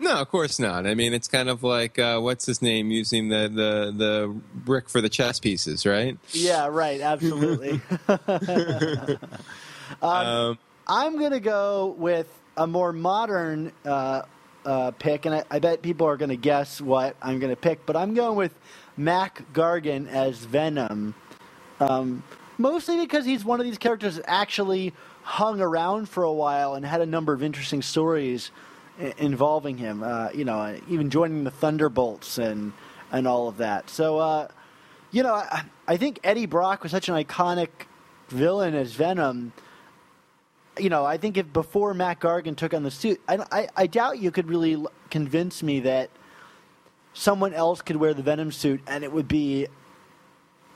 No, 0.00 0.20
of 0.20 0.28
course 0.30 0.58
not. 0.58 0.84
I 0.86 0.94
mean, 0.94 1.12
it's 1.12 1.28
kind 1.28 1.48
of 1.48 1.62
like 1.62 1.98
uh, 1.98 2.18
what's 2.18 2.44
his 2.44 2.60
name 2.60 2.90
using 2.90 3.28
the, 3.28 3.48
the 3.48 3.94
the 3.96 4.40
brick 4.54 4.88
for 4.88 5.00
the 5.00 5.08
chess 5.08 5.38
pieces, 5.38 5.86
right? 5.86 6.18
Yeah, 6.32 6.66
right. 6.66 7.00
Absolutely. 7.00 7.80
Um, 10.00 10.58
I'm 10.86 11.18
going 11.18 11.32
to 11.32 11.40
go 11.40 11.94
with 11.98 12.26
a 12.56 12.66
more 12.66 12.92
modern 12.92 13.72
uh, 13.84 14.22
uh, 14.64 14.90
pick, 14.92 15.26
and 15.26 15.34
I, 15.34 15.44
I 15.50 15.58
bet 15.58 15.82
people 15.82 16.06
are 16.06 16.16
going 16.16 16.30
to 16.30 16.36
guess 16.36 16.80
what 16.80 17.16
I'm 17.22 17.38
going 17.38 17.50
to 17.50 17.56
pick, 17.60 17.84
but 17.86 17.96
I'm 17.96 18.14
going 18.14 18.36
with 18.36 18.54
Mac 18.96 19.42
Gargan 19.52 20.08
as 20.08 20.38
Venom. 20.38 21.14
Um, 21.80 22.22
mostly 22.58 22.98
because 23.00 23.24
he's 23.24 23.44
one 23.44 23.60
of 23.60 23.66
these 23.66 23.78
characters 23.78 24.16
that 24.16 24.24
actually 24.28 24.92
hung 25.22 25.60
around 25.60 26.08
for 26.08 26.22
a 26.22 26.32
while 26.32 26.74
and 26.74 26.84
had 26.84 27.00
a 27.00 27.06
number 27.06 27.32
of 27.32 27.42
interesting 27.42 27.82
stories 27.82 28.50
i- 29.00 29.14
involving 29.18 29.78
him. 29.78 30.02
Uh, 30.02 30.28
you 30.34 30.44
know, 30.44 30.76
even 30.88 31.10
joining 31.10 31.44
the 31.44 31.50
Thunderbolts 31.50 32.38
and 32.38 32.72
and 33.10 33.26
all 33.28 33.46
of 33.48 33.58
that. 33.58 33.90
So, 33.90 34.18
uh, 34.18 34.48
you 35.10 35.22
know, 35.22 35.34
I, 35.34 35.64
I 35.86 35.96
think 35.98 36.18
Eddie 36.24 36.46
Brock 36.46 36.82
was 36.82 36.90
such 36.92 37.08
an 37.10 37.14
iconic 37.14 37.68
villain 38.28 38.74
as 38.74 38.92
Venom. 38.92 39.52
You 40.78 40.88
know, 40.88 41.04
I 41.04 41.18
think 41.18 41.36
if 41.36 41.52
before 41.52 41.92
Mac 41.92 42.20
Gargan 42.20 42.56
took 42.56 42.72
on 42.72 42.82
the 42.82 42.90
suit, 42.90 43.20
I, 43.28 43.38
I, 43.52 43.68
I 43.76 43.86
doubt 43.86 44.18
you 44.18 44.30
could 44.30 44.48
really 44.48 44.74
l- 44.74 44.90
convince 45.10 45.62
me 45.62 45.80
that 45.80 46.08
someone 47.12 47.52
else 47.52 47.82
could 47.82 47.96
wear 47.96 48.14
the 48.14 48.22
Venom 48.22 48.52
suit 48.52 48.80
and 48.86 49.04
it 49.04 49.12
would 49.12 49.28
be 49.28 49.66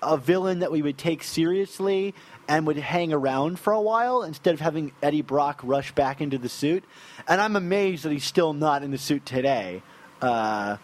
a 0.03 0.17
villain 0.17 0.59
that 0.61 0.71
we 0.71 0.83
would 0.83 0.99
take 0.99 1.23
seriously 1.23 2.15
and 2.49 2.67
would 2.67 2.77
hang 2.77 3.13
around 3.13 3.59
for 3.59 3.73
a 3.73 3.81
while 3.81 4.23
instead 4.23 4.55
of 4.55 4.61
having 4.61 4.93
Eddie 5.03 5.23
Brock 5.23 5.61
rush 5.63 5.93
back 5.93 6.21
into 6.21 6.39
the 6.39 6.49
suit. 6.49 6.85
And 7.27 7.41
I'm 7.41 7.57
amazed 7.57 8.05
that 8.05 8.13
he's 8.13 8.25
still 8.25 8.53
not 8.53 8.83
in 8.83 8.91
the 8.91 8.99
suit 8.99 9.25
today. 9.25 9.83
Uh, 10.21 10.77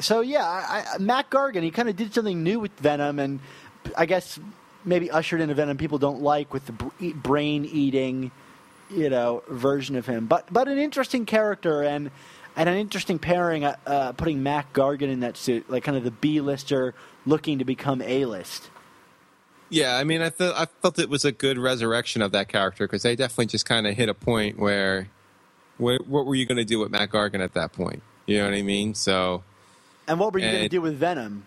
so 0.00 0.20
yeah, 0.20 0.44
I, 0.44 0.84
I, 0.94 0.98
Mac 0.98 1.30
Gargan, 1.30 1.62
he 1.62 1.70
kind 1.70 1.88
of 1.88 1.96
did 1.96 2.12
something 2.12 2.42
new 2.42 2.58
with 2.58 2.72
Venom, 2.78 3.18
and 3.18 3.40
I 3.96 4.06
guess 4.06 4.38
maybe 4.84 5.10
ushered 5.10 5.40
in 5.40 5.50
a 5.50 5.54
Venom 5.54 5.76
people 5.76 5.98
don't 5.98 6.22
like 6.22 6.52
with 6.52 6.66
the 6.66 6.72
brain 7.14 7.64
eating, 7.64 8.30
you 8.90 9.10
know, 9.10 9.42
version 9.48 9.96
of 9.96 10.06
him. 10.06 10.26
But 10.26 10.52
but 10.52 10.68
an 10.68 10.78
interesting 10.78 11.26
character 11.26 11.82
and 11.82 12.10
and 12.56 12.68
an 12.68 12.76
interesting 12.76 13.18
pairing, 13.18 13.64
uh, 13.64 13.76
uh, 13.86 14.12
putting 14.12 14.42
Mac 14.42 14.72
Gargan 14.72 15.08
in 15.10 15.20
that 15.20 15.36
suit, 15.36 15.70
like 15.70 15.84
kind 15.84 15.96
of 15.96 16.04
the 16.04 16.10
B 16.10 16.40
lister 16.40 16.94
looking 17.24 17.58
to 17.58 17.64
become 17.64 18.02
A 18.02 18.24
list. 18.26 18.68
Yeah, 19.70 19.96
I 19.96 20.04
mean, 20.04 20.20
I 20.20 20.28
felt 20.28 20.54
I 20.54 20.66
felt 20.82 20.98
it 20.98 21.08
was 21.08 21.24
a 21.24 21.32
good 21.32 21.56
resurrection 21.58 22.20
of 22.20 22.32
that 22.32 22.48
character 22.48 22.86
because 22.86 23.02
they 23.02 23.16
definitely 23.16 23.46
just 23.46 23.64
kind 23.64 23.86
of 23.86 23.94
hit 23.94 24.10
a 24.10 24.14
point 24.14 24.58
where, 24.58 25.08
where, 25.78 25.98
what 26.06 26.26
were 26.26 26.34
you 26.34 26.44
going 26.44 26.58
to 26.58 26.64
do 26.64 26.78
with 26.78 26.90
Mac 26.90 27.10
Gargan 27.10 27.40
at 27.40 27.54
that 27.54 27.72
point? 27.72 28.02
You 28.26 28.38
know 28.38 28.44
what 28.44 28.54
I 28.54 28.62
mean? 28.62 28.94
So, 28.94 29.42
And 30.06 30.20
what 30.20 30.34
were 30.34 30.40
you 30.40 30.50
going 30.50 30.62
to 30.62 30.68
do 30.68 30.82
with 30.82 30.96
Venom? 30.96 31.46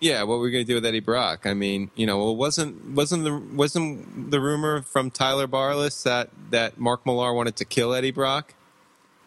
Yeah, 0.00 0.22
what 0.22 0.38
were 0.38 0.44
we 0.44 0.50
going 0.50 0.64
to 0.64 0.68
do 0.68 0.74
with 0.74 0.84
Eddie 0.86 1.00
Brock? 1.00 1.46
I 1.46 1.54
mean, 1.54 1.90
you 1.94 2.06
know, 2.06 2.18
well, 2.18 2.36
wasn't 2.36 2.90
wasn't 2.94 3.24
the 3.24 3.36
wasn't 3.56 4.30
the 4.30 4.40
rumor 4.40 4.82
from 4.82 5.10
Tyler 5.10 5.46
Barless 5.46 6.02
that 6.02 6.30
that 6.50 6.78
Mark 6.78 7.06
Millar 7.06 7.32
wanted 7.32 7.56
to 7.56 7.64
kill 7.64 7.94
Eddie 7.94 8.10
Brock? 8.10 8.54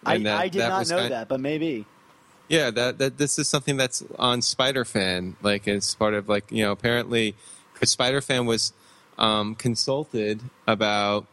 I, 0.05 0.18
that- 0.20 0.39
I 0.39 0.47
did 0.49 0.59
not 0.59 0.88
know 0.89 0.97
kind- 0.99 1.11
that, 1.11 1.28
but 1.28 1.39
maybe. 1.39 1.86
Yeah, 2.49 2.70
that 2.72 2.97
that 2.99 3.18
this 3.18 3.38
is 3.39 3.49
something 3.49 3.76
that's 3.76 4.03
on 4.18 4.41
Spider 4.41 4.86
Fan. 4.86 5.36
Like 5.41 5.68
it's 5.68 5.95
part 5.95 6.13
of 6.13 6.30
like 6.30 6.49
you 6.51 6.63
know 6.63 6.72
apparently, 6.72 7.36
because 7.74 7.91
Spider 7.91 8.22
Fan 8.22 8.45
was 8.45 8.72
um, 9.18 9.53
consulted 9.55 10.41
about 10.65 11.26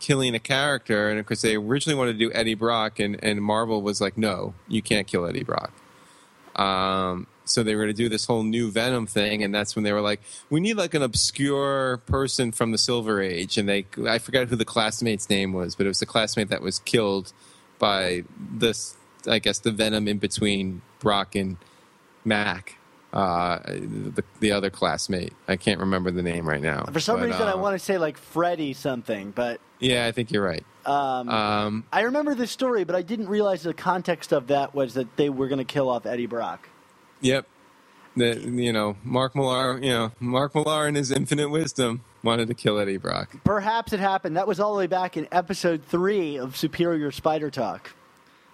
killing 0.00 0.34
a 0.34 0.40
character, 0.40 1.08
and 1.10 1.20
of 1.20 1.26
course 1.26 1.42
they 1.42 1.54
originally 1.54 1.96
wanted 1.96 2.14
to 2.14 2.18
do 2.18 2.32
Eddie 2.32 2.54
Brock, 2.54 2.98
and 2.98 3.22
and 3.22 3.40
Marvel 3.40 3.82
was 3.82 4.00
like, 4.00 4.18
no, 4.18 4.54
you 4.66 4.82
can't 4.82 5.06
kill 5.06 5.26
Eddie 5.26 5.44
Brock. 5.44 5.70
Um, 6.56 7.28
so 7.48 7.62
they 7.62 7.74
were 7.74 7.84
going 7.84 7.94
to 7.94 8.02
do 8.02 8.08
this 8.08 8.24
whole 8.26 8.42
new 8.42 8.70
Venom 8.70 9.06
thing, 9.06 9.42
and 9.42 9.54
that's 9.54 9.74
when 9.74 9.82
they 9.84 9.92
were 9.92 10.00
like, 10.00 10.20
we 10.50 10.60
need 10.60 10.74
like 10.74 10.94
an 10.94 11.02
obscure 11.02 11.98
person 12.06 12.52
from 12.52 12.72
the 12.72 12.78
Silver 12.78 13.20
Age, 13.20 13.58
and 13.58 13.68
they 13.68 13.86
I 14.06 14.18
forgot 14.18 14.48
who 14.48 14.56
the 14.56 14.64
classmate's 14.64 15.28
name 15.28 15.52
was, 15.52 15.74
but 15.74 15.86
it 15.86 15.88
was 15.88 16.00
the 16.00 16.06
classmate 16.06 16.48
that 16.50 16.62
was 16.62 16.78
killed 16.80 17.32
by 17.78 18.24
this, 18.38 18.96
I 19.26 19.38
guess, 19.38 19.58
the 19.58 19.72
Venom 19.72 20.08
in 20.08 20.18
between 20.18 20.82
Brock 21.00 21.34
and 21.34 21.56
Mac, 22.24 22.76
uh, 23.12 23.58
the 23.64 24.24
the 24.40 24.52
other 24.52 24.70
classmate. 24.70 25.32
I 25.46 25.56
can't 25.56 25.80
remember 25.80 26.10
the 26.10 26.22
name 26.22 26.48
right 26.48 26.60
now. 26.60 26.84
For 26.92 27.00
some 27.00 27.20
but, 27.20 27.26
reason, 27.26 27.42
I 27.42 27.52
uh, 27.52 27.58
want 27.58 27.78
to 27.78 27.84
say 27.84 27.98
like 27.98 28.18
Freddy 28.18 28.74
something, 28.74 29.30
but 29.30 29.60
Yeah, 29.80 30.06
I 30.06 30.12
think 30.12 30.30
you're 30.30 30.44
right. 30.44 30.64
um, 30.84 31.28
Um, 31.28 31.84
I 31.92 32.02
remember 32.02 32.34
this 32.34 32.50
story, 32.50 32.84
but 32.84 32.94
I 32.94 33.02
didn't 33.02 33.28
realize 33.28 33.62
the 33.62 33.74
context 33.74 34.32
of 34.32 34.48
that 34.48 34.74
was 34.74 34.94
that 34.94 35.16
they 35.16 35.30
were 35.30 35.48
going 35.48 35.58
to 35.58 35.64
kill 35.64 35.88
off 35.88 36.04
Eddie 36.04 36.26
Brock. 36.26 36.68
Yep. 37.20 37.46
That 38.16 38.40
you 38.42 38.72
know, 38.72 38.96
Mark 39.04 39.36
Millar, 39.36 39.78
you 39.78 39.90
know, 39.90 40.12
Mark 40.18 40.54
Millar 40.54 40.88
in 40.88 40.96
his 40.96 41.12
infinite 41.12 41.50
wisdom 41.50 42.02
wanted 42.24 42.48
to 42.48 42.54
kill 42.54 42.78
Eddie 42.78 42.96
Brock. 42.96 43.30
Perhaps 43.44 43.92
it 43.92 44.00
happened. 44.00 44.36
That 44.36 44.48
was 44.48 44.58
all 44.58 44.72
the 44.72 44.78
way 44.78 44.86
back 44.88 45.16
in 45.16 45.28
episode 45.30 45.84
three 45.84 46.36
of 46.36 46.56
Superior 46.56 47.12
Spider 47.12 47.50
Talk. 47.50 47.90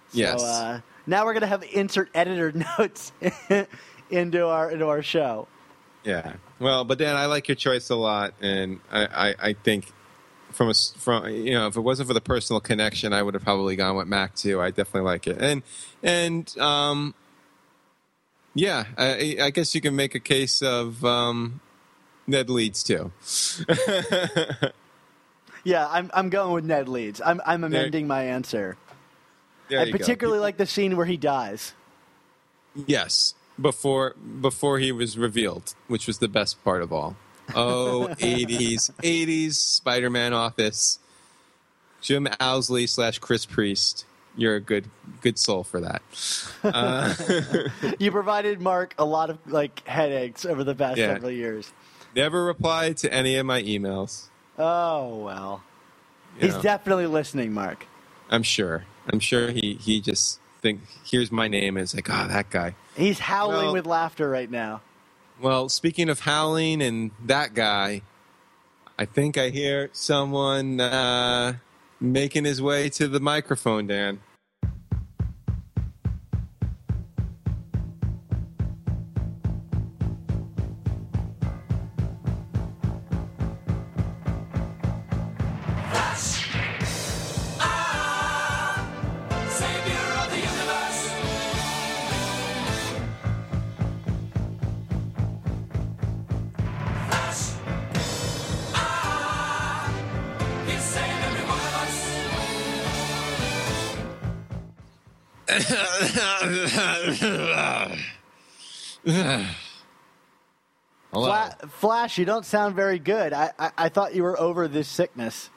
So, 0.09 0.19
Yes. 0.19 0.43
Uh, 0.43 0.81
now 1.07 1.25
we're 1.25 1.33
going 1.33 1.41
to 1.41 1.47
have 1.47 1.63
insert 1.63 2.09
editor 2.13 2.51
notes 2.79 3.11
into 4.09 4.45
our 4.45 4.71
into 4.71 4.87
our 4.87 5.01
show. 5.01 5.47
Yeah. 6.03 6.33
Well, 6.59 6.83
but 6.85 6.99
Dan, 6.99 7.15
I 7.15 7.25
like 7.25 7.47
your 7.47 7.55
choice 7.55 7.89
a 7.89 7.95
lot, 7.95 8.35
and 8.39 8.79
I, 8.91 9.29
I, 9.29 9.35
I 9.49 9.53
think 9.53 9.91
from 10.51 10.69
a 10.69 10.73
from 10.97 11.27
you 11.29 11.53
know, 11.53 11.67
if 11.67 11.75
it 11.75 11.81
wasn't 11.81 12.07
for 12.07 12.13
the 12.13 12.21
personal 12.21 12.59
connection, 12.59 13.13
I 13.13 13.23
would 13.23 13.33
have 13.33 13.43
probably 13.43 13.75
gone 13.75 13.95
with 13.95 14.07
Mac 14.07 14.35
too. 14.35 14.61
I 14.61 14.69
definitely 14.69 15.01
like 15.01 15.27
it, 15.27 15.41
and 15.41 15.63
and 16.03 16.57
um, 16.59 17.15
yeah, 18.55 18.85
I, 18.97 19.37
I 19.39 19.49
guess 19.51 19.75
you 19.75 19.81
can 19.81 19.95
make 19.95 20.15
a 20.15 20.19
case 20.19 20.63
of 20.63 21.05
um, 21.05 21.61
Ned 22.25 22.49
Leeds 22.49 22.81
too. 22.83 23.11
Yeah, 25.65 25.87
I'm 25.89 26.11
I'm 26.13 26.29
going 26.29 26.53
with 26.53 26.63
Ned 26.63 26.87
Leeds. 26.87 27.19
I'm 27.25 27.41
I'm 27.45 27.63
amending 27.63 28.07
my 28.07 28.23
answer. 28.23 28.77
There 29.67 29.79
I 29.79 29.85
you 29.85 29.91
go. 29.91 29.97
particularly 29.97 30.39
like 30.39 30.57
the 30.57 30.67
scene 30.67 30.95
where 30.95 31.07
he 31.07 31.17
dies. 31.17 31.73
Yes, 32.85 33.33
before 33.59 34.13
before 34.13 34.77
he 34.77 34.91
was 34.91 35.17
revealed, 35.17 35.73
which 35.87 36.05
was 36.05 36.19
the 36.19 36.27
best 36.27 36.63
part 36.63 36.83
of 36.83 36.93
all. 36.93 37.17
Oh, 37.55 38.09
80s, 38.19 38.91
80s 39.01 39.53
Spider-Man 39.53 40.33
office. 40.33 40.99
Jim 41.99 42.27
Owsley 42.39 42.85
slash 42.85 43.17
Chris 43.17 43.47
Priest. 43.47 44.05
You're 44.37 44.55
a 44.55 44.61
good 44.61 44.85
good 45.21 45.37
soul 45.39 45.63
for 45.63 45.79
that. 45.81 46.01
You 47.99 48.11
provided 48.11 48.61
Mark 48.61 48.93
a 48.97 49.05
lot 49.05 49.29
of 49.29 49.37
like 49.45 49.87
headaches 49.87 50.45
over 50.45 50.63
the 50.63 50.75
past 50.75 50.97
Yeah. 50.97 51.13
several 51.13 51.31
years. 51.31 51.71
Never 52.15 52.43
replied 52.45 52.97
to 52.97 53.13
any 53.13 53.35
of 53.37 53.45
my 53.45 53.61
emails. 53.63 54.25
Oh 54.57 55.17
well, 55.17 55.63
you 56.39 56.47
he's 56.47 56.55
know. 56.55 56.61
definitely 56.61 57.07
listening, 57.07 57.53
Mark. 57.53 57.85
I'm 58.29 58.43
sure. 58.43 58.85
I'm 59.11 59.19
sure 59.19 59.51
he 59.51 59.75
he 59.79 60.01
just 60.01 60.39
think 60.61 60.81
here's 61.05 61.31
my 61.31 61.47
name 61.47 61.77
and 61.77 61.83
it's 61.83 61.93
like, 61.95 62.09
oh, 62.09 62.27
that 62.27 62.49
guy. 62.49 62.75
He's 62.95 63.19
howling 63.19 63.57
Well- 63.65 63.73
with 63.73 63.85
laughter 63.85 64.29
right 64.29 64.49
now. 64.49 64.81
Well, 65.41 65.67
speaking 65.67 66.07
of 66.09 66.21
howling 66.21 66.81
and 66.81 67.11
that 67.25 67.53
guy, 67.53 68.01
I 68.97 69.03
think 69.03 69.37
I 69.37 69.49
hear 69.49 69.89
someone 69.91 70.79
uh, 70.79 71.57
making 71.99 72.45
his 72.45 72.61
way 72.61 72.87
to 72.91 73.09
the 73.09 73.19
microphone, 73.19 73.85
Dan. 73.85 74.21
Flash, 112.15 112.19
you 112.19 112.25
don't 112.25 112.45
sound 112.45 112.75
very 112.75 112.99
good. 112.99 113.33
I, 113.33 113.51
I 113.59 113.71
I 113.77 113.89
thought 113.89 114.15
you 114.15 114.23
were 114.23 114.39
over 114.39 114.67
this 114.67 114.87
sickness. 114.87 115.49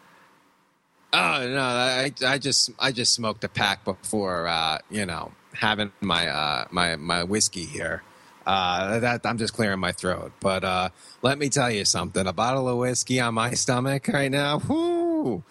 Oh 1.12 1.46
no, 1.48 1.60
I 1.60 2.12
I 2.26 2.38
just 2.38 2.70
I 2.78 2.92
just 2.92 3.12
smoked 3.14 3.44
a 3.44 3.48
pack 3.48 3.84
before 3.84 4.46
uh, 4.48 4.78
you 4.90 5.06
know 5.06 5.32
having 5.54 5.92
my 6.00 6.28
uh, 6.28 6.66
my 6.70 6.96
my 6.96 7.24
whiskey 7.24 7.64
here. 7.64 8.02
Uh, 8.46 8.98
that 9.00 9.26
I'm 9.26 9.36
just 9.36 9.52
clearing 9.52 9.78
my 9.78 9.92
throat. 9.92 10.32
But 10.40 10.64
uh, 10.64 10.88
let 11.22 11.38
me 11.38 11.48
tell 11.48 11.70
you 11.70 11.84
something: 11.84 12.26
a 12.26 12.32
bottle 12.32 12.68
of 12.68 12.78
whiskey 12.78 13.20
on 13.20 13.34
my 13.34 13.52
stomach 13.54 14.08
right 14.08 14.30
now. 14.30 14.58
Whoo! 14.58 15.42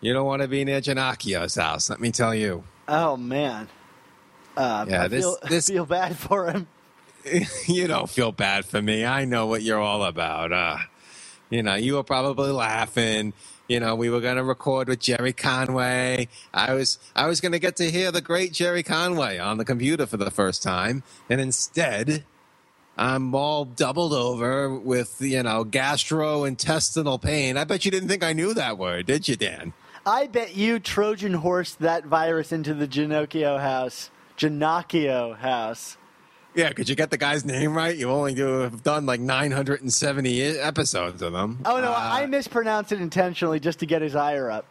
You 0.00 0.12
don't 0.12 0.26
want 0.26 0.42
to 0.42 0.48
be 0.48 0.64
near 0.64 0.80
Janakio's 0.80 1.54
house. 1.54 1.88
Let 1.88 2.00
me 2.00 2.10
tell 2.10 2.34
you. 2.34 2.64
Oh 2.88 3.16
man. 3.16 3.68
Uh, 4.56 4.84
Yeah, 4.88 5.04
I 5.04 5.08
this- 5.08 5.24
feel, 5.24 5.36
this- 5.48 5.68
feel 5.68 5.86
bad 5.86 6.16
for 6.16 6.50
him. 6.50 6.66
you 7.66 7.86
don't 7.86 8.08
feel 8.08 8.32
bad 8.32 8.64
for 8.64 8.80
me. 8.80 9.04
I 9.04 9.24
know 9.24 9.46
what 9.46 9.62
you're 9.62 9.80
all 9.80 10.04
about. 10.04 10.52
Uh, 10.52 10.78
you 11.50 11.62
know, 11.62 11.74
you 11.74 11.94
were 11.94 12.02
probably 12.02 12.50
laughing. 12.50 13.32
You 13.68 13.80
know, 13.80 13.94
we 13.94 14.10
were 14.10 14.20
going 14.20 14.36
to 14.36 14.44
record 14.44 14.88
with 14.88 15.00
Gerry 15.00 15.32
Conway. 15.32 16.28
I 16.52 16.74
was, 16.74 16.98
I 17.14 17.26
was 17.26 17.40
going 17.40 17.52
to 17.52 17.58
get 17.58 17.76
to 17.76 17.90
hear 17.90 18.10
the 18.10 18.20
great 18.20 18.52
Gerry 18.52 18.82
Conway 18.82 19.38
on 19.38 19.58
the 19.58 19.64
computer 19.64 20.06
for 20.06 20.16
the 20.16 20.30
first 20.30 20.62
time, 20.62 21.02
and 21.30 21.40
instead, 21.40 22.24
I'm 22.98 23.34
all 23.34 23.64
doubled 23.64 24.12
over 24.12 24.74
with, 24.74 25.20
you 25.20 25.42
know, 25.42 25.64
gastrointestinal 25.64 27.22
pain. 27.22 27.56
I 27.56 27.64
bet 27.64 27.84
you 27.84 27.90
didn't 27.90 28.08
think 28.08 28.22
I 28.22 28.32
knew 28.32 28.52
that 28.54 28.76
word, 28.76 29.06
did 29.06 29.28
you, 29.28 29.36
Dan? 29.36 29.72
I 30.04 30.26
bet 30.26 30.56
you 30.56 30.80
Trojan 30.80 31.34
horsed 31.34 31.78
that 31.78 32.04
virus 32.04 32.52
into 32.52 32.74
the 32.74 32.88
Ginocchio 32.88 33.60
house. 33.60 34.10
Ginocchio 34.36 35.38
house. 35.38 35.96
Yeah, 36.54 36.72
could 36.72 36.88
you 36.88 36.94
get 36.94 37.10
the 37.10 37.16
guy's 37.16 37.44
name 37.44 37.74
right? 37.74 37.96
You 37.96 38.10
only 38.10 38.34
do 38.34 38.46
have 38.60 38.82
done 38.82 39.06
like 39.06 39.20
970 39.20 40.42
episodes 40.58 41.22
of 41.22 41.32
them. 41.32 41.60
Oh 41.64 41.80
no, 41.80 41.90
Uh, 41.90 41.96
I 41.98 42.26
mispronounced 42.26 42.92
it 42.92 43.00
intentionally 43.00 43.58
just 43.58 43.78
to 43.80 43.86
get 43.86 44.02
his 44.02 44.14
ire 44.14 44.50
up. 44.50 44.66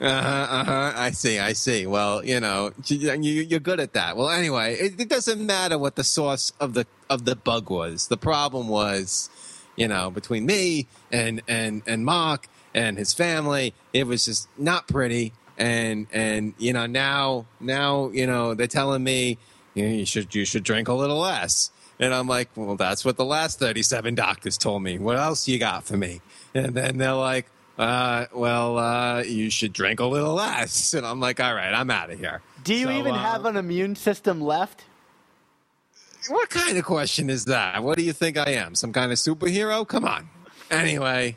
Uh-huh, 0.00 0.08
uh-huh. 0.08 0.92
I 0.96 1.10
see, 1.10 1.38
I 1.38 1.52
see. 1.52 1.86
Well, 1.86 2.24
you 2.24 2.40
know, 2.40 2.72
you, 2.86 3.12
you're 3.42 3.60
good 3.60 3.80
at 3.80 3.92
that. 3.92 4.16
Well, 4.16 4.30
anyway, 4.30 4.74
it, 4.76 4.98
it 4.98 5.08
doesn't 5.10 5.44
matter 5.44 5.78
what 5.78 5.96
the 5.96 6.04
source 6.04 6.52
of 6.58 6.72
the 6.72 6.86
of 7.10 7.26
the 7.26 7.36
bug 7.36 7.68
was. 7.70 8.08
The 8.08 8.16
problem 8.16 8.68
was, 8.68 9.28
you 9.76 9.86
know, 9.88 10.10
between 10.10 10.46
me 10.46 10.86
and 11.12 11.42
and 11.46 11.82
and 11.86 12.04
Mark 12.06 12.48
and 12.74 12.96
his 12.96 13.12
family, 13.12 13.74
it 13.92 14.06
was 14.06 14.24
just 14.24 14.48
not 14.56 14.88
pretty. 14.88 15.34
And 15.58 16.06
and 16.12 16.54
you 16.56 16.72
know 16.72 16.86
now 16.86 17.44
now 17.60 18.08
you 18.08 18.26
know 18.26 18.54
they're 18.54 18.66
telling 18.66 19.04
me 19.04 19.36
you, 19.74 19.84
know, 19.88 19.94
you 19.94 20.06
should 20.06 20.34
you 20.34 20.44
should 20.44 20.64
drink 20.64 20.88
a 20.88 20.94
little 20.94 21.18
less. 21.18 21.70
And 21.98 22.14
I'm 22.14 22.26
like, 22.26 22.48
well, 22.56 22.76
that's 22.76 23.04
what 23.04 23.16
the 23.18 23.26
last 23.26 23.58
37 23.58 24.14
doctors 24.14 24.56
told 24.56 24.82
me. 24.82 24.98
What 24.98 25.16
else 25.16 25.46
you 25.46 25.58
got 25.58 25.84
for 25.84 25.98
me? 25.98 26.22
And 26.54 26.74
then 26.74 26.96
they're 26.96 27.12
like, 27.12 27.46
uh, 27.78 28.26
well, 28.34 28.78
uh, 28.78 29.22
you 29.22 29.50
should 29.50 29.74
drink 29.74 30.00
a 30.00 30.06
little 30.06 30.34
less. 30.34 30.94
And 31.00 31.06
I'm 31.06 31.20
like, 31.20 31.40
all 31.40 31.54
right, 31.54 31.72
I'm 31.72 31.90
out 31.90 32.10
of 32.10 32.18
here. 32.18 32.40
Do 32.64 32.74
you 32.74 32.86
So, 32.86 32.92
even 32.92 33.14
uh, 33.14 33.18
have 33.18 33.44
an 33.44 33.56
immune 33.56 33.96
system 33.96 34.40
left? 34.40 34.84
What 36.28 36.50
kind 36.50 36.76
of 36.76 36.84
question 36.84 37.30
is 37.30 37.46
that? 37.46 37.82
What 37.82 37.96
do 37.96 38.04
you 38.04 38.12
think 38.12 38.36
I 38.36 38.50
am? 38.52 38.74
Some 38.74 38.92
kind 38.92 39.12
of 39.12 39.18
superhero? 39.18 39.86
Come 39.86 40.04
on. 40.04 40.28
Anyway, 40.70 41.36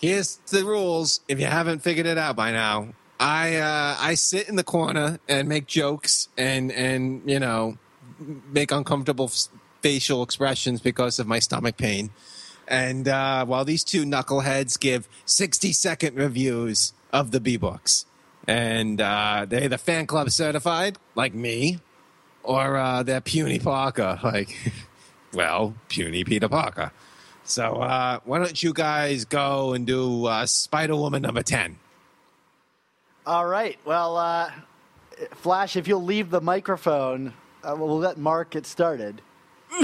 here's 0.00 0.36
the 0.48 0.64
rules. 0.64 1.20
If 1.28 1.40
you 1.40 1.46
haven't 1.46 1.80
figured 1.80 2.06
it 2.06 2.18
out 2.18 2.36
by 2.36 2.52
now, 2.52 2.88
I 3.18 3.56
uh, 3.56 3.96
I 3.98 4.14
sit 4.14 4.48
in 4.48 4.56
the 4.56 4.64
corner 4.64 5.18
and 5.28 5.48
make 5.48 5.66
jokes 5.66 6.28
and 6.36 6.70
and 6.72 7.22
you 7.24 7.40
know 7.40 7.78
make 8.50 8.70
uncomfortable 8.70 9.30
facial 9.82 10.22
expressions 10.22 10.80
because 10.80 11.18
of 11.18 11.26
my 11.26 11.38
stomach 11.38 11.76
pain. 11.76 12.10
And 12.68 13.06
uh, 13.06 13.44
while 13.46 13.64
these 13.64 13.84
two 13.84 14.04
knuckleheads 14.04 14.78
give 14.80 15.08
60 15.24 15.72
second 15.72 16.16
reviews 16.16 16.92
of 17.12 17.30
the 17.30 17.38
B 17.38 17.56
books, 17.56 18.06
and 18.48 19.00
uh, 19.00 19.46
they're 19.48 19.68
the 19.68 19.78
fan 19.78 20.06
club 20.06 20.30
certified, 20.30 20.98
like 21.14 21.32
me, 21.32 21.78
or 22.42 22.76
uh, 22.76 23.02
they're 23.02 23.20
puny 23.20 23.58
Parker, 23.58 24.18
like, 24.24 24.72
well, 25.32 25.74
puny 25.88 26.24
Peter 26.24 26.48
Parker. 26.48 26.90
So 27.44 27.76
uh, 27.76 28.18
why 28.24 28.38
don't 28.38 28.60
you 28.60 28.72
guys 28.72 29.24
go 29.24 29.72
and 29.72 29.86
do 29.86 30.26
uh, 30.26 30.46
Spider 30.46 30.96
Woman 30.96 31.22
number 31.22 31.44
10? 31.44 31.78
All 33.26 33.44
right. 33.44 33.76
Well, 33.84 34.16
uh, 34.16 34.52
Flash, 35.32 35.74
if 35.76 35.88
you'll 35.88 36.04
leave 36.04 36.30
the 36.30 36.40
microphone, 36.40 37.32
uh, 37.64 37.74
we'll 37.76 37.98
let 37.98 38.18
Mark 38.18 38.50
get 38.50 38.66
started. 38.66 39.20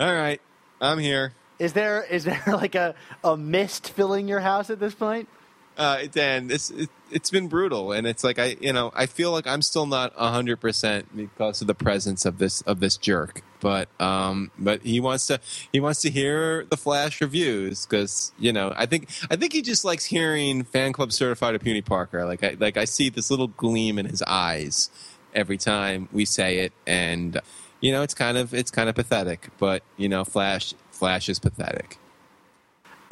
All 0.00 0.14
right, 0.14 0.40
I'm 0.80 0.98
here. 0.98 1.34
Is 1.58 1.74
there 1.74 2.02
is 2.02 2.24
there 2.24 2.42
like 2.46 2.74
a, 2.74 2.94
a 3.22 3.36
mist 3.36 3.90
filling 3.90 4.26
your 4.26 4.40
house 4.40 4.70
at 4.70 4.80
this 4.80 4.94
point? 4.94 5.28
Uh, 5.76 6.06
Dan, 6.10 6.50
it's 6.50 6.70
it, 6.70 6.88
it's 7.10 7.30
been 7.30 7.48
brutal, 7.48 7.92
and 7.92 8.06
it's 8.06 8.24
like 8.24 8.38
I, 8.38 8.56
you 8.60 8.72
know, 8.72 8.90
I 8.94 9.04
feel 9.06 9.32
like 9.32 9.46
I'm 9.46 9.62
still 9.62 9.86
not 9.86 10.14
hundred 10.14 10.60
percent 10.60 11.14
because 11.14 11.60
of 11.60 11.66
the 11.66 11.74
presence 11.74 12.24
of 12.24 12.38
this 12.38 12.62
of 12.62 12.80
this 12.80 12.96
jerk. 12.96 13.42
But 13.62 13.88
um, 14.00 14.50
but 14.58 14.82
he 14.82 14.98
wants 14.98 15.28
to 15.28 15.40
he 15.72 15.78
wants 15.78 16.02
to 16.02 16.10
hear 16.10 16.64
the 16.64 16.76
Flash 16.76 17.20
reviews 17.20 17.86
because 17.86 18.32
you 18.36 18.52
know 18.52 18.72
I 18.74 18.86
think 18.86 19.08
I 19.30 19.36
think 19.36 19.52
he 19.52 19.62
just 19.62 19.84
likes 19.84 20.04
hearing 20.04 20.64
fan 20.64 20.92
club 20.92 21.12
certified 21.12 21.54
of 21.54 21.62
Puny 21.62 21.80
Parker. 21.80 22.24
Like 22.26 22.42
I 22.42 22.56
like 22.58 22.76
I 22.76 22.84
see 22.86 23.08
this 23.08 23.30
little 23.30 23.46
gleam 23.46 24.00
in 24.00 24.06
his 24.06 24.20
eyes 24.22 24.90
every 25.32 25.58
time 25.58 26.08
we 26.10 26.24
say 26.24 26.58
it, 26.58 26.72
and 26.88 27.40
you 27.80 27.92
know 27.92 28.02
it's 28.02 28.14
kind 28.14 28.36
of 28.36 28.52
it's 28.52 28.72
kind 28.72 28.88
of 28.88 28.96
pathetic. 28.96 29.50
But 29.58 29.84
you 29.96 30.08
know, 30.08 30.24
Flash 30.24 30.74
Flash 30.90 31.28
is 31.28 31.38
pathetic. 31.38 31.98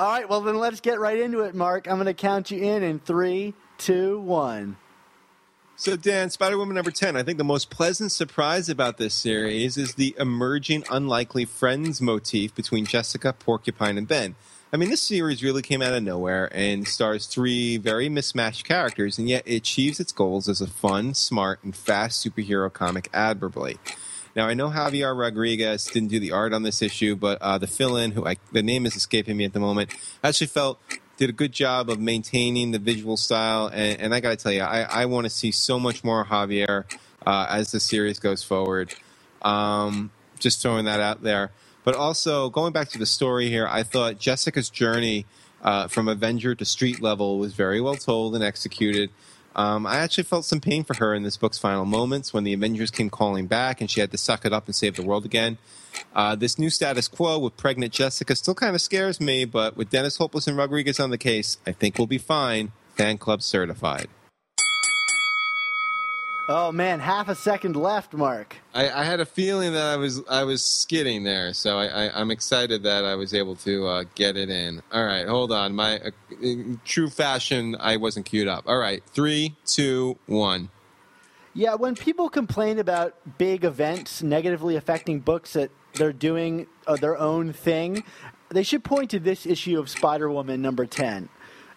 All 0.01 0.11
right. 0.11 0.28
Well, 0.28 0.40
then 0.40 0.57
let's 0.57 0.80
get 0.80 0.98
right 0.98 1.20
into 1.20 1.42
it, 1.42 1.55
Mark. 1.55 1.86
I'm 1.86 1.94
going 1.94 2.07
to 2.07 2.14
count 2.14 2.51
you 2.51 2.61
in 2.61 2.82
in 2.82 2.98
three, 2.98 3.55
two, 3.78 4.18
one. 4.18 4.78
So, 5.81 5.97
Dan, 5.97 6.28
Spider 6.28 6.59
Woman 6.59 6.74
number 6.74 6.91
10, 6.91 7.16
I 7.16 7.22
think 7.22 7.39
the 7.39 7.43
most 7.43 7.70
pleasant 7.70 8.12
surprise 8.12 8.68
about 8.68 8.99
this 8.99 9.14
series 9.14 9.78
is 9.78 9.95
the 9.95 10.14
emerging 10.18 10.85
unlikely 10.91 11.47
friends 11.47 12.03
motif 12.03 12.55
between 12.55 12.85
Jessica, 12.85 13.33
Porcupine, 13.33 13.97
and 13.97 14.07
Ben. 14.07 14.35
I 14.74 14.76
mean, 14.76 14.91
this 14.91 15.01
series 15.01 15.43
really 15.43 15.62
came 15.62 15.81
out 15.81 15.95
of 15.95 16.03
nowhere 16.03 16.51
and 16.53 16.87
stars 16.87 17.24
three 17.26 17.78
very 17.78 18.11
mismatched 18.11 18.68
characters, 18.68 19.18
and 19.18 19.26
yet 19.26 19.45
it 19.47 19.57
achieves 19.57 19.99
its 20.01 20.12
goals 20.12 20.51
as 20.51 20.61
a 20.61 20.66
fun, 20.66 21.14
smart, 21.14 21.64
and 21.64 21.74
fast 21.74 22.22
superhero 22.22 22.70
comic 22.70 23.09
admirably. 23.14 23.78
Now, 24.37 24.49
I 24.49 24.53
know 24.53 24.68
Javier 24.68 25.18
Rodriguez 25.18 25.87
didn't 25.87 26.11
do 26.11 26.20
the 26.20 26.33
art 26.33 26.53
on 26.53 26.62
this 26.62 26.83
issue, 26.83 27.16
but 27.16 27.41
uh, 27.41 27.57
the 27.57 27.66
fill-in, 27.66 28.11
who 28.11 28.26
I, 28.26 28.37
the 28.53 28.62
name 28.62 28.85
is 28.85 28.97
escaping 28.97 29.39
me 29.39 29.47
at 29.47 29.55
the 29.55 29.61
moment, 29.61 29.95
actually 30.22 30.49
felt 30.49 30.78
did 31.21 31.29
a 31.29 31.35
good 31.35 31.53
job 31.53 31.91
of 31.91 32.01
maintaining 32.01 32.71
the 32.71 32.79
visual 32.79 33.14
style. 33.14 33.66
And, 33.66 34.01
and 34.01 34.14
I 34.14 34.21
got 34.21 34.31
to 34.31 34.37
tell 34.37 34.53
you, 34.53 34.62
I, 34.62 35.03
I 35.03 35.05
want 35.05 35.27
to 35.27 35.31
see 35.31 35.53
so 35.53 35.79
much 35.79 36.03
more 36.03 36.25
Javier 36.25 36.87
uh, 37.27 37.47
as 37.51 37.73
the 37.73 37.79
series 37.79 38.18
goes 38.18 38.43
forward. 38.43 38.95
Um, 39.43 40.11
just 40.39 40.62
throwing 40.62 40.87
that 40.87 40.99
out 40.99 41.23
there. 41.23 41.53
But 41.85 41.95
also 41.95 42.49
going 42.49 42.73
back 42.73 42.89
to 42.91 42.99
the 42.99 43.05
story 43.05 43.51
here, 43.51 43.68
I 43.68 43.83
thought 43.83 44.18
Jessica's 44.18 44.71
journey 44.71 45.27
uh, 45.61 45.89
from 45.89 46.09
Avenger 46.09 46.55
to 46.55 46.64
street 46.64 47.03
level 47.03 47.39
was 47.39 47.53
very 47.53 47.83
well 47.83 47.97
told 47.97 48.35
and 48.35 48.43
executed. 48.43 49.11
Um, 49.57 49.86
I 49.86 49.96
actually 49.96 50.24
felt 50.24 50.44
some 50.44 50.61
pain 50.61 50.84
for 50.84 50.94
her 50.94 51.14
in 51.14 51.22
this 51.22 51.36
book's 51.36 51.59
final 51.59 51.84
moments 51.84 52.32
when 52.32 52.44
the 52.44 52.53
Avengers 52.53 52.90
came 52.90 53.11
calling 53.11 53.46
back 53.46 53.80
and 53.80 53.90
she 53.90 54.01
had 54.01 54.11
to 54.12 54.18
suck 54.18 54.44
it 54.44 54.53
up 54.53 54.66
and 54.66 54.74
save 54.74 54.96
the 54.96 55.03
world 55.03 55.24
again. 55.24 55.59
Uh, 56.14 56.36
this 56.36 56.59
new 56.59 56.70
status 56.70 57.09
quo 57.09 57.38
with 57.38 57.57
pregnant 57.57 57.92
Jessica 57.92 58.36
still 58.36 58.55
kind 58.55 58.74
of 58.74 58.80
scares 58.80 59.20
me, 59.20 59.44
but 59.44 59.76
with 59.76 59.90
Dennis 59.90 60.16
Hopeless 60.16 60.46
and 60.46 60.57
Rodriguez 60.57 61.01
on 61.01 61.11
the 61.11 61.18
case, 61.18 61.59
I 61.66 61.72
think 61.72 61.98
we'll 61.98 62.07
be 62.07 62.18
fine. 62.18 62.72
Fan 62.94 63.18
club 63.18 63.42
certified. 63.42 64.09
Oh 66.53 66.72
man, 66.72 66.98
half 66.98 67.28
a 67.28 67.36
second 67.36 67.76
left, 67.76 68.12
Mark. 68.12 68.57
I, 68.74 68.90
I 68.90 69.05
had 69.05 69.20
a 69.20 69.24
feeling 69.24 69.72
that 69.74 69.86
I 69.86 69.94
was 69.94 70.20
I 70.28 70.42
was 70.42 70.64
skidding 70.64 71.22
there, 71.22 71.55
so 71.55 71.78
I, 71.78 72.07
I, 72.07 72.20
I'm 72.20 72.32
excited 72.32 72.82
that 72.82 73.05
I 73.05 73.14
was 73.14 73.32
able 73.32 73.55
to 73.55 73.86
uh, 73.86 74.05
get 74.16 74.36
it 74.36 74.51
in. 74.51 74.82
All 74.92 75.05
right, 75.05 75.28
hold 75.28 75.53
on. 75.53 75.76
My 75.76 76.01
uh, 76.01 76.11
in 76.42 76.80
true 76.84 77.09
fashion, 77.09 77.76
I 77.78 77.98
wasn't 77.98 78.26
queued 78.26 78.48
up. 78.48 78.64
All 78.66 78.78
right, 78.78 79.01
three, 79.12 79.55
two, 79.64 80.18
one. 80.26 80.70
Yeah, 81.55 81.74
when 81.74 81.94
people 81.94 82.28
complain 82.28 82.80
about 82.80 83.14
big 83.38 83.64
events 83.64 84.20
negatively 84.20 84.74
affecting 84.74 85.20
books 85.20 85.53
that 85.53 85.70
they're 85.94 86.12
doing 86.12 86.66
uh, 86.84 86.96
their 86.96 87.16
own 87.16 87.53
thing, 87.53 88.03
they 88.48 88.64
should 88.64 88.82
point 88.82 89.11
to 89.11 89.20
this 89.20 89.46
issue 89.46 89.78
of 89.78 89.88
Spider 89.88 90.28
Woman 90.28 90.61
number 90.61 90.84
10. 90.84 91.28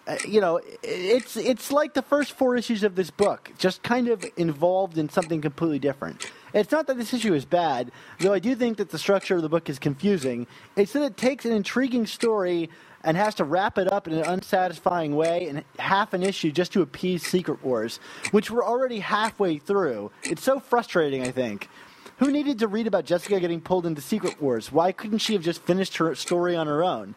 Uh, 0.06 0.18
you 0.28 0.42
know, 0.42 0.60
it's 0.82 1.38
it's 1.38 1.72
like 1.72 1.94
the 1.94 2.02
first 2.02 2.34
four 2.34 2.58
issues 2.58 2.84
of 2.84 2.96
this 2.96 3.10
book, 3.10 3.52
just 3.58 3.82
kind 3.84 4.10
of 4.10 4.26
involved 4.36 4.98
in 4.98 5.08
something 5.08 5.40
completely 5.40 5.80
different. 5.80 6.30
It's 6.54 6.72
not 6.72 6.88
that 6.88 6.98
this 6.98 7.14
issue 7.14 7.34
is 7.34 7.46
bad, 7.46 7.90
though 8.20 8.34
I 8.34 8.40
do 8.40 8.54
think 8.54 8.78
that 8.78 8.90
the 8.90 8.98
structure 8.98 9.38
of 9.38 9.42
the 9.42 9.50
book 9.50 9.70
is 9.70 9.80
confusing. 9.80 10.46
It's 10.76 10.92
that 10.94 11.04
it 11.04 11.16
takes 11.16 11.46
an 11.46 11.54
intriguing 11.54 12.06
story 12.06 12.70
and 13.04 13.16
has 13.16 13.36
to 13.36 13.46
wrap 13.46 13.78
it 13.78 13.92
up 13.92 14.08
in 14.08 14.14
an 14.14 14.26
unsatisfying 14.26 15.16
way 15.16 15.48
in 15.48 15.64
half 15.80 16.14
an 16.14 16.22
issue 16.22 16.52
just 16.52 16.74
to 16.74 16.82
appease 16.82 17.26
Secret 17.26 17.64
Wars, 17.64 18.00
which 18.32 18.52
we're 18.52 18.66
already 18.66 19.00
halfway 19.00 19.58
through. 19.58 20.12
It's 20.24 20.44
so 20.44 20.60
frustrating, 20.60 21.24
I 21.24 21.32
think. 21.32 21.70
Who 22.18 22.30
needed 22.30 22.60
to 22.60 22.68
read 22.68 22.88
about 22.88 23.06
Jessica 23.06 23.40
getting 23.40 23.62
pulled 23.62 23.86
into 23.86 24.02
Secret 24.02 24.42
Wars? 24.42 24.72
Why 24.72 24.92
couldn't 24.92 25.18
she 25.20 25.34
have 25.34 25.42
just 25.42 25.64
finished 25.64 25.98
her 25.98 26.14
story 26.16 26.56
on 26.56 26.68
her 26.68 26.84
own? 26.84 27.16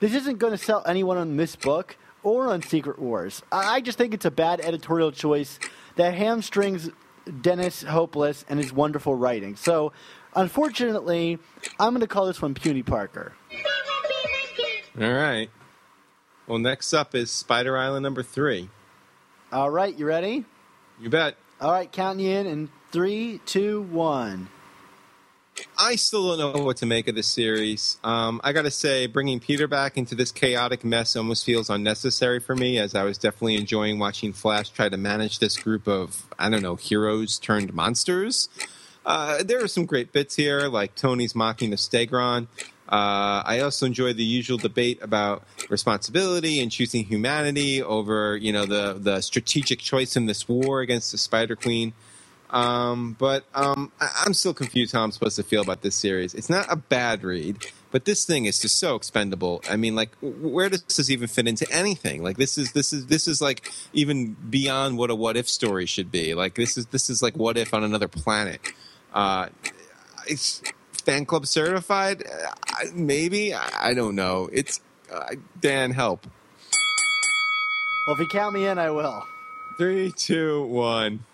This 0.00 0.14
isn't 0.14 0.38
going 0.38 0.52
to 0.52 0.58
sell 0.58 0.82
anyone 0.86 1.18
on 1.18 1.36
this 1.36 1.56
book 1.56 1.96
or 2.22 2.48
on 2.48 2.62
Secret 2.62 2.98
Wars. 2.98 3.42
I 3.52 3.80
just 3.80 3.98
think 3.98 4.14
it's 4.14 4.24
a 4.24 4.30
bad 4.30 4.60
editorial 4.60 5.12
choice 5.12 5.58
that 5.96 6.14
hamstrings 6.14 6.90
Dennis 7.40 7.82
Hopeless 7.82 8.44
and 8.48 8.58
his 8.58 8.72
wonderful 8.72 9.14
writing. 9.14 9.56
So, 9.56 9.92
unfortunately, 10.34 11.38
I'm 11.78 11.90
going 11.90 12.00
to 12.00 12.06
call 12.06 12.26
this 12.26 12.40
one 12.40 12.54
Puny 12.54 12.82
Parker. 12.82 13.34
All 15.00 15.12
right. 15.12 15.50
Well, 16.46 16.58
next 16.58 16.94
up 16.94 17.14
is 17.14 17.30
Spider 17.30 17.76
Island 17.76 18.02
number 18.02 18.22
three. 18.22 18.70
All 19.52 19.70
right, 19.70 19.96
you 19.96 20.06
ready? 20.06 20.44
You 21.00 21.10
bet. 21.10 21.36
All 21.60 21.70
right, 21.70 21.90
counting 21.90 22.26
you 22.26 22.32
in 22.32 22.46
in 22.46 22.70
three, 22.90 23.40
two, 23.44 23.82
one. 23.82 24.48
I 25.76 25.96
still 25.96 26.36
don't 26.36 26.56
know 26.56 26.64
what 26.64 26.76
to 26.78 26.86
make 26.86 27.08
of 27.08 27.14
this 27.14 27.26
series. 27.28 27.98
Um, 28.02 28.40
I 28.44 28.52
got 28.52 28.62
to 28.62 28.70
say, 28.70 29.06
bringing 29.06 29.40
Peter 29.40 29.66
back 29.68 29.96
into 29.96 30.14
this 30.14 30.32
chaotic 30.32 30.84
mess 30.84 31.16
almost 31.16 31.44
feels 31.44 31.70
unnecessary 31.70 32.40
for 32.40 32.56
me, 32.56 32.78
as 32.78 32.94
I 32.94 33.04
was 33.04 33.18
definitely 33.18 33.56
enjoying 33.56 33.98
watching 33.98 34.32
Flash 34.32 34.70
try 34.70 34.88
to 34.88 34.96
manage 34.96 35.38
this 35.38 35.56
group 35.56 35.86
of, 35.86 36.26
I 36.38 36.48
don't 36.50 36.62
know, 36.62 36.76
heroes 36.76 37.38
turned 37.38 37.72
monsters. 37.74 38.48
Uh, 39.06 39.42
there 39.42 39.62
are 39.62 39.68
some 39.68 39.86
great 39.86 40.12
bits 40.12 40.36
here, 40.36 40.68
like 40.68 40.94
Tony's 40.94 41.34
mocking 41.34 41.70
the 41.70 41.76
Stegron. 41.76 42.46
Uh, 42.88 43.42
I 43.44 43.60
also 43.60 43.84
enjoy 43.84 44.14
the 44.14 44.24
usual 44.24 44.56
debate 44.56 44.98
about 45.02 45.44
responsibility 45.68 46.60
and 46.60 46.72
choosing 46.72 47.04
humanity 47.04 47.82
over, 47.82 48.36
you 48.36 48.52
know, 48.52 48.64
the 48.64 48.96
the 48.98 49.20
strategic 49.20 49.78
choice 49.78 50.16
in 50.16 50.26
this 50.26 50.48
war 50.48 50.80
against 50.80 51.12
the 51.12 51.18
Spider 51.18 51.54
Queen. 51.54 51.92
Um, 52.50 53.14
but 53.18 53.44
um, 53.54 53.92
I- 54.00 54.22
I'm 54.24 54.34
still 54.34 54.54
confused 54.54 54.92
how 54.92 55.02
I'm 55.02 55.12
supposed 55.12 55.36
to 55.36 55.42
feel 55.42 55.62
about 55.62 55.82
this 55.82 55.94
series. 55.94 56.34
It's 56.34 56.48
not 56.48 56.66
a 56.70 56.76
bad 56.76 57.22
read, 57.22 57.58
but 57.90 58.04
this 58.06 58.24
thing 58.24 58.46
is 58.46 58.58
just 58.58 58.78
so 58.78 58.94
expendable. 58.94 59.60
I 59.68 59.76
mean, 59.76 59.94
like, 59.94 60.10
where 60.22 60.68
does 60.70 60.82
this 60.82 61.10
even 61.10 61.28
fit 61.28 61.46
into 61.46 61.70
anything? 61.70 62.22
Like, 62.22 62.38
this 62.38 62.56
is 62.56 62.72
this 62.72 62.92
is 62.92 63.06
this 63.06 63.28
is 63.28 63.42
like 63.42 63.70
even 63.92 64.32
beyond 64.48 64.96
what 64.96 65.10
a 65.10 65.14
what 65.14 65.36
if 65.36 65.48
story 65.48 65.84
should 65.86 66.10
be. 66.10 66.34
Like, 66.34 66.54
this 66.54 66.78
is 66.78 66.86
this 66.86 67.10
is 67.10 67.22
like 67.22 67.36
what 67.36 67.58
if 67.58 67.74
on 67.74 67.84
another 67.84 68.08
planet. 68.08 68.60
Uh, 69.12 69.48
it's 70.26 70.62
fan 71.04 71.24
club 71.26 71.46
certified, 71.46 72.22
Uh, 72.26 72.84
maybe 72.94 73.52
I 73.54 73.90
I 73.90 73.94
don't 73.94 74.14
know. 74.14 74.48
It's 74.52 74.80
uh, 75.12 75.34
Dan, 75.60 75.90
help. 75.90 76.26
Well, 78.06 78.14
if 78.14 78.20
you 78.20 78.26
count 78.28 78.54
me 78.54 78.66
in, 78.66 78.78
I 78.78 78.90
will. 78.90 79.22
Three, 79.78 80.12
two, 80.12 80.64
one. 80.64 81.24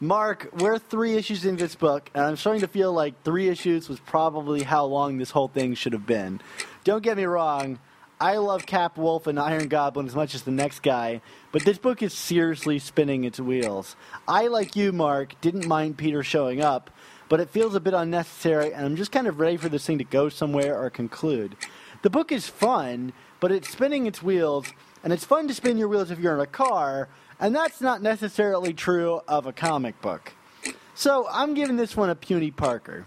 Mark, 0.00 0.50
we're 0.52 0.78
three 0.78 1.16
issues 1.16 1.44
into 1.44 1.64
this 1.64 1.74
book, 1.74 2.08
and 2.14 2.22
I'm 2.22 2.36
starting 2.36 2.60
to 2.60 2.68
feel 2.68 2.92
like 2.92 3.20
three 3.24 3.48
issues 3.48 3.88
was 3.88 3.98
probably 3.98 4.62
how 4.62 4.84
long 4.84 5.18
this 5.18 5.32
whole 5.32 5.48
thing 5.48 5.74
should 5.74 5.92
have 5.92 6.06
been. 6.06 6.40
Don't 6.84 7.02
get 7.02 7.16
me 7.16 7.24
wrong, 7.24 7.80
I 8.20 8.36
love 8.36 8.64
Cap 8.64 8.96
Wolf 8.96 9.26
and 9.26 9.40
Iron 9.40 9.66
Goblin 9.66 10.06
as 10.06 10.14
much 10.14 10.36
as 10.36 10.42
the 10.42 10.52
next 10.52 10.84
guy, 10.84 11.20
but 11.50 11.64
this 11.64 11.78
book 11.78 12.00
is 12.00 12.14
seriously 12.14 12.78
spinning 12.78 13.24
its 13.24 13.40
wheels. 13.40 13.96
I, 14.28 14.46
like 14.46 14.76
you, 14.76 14.92
Mark, 14.92 15.34
didn't 15.40 15.66
mind 15.66 15.98
Peter 15.98 16.22
showing 16.22 16.60
up, 16.60 16.90
but 17.28 17.40
it 17.40 17.50
feels 17.50 17.74
a 17.74 17.80
bit 17.80 17.92
unnecessary, 17.92 18.72
and 18.72 18.86
I'm 18.86 18.94
just 18.94 19.10
kind 19.10 19.26
of 19.26 19.40
ready 19.40 19.56
for 19.56 19.68
this 19.68 19.84
thing 19.84 19.98
to 19.98 20.04
go 20.04 20.28
somewhere 20.28 20.80
or 20.80 20.90
conclude. 20.90 21.56
The 22.02 22.10
book 22.10 22.30
is 22.30 22.46
fun, 22.46 23.12
but 23.40 23.50
it's 23.50 23.68
spinning 23.68 24.06
its 24.06 24.22
wheels, 24.22 24.72
and 25.02 25.12
it's 25.12 25.24
fun 25.24 25.48
to 25.48 25.54
spin 25.54 25.76
your 25.76 25.88
wheels 25.88 26.12
if 26.12 26.20
you're 26.20 26.34
in 26.34 26.40
a 26.40 26.46
car, 26.46 27.08
and 27.40 27.54
that's 27.54 27.80
not 27.80 28.02
necessarily 28.02 28.72
true 28.72 29.20
of 29.28 29.46
a 29.46 29.52
comic 29.52 30.00
book. 30.00 30.32
So 30.94 31.26
I'm 31.30 31.54
giving 31.54 31.76
this 31.76 31.96
one 31.96 32.10
a 32.10 32.14
puny 32.14 32.50
Parker. 32.50 33.06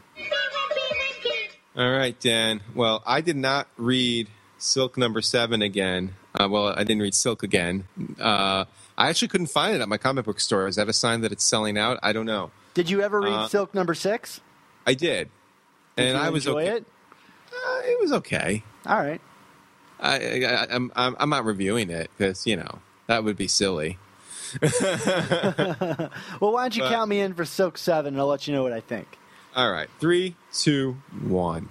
All 1.75 1.89
right, 1.91 2.19
Dan. 2.19 2.61
Well, 2.75 3.01
I 3.05 3.21
did 3.21 3.37
not 3.37 3.67
read 3.77 4.27
Silk 4.57 4.97
number 4.97 5.21
seven 5.21 5.61
again. 5.61 6.15
Uh, 6.35 6.47
well, 6.49 6.67
I 6.67 6.83
didn't 6.83 7.01
read 7.01 7.15
Silk 7.15 7.43
again. 7.43 7.85
Uh, 8.19 8.65
I 8.97 9.09
actually 9.09 9.29
couldn't 9.29 9.47
find 9.47 9.75
it 9.75 9.81
at 9.81 9.87
my 9.89 9.97
comic 9.97 10.25
book 10.25 10.39
store. 10.39 10.67
Is 10.67 10.75
that 10.75 10.89
a 10.89 10.93
sign 10.93 11.21
that 11.21 11.31
it's 11.31 11.43
selling 11.43 11.77
out? 11.77 11.97
I 12.03 12.13
don't 12.13 12.25
know. 12.25 12.51
Did 12.73 12.89
you 12.89 13.01
ever 13.01 13.19
read 13.21 13.33
Uh, 13.33 13.47
Silk 13.47 13.73
number 13.73 13.93
six? 13.93 14.41
I 14.85 14.93
did, 14.93 15.29
Did 15.95 16.07
and 16.07 16.17
you 16.17 16.23
I 16.23 16.29
was 16.29 16.45
enjoy 16.45 16.63
okay. 16.63 16.75
it? 16.77 16.85
Uh, 17.53 17.79
it 17.85 17.99
was 18.01 18.11
okay. 18.13 18.63
All 18.85 18.97
right. 18.97 19.21
I, 19.99 20.43
I, 20.45 20.67
I'm, 20.71 20.91
I'm 20.95 21.15
I'm 21.19 21.29
not 21.29 21.45
reviewing 21.45 21.89
it 21.91 22.09
because 22.17 22.47
you 22.47 22.55
know 22.55 22.79
that 23.07 23.23
would 23.23 23.37
be 23.37 23.47
silly. 23.47 23.99
Well, 26.39 26.51
why 26.53 26.63
don't 26.63 26.75
you 26.75 26.83
But- 26.83 26.91
count 26.91 27.09
me 27.09 27.21
in 27.21 27.33
for 27.33 27.45
Silk 27.45 27.77
seven, 27.77 28.13
and 28.15 28.21
I'll 28.21 28.27
let 28.27 28.47
you 28.47 28.53
know 28.53 28.63
what 28.63 28.73
I 28.73 28.81
think. 28.81 29.17
All 29.55 29.71
right, 29.71 29.89
three, 29.99 30.35
two, 30.53 30.97
one. 31.23 31.69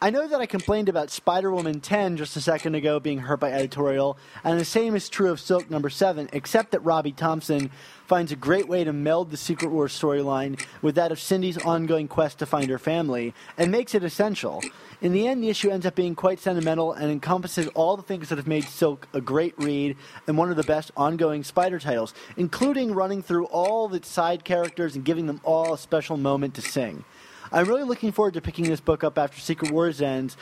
I 0.00 0.10
know 0.10 0.28
that 0.28 0.40
I 0.40 0.46
complained 0.46 0.88
about 0.88 1.10
Spider 1.10 1.50
Woman 1.50 1.80
10 1.80 2.18
just 2.18 2.36
a 2.36 2.40
second 2.40 2.76
ago 2.76 3.00
being 3.00 3.18
hurt 3.18 3.40
by 3.40 3.50
editorial, 3.50 4.16
and 4.44 4.60
the 4.60 4.64
same 4.64 4.94
is 4.94 5.08
true 5.08 5.32
of 5.32 5.40
Silk 5.40 5.72
number 5.72 5.90
7, 5.90 6.28
except 6.32 6.70
that 6.70 6.84
Robbie 6.84 7.10
Thompson 7.10 7.72
finds 8.06 8.30
a 8.30 8.36
great 8.36 8.68
way 8.68 8.84
to 8.84 8.92
meld 8.92 9.32
the 9.32 9.36
Secret 9.36 9.70
Wars 9.70 9.92
storyline 9.92 10.64
with 10.82 10.94
that 10.94 11.10
of 11.10 11.18
Cindy's 11.18 11.58
ongoing 11.58 12.06
quest 12.06 12.38
to 12.38 12.46
find 12.46 12.70
her 12.70 12.78
family, 12.78 13.34
and 13.56 13.72
makes 13.72 13.92
it 13.92 14.04
essential. 14.04 14.62
In 15.00 15.12
the 15.12 15.26
end, 15.26 15.42
the 15.42 15.50
issue 15.50 15.68
ends 15.68 15.84
up 15.84 15.96
being 15.96 16.14
quite 16.14 16.38
sentimental 16.38 16.92
and 16.92 17.10
encompasses 17.10 17.66
all 17.74 17.96
the 17.96 18.02
things 18.04 18.28
that 18.28 18.38
have 18.38 18.46
made 18.46 18.64
Silk 18.64 19.08
a 19.12 19.20
great 19.20 19.58
read 19.58 19.96
and 20.28 20.38
one 20.38 20.48
of 20.48 20.56
the 20.56 20.62
best 20.62 20.92
ongoing 20.96 21.42
Spider 21.42 21.80
titles, 21.80 22.14
including 22.36 22.94
running 22.94 23.20
through 23.20 23.46
all 23.46 23.88
the 23.88 24.04
side 24.04 24.44
characters 24.44 24.94
and 24.94 25.04
giving 25.04 25.26
them 25.26 25.40
all 25.42 25.74
a 25.74 25.78
special 25.78 26.16
moment 26.16 26.54
to 26.54 26.62
sing. 26.62 27.04
I'm 27.52 27.66
really 27.66 27.82
looking 27.82 28.12
forward 28.12 28.34
to 28.34 28.40
picking 28.40 28.66
this 28.66 28.80
book 28.80 29.04
up 29.04 29.18
after 29.18 29.40
Secret 29.40 29.70
Wars 29.70 30.02
ends, 30.02 30.36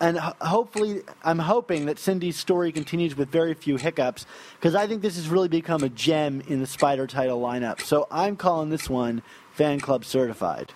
and 0.00 0.18
ho- 0.18 0.34
hopefully, 0.40 1.02
I'm 1.22 1.38
hoping 1.38 1.86
that 1.86 1.98
Cindy's 1.98 2.36
story 2.36 2.72
continues 2.72 3.16
with 3.16 3.30
very 3.30 3.54
few 3.54 3.76
hiccups, 3.76 4.26
because 4.58 4.74
I 4.74 4.86
think 4.86 5.02
this 5.02 5.16
has 5.16 5.28
really 5.28 5.48
become 5.48 5.82
a 5.82 5.88
gem 5.88 6.42
in 6.48 6.60
the 6.60 6.66
Spider 6.66 7.06
title 7.06 7.40
lineup. 7.40 7.80
So 7.80 8.06
I'm 8.10 8.36
calling 8.36 8.70
this 8.70 8.88
one 8.88 9.22
Fan 9.52 9.80
Club 9.80 10.04
Certified. 10.04 10.72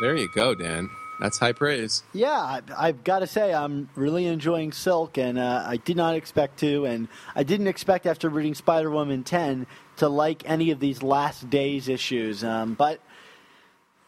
There 0.00 0.16
you 0.16 0.28
go, 0.28 0.54
Dan. 0.54 0.90
That's 1.20 1.38
high 1.38 1.52
praise. 1.52 2.02
Yeah, 2.12 2.32
I, 2.32 2.60
I've 2.76 3.04
got 3.04 3.20
to 3.20 3.26
say 3.26 3.54
I'm 3.54 3.88
really 3.94 4.26
enjoying 4.26 4.72
Silk, 4.72 5.16
and 5.16 5.38
uh, 5.38 5.64
I 5.66 5.76
did 5.76 5.96
not 5.96 6.16
expect 6.16 6.58
to, 6.60 6.84
and 6.86 7.08
I 7.36 7.44
didn't 7.44 7.68
expect 7.68 8.06
after 8.06 8.28
reading 8.28 8.54
Spider 8.54 8.90
Woman 8.90 9.22
10 9.22 9.66
to 9.96 10.08
like 10.08 10.42
any 10.44 10.70
of 10.70 10.80
these 10.80 11.02
last 11.02 11.48
days 11.48 11.88
issues. 11.88 12.42
Um, 12.42 12.74
but 12.74 13.00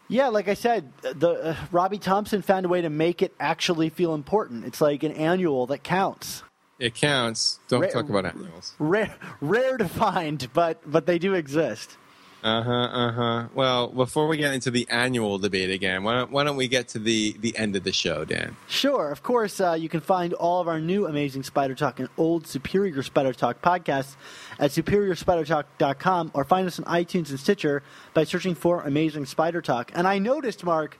yeah, 0.08 0.28
like 0.28 0.48
I 0.48 0.54
said, 0.54 0.92
the 1.02 1.30
uh, 1.30 1.56
Robbie 1.72 1.98
Thompson 1.98 2.42
found 2.42 2.66
a 2.66 2.68
way 2.68 2.82
to 2.82 2.90
make 2.90 3.22
it 3.22 3.34
actually 3.40 3.88
feel 3.88 4.14
important. 4.14 4.64
It's 4.64 4.80
like 4.80 5.02
an 5.02 5.12
annual 5.12 5.66
that 5.66 5.82
counts. 5.82 6.42
It 6.78 6.94
counts. 6.94 7.58
Don't 7.68 7.82
Ra- 7.82 7.88
talk 7.88 8.08
about 8.08 8.26
animals. 8.26 8.74
Rare, 8.78 9.14
rare 9.40 9.78
to 9.78 9.88
find, 9.88 10.48
but 10.52 10.80
but 10.84 11.06
they 11.06 11.18
do 11.18 11.34
exist. 11.34 11.96
Uh 12.42 12.62
huh. 12.62 12.70
Uh 12.70 13.12
huh. 13.12 13.48
Well, 13.54 13.88
before 13.88 14.28
we 14.28 14.36
get 14.36 14.54
into 14.54 14.70
the 14.70 14.86
annual 14.88 15.38
debate 15.38 15.70
again, 15.70 16.04
why 16.04 16.14
don't, 16.14 16.30
why 16.30 16.44
don't 16.44 16.56
we 16.56 16.68
get 16.68 16.88
to 16.88 16.98
the 16.98 17.32
the 17.40 17.56
end 17.56 17.74
of 17.76 17.82
the 17.82 17.92
show, 17.92 18.24
Dan? 18.24 18.56
Sure, 18.68 19.10
of 19.10 19.22
course, 19.22 19.60
uh, 19.60 19.72
you 19.72 19.88
can 19.88 20.00
find 20.00 20.32
all 20.34 20.60
of 20.60 20.68
our 20.68 20.80
new 20.80 21.06
Amazing 21.06 21.42
Spider 21.42 21.74
Talk 21.74 21.98
and 21.98 22.08
old 22.16 22.46
Superior 22.46 23.02
Spider 23.02 23.32
Talk 23.32 23.62
podcasts 23.62 24.14
at 24.58 24.70
superiorspidertalk.com 24.70 26.30
or 26.34 26.44
find 26.44 26.66
us 26.66 26.78
on 26.78 26.84
iTunes 26.84 27.30
and 27.30 27.40
Stitcher 27.40 27.82
by 28.14 28.24
searching 28.24 28.54
for 28.54 28.82
Amazing 28.82 29.26
Spider 29.26 29.60
Talk. 29.60 29.90
And 29.94 30.06
I 30.06 30.18
noticed, 30.18 30.62
Mark, 30.62 30.98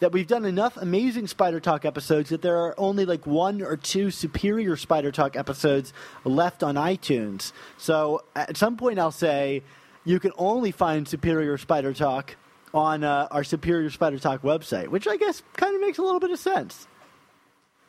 that 0.00 0.12
we've 0.12 0.26
done 0.26 0.44
enough 0.44 0.76
Amazing 0.76 1.26
Spider 1.26 1.60
Talk 1.60 1.84
episodes 1.84 2.30
that 2.30 2.42
there 2.42 2.56
are 2.56 2.74
only 2.78 3.04
like 3.04 3.26
one 3.26 3.62
or 3.62 3.76
two 3.76 4.10
Superior 4.10 4.76
Spider 4.76 5.10
Talk 5.12 5.36
episodes 5.36 5.92
left 6.24 6.62
on 6.62 6.76
iTunes. 6.76 7.52
So 7.76 8.22
at 8.34 8.56
some 8.56 8.76
point, 8.76 8.98
I'll 8.98 9.10
say 9.10 9.62
you 10.08 10.18
can 10.18 10.32
only 10.38 10.70
find 10.70 11.06
Superior 11.06 11.58
Spider 11.58 11.92
Talk 11.92 12.36
on 12.72 13.04
uh, 13.04 13.28
our 13.30 13.44
Superior 13.44 13.90
Spider 13.90 14.18
Talk 14.18 14.42
website, 14.42 14.88
which 14.88 15.06
I 15.06 15.18
guess 15.18 15.42
kind 15.54 15.74
of 15.74 15.82
makes 15.82 15.98
a 15.98 16.02
little 16.02 16.18
bit 16.18 16.30
of 16.30 16.38
sense. 16.38 16.88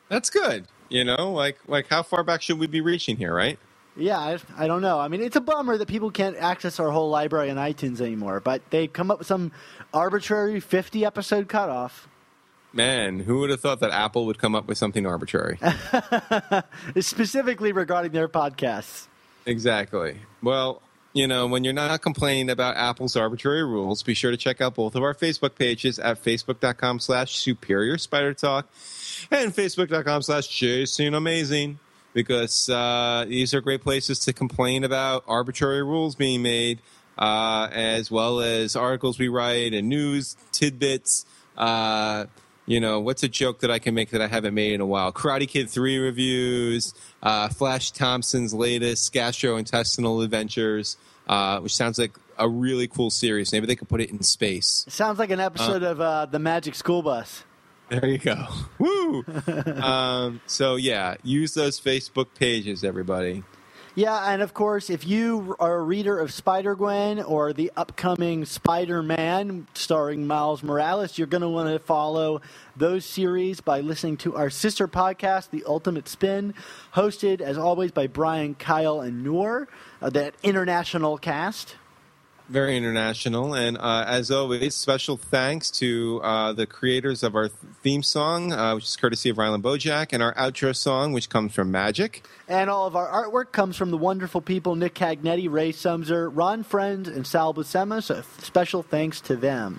That's 0.08 0.28
good. 0.28 0.66
You 0.90 1.04
know, 1.04 1.32
like 1.32 1.58
like 1.66 1.88
how 1.88 2.02
far 2.02 2.22
back 2.22 2.42
should 2.42 2.58
we 2.58 2.66
be 2.66 2.82
reaching 2.82 3.16
here, 3.16 3.34
right? 3.34 3.58
Yeah, 3.96 4.18
I, 4.18 4.38
I 4.56 4.66
don't 4.66 4.82
know. 4.82 5.00
I 5.00 5.08
mean, 5.08 5.22
it's 5.22 5.36
a 5.36 5.40
bummer 5.40 5.78
that 5.78 5.88
people 5.88 6.10
can't 6.10 6.36
access 6.36 6.78
our 6.78 6.90
whole 6.90 7.08
library 7.08 7.50
on 7.50 7.56
iTunes 7.56 8.00
anymore, 8.00 8.40
but 8.40 8.62
they've 8.70 8.92
come 8.92 9.10
up 9.10 9.18
with 9.18 9.26
some 9.26 9.50
arbitrary 9.92 10.60
50 10.60 11.04
episode 11.04 11.48
cutoff. 11.48 12.08
Man, 12.72 13.20
who 13.20 13.38
would 13.40 13.50
have 13.50 13.60
thought 13.60 13.80
that 13.80 13.90
Apple 13.90 14.26
would 14.26 14.38
come 14.38 14.54
up 14.54 14.68
with 14.68 14.78
something 14.78 15.06
arbitrary? 15.06 15.58
specifically 17.00 17.72
regarding 17.72 18.12
their 18.12 18.28
podcasts. 18.28 19.08
exactly. 19.44 20.20
Well, 20.42 20.82
you 21.12 21.26
know, 21.26 21.46
when 21.46 21.64
you're 21.64 21.72
not 21.72 22.00
complaining 22.02 22.50
about 22.50 22.76
Apple's 22.76 23.16
arbitrary 23.16 23.64
rules, 23.64 24.02
be 24.02 24.14
sure 24.14 24.30
to 24.30 24.36
check 24.36 24.60
out 24.60 24.74
both 24.74 24.94
of 24.94 25.02
our 25.02 25.14
Facebook 25.14 25.56
pages 25.56 25.98
at 25.98 26.22
facebook.com 26.22 27.00
slash 27.00 27.36
superior 27.38 27.98
spider 27.98 28.32
talk 28.32 28.68
and 29.30 29.54
facebook.com 29.54 30.22
slash 30.22 30.48
Chasing 30.48 31.14
Amazing 31.14 31.78
because 32.12 32.68
uh, 32.68 33.24
these 33.28 33.54
are 33.54 33.60
great 33.60 33.82
places 33.82 34.20
to 34.20 34.32
complain 34.32 34.84
about 34.84 35.24
arbitrary 35.26 35.82
rules 35.82 36.14
being 36.14 36.42
made, 36.42 36.80
uh, 37.18 37.68
as 37.72 38.10
well 38.10 38.40
as 38.40 38.76
articles 38.76 39.18
we 39.18 39.28
write 39.28 39.74
and 39.74 39.88
news 39.88 40.36
tidbits. 40.52 41.26
Uh, 41.56 42.26
you 42.70 42.78
know, 42.78 43.00
what's 43.00 43.24
a 43.24 43.28
joke 43.28 43.58
that 43.60 43.70
I 43.72 43.80
can 43.80 43.96
make 43.96 44.10
that 44.10 44.22
I 44.22 44.28
haven't 44.28 44.54
made 44.54 44.74
in 44.74 44.80
a 44.80 44.86
while? 44.86 45.12
Karate 45.12 45.48
Kid 45.48 45.68
3 45.68 45.98
reviews, 45.98 46.94
uh, 47.20 47.48
Flash 47.48 47.90
Thompson's 47.90 48.54
latest 48.54 49.12
gastrointestinal 49.12 50.22
adventures, 50.22 50.96
uh, 51.26 51.58
which 51.58 51.74
sounds 51.74 51.98
like 51.98 52.16
a 52.38 52.48
really 52.48 52.86
cool 52.86 53.10
series. 53.10 53.50
Maybe 53.50 53.66
they 53.66 53.74
could 53.74 53.88
put 53.88 54.00
it 54.00 54.10
in 54.10 54.22
space. 54.22 54.84
It 54.86 54.92
sounds 54.92 55.18
like 55.18 55.30
an 55.30 55.40
episode 55.40 55.82
of 55.82 56.00
uh, 56.00 56.26
The 56.26 56.38
Magic 56.38 56.76
School 56.76 57.02
Bus. 57.02 57.42
There 57.88 58.06
you 58.06 58.18
go. 58.18 58.46
Woo! 58.78 59.24
um, 59.82 60.40
so, 60.46 60.76
yeah, 60.76 61.16
use 61.24 61.54
those 61.54 61.80
Facebook 61.80 62.28
pages, 62.36 62.84
everybody. 62.84 63.42
Yeah, 63.96 64.32
and 64.32 64.40
of 64.40 64.54
course, 64.54 64.88
if 64.88 65.04
you 65.04 65.56
are 65.58 65.74
a 65.74 65.82
reader 65.82 66.16
of 66.16 66.32
Spider 66.32 66.76
Gwen 66.76 67.20
or 67.20 67.52
the 67.52 67.72
upcoming 67.76 68.44
Spider 68.44 69.02
Man 69.02 69.66
starring 69.74 70.28
Miles 70.28 70.62
Morales, 70.62 71.18
you're 71.18 71.26
going 71.26 71.42
to 71.42 71.48
want 71.48 71.68
to 71.70 71.80
follow 71.80 72.40
those 72.76 73.04
series 73.04 73.60
by 73.60 73.80
listening 73.80 74.16
to 74.18 74.36
our 74.36 74.48
sister 74.48 74.86
podcast, 74.86 75.50
The 75.50 75.64
Ultimate 75.66 76.06
Spin, 76.06 76.54
hosted 76.94 77.40
as 77.40 77.58
always 77.58 77.90
by 77.90 78.06
Brian, 78.06 78.54
Kyle, 78.54 79.00
and 79.00 79.24
Noor, 79.24 79.66
uh, 80.00 80.08
that 80.10 80.34
international 80.44 81.18
cast. 81.18 81.74
Very 82.50 82.76
international. 82.76 83.54
And 83.54 83.78
uh, 83.78 84.04
as 84.08 84.32
always, 84.32 84.74
special 84.74 85.16
thanks 85.16 85.70
to 85.72 86.20
uh, 86.24 86.52
the 86.52 86.66
creators 86.66 87.22
of 87.22 87.36
our 87.36 87.46
theme 87.46 88.02
song, 88.02 88.52
uh, 88.52 88.74
which 88.74 88.86
is 88.86 88.96
courtesy 88.96 89.30
of 89.30 89.36
Rylan 89.36 89.62
Bojack, 89.62 90.08
and 90.12 90.20
our 90.20 90.34
outro 90.34 90.74
song, 90.74 91.12
which 91.12 91.28
comes 91.28 91.54
from 91.54 91.70
Magic. 91.70 92.26
And 92.48 92.68
all 92.68 92.88
of 92.88 92.96
our 92.96 93.08
artwork 93.08 93.52
comes 93.52 93.76
from 93.76 93.92
the 93.92 93.96
wonderful 93.96 94.40
people 94.40 94.74
Nick 94.74 94.96
Cagnetti, 94.96 95.48
Ray 95.48 95.70
Sumser, 95.70 96.28
Ron 96.34 96.64
Frenz, 96.64 97.06
and 97.06 97.24
Sal 97.24 97.54
Buscema, 97.54 98.02
so 98.02 98.20
special 98.38 98.82
thanks 98.82 99.20
to 99.20 99.36
them. 99.36 99.78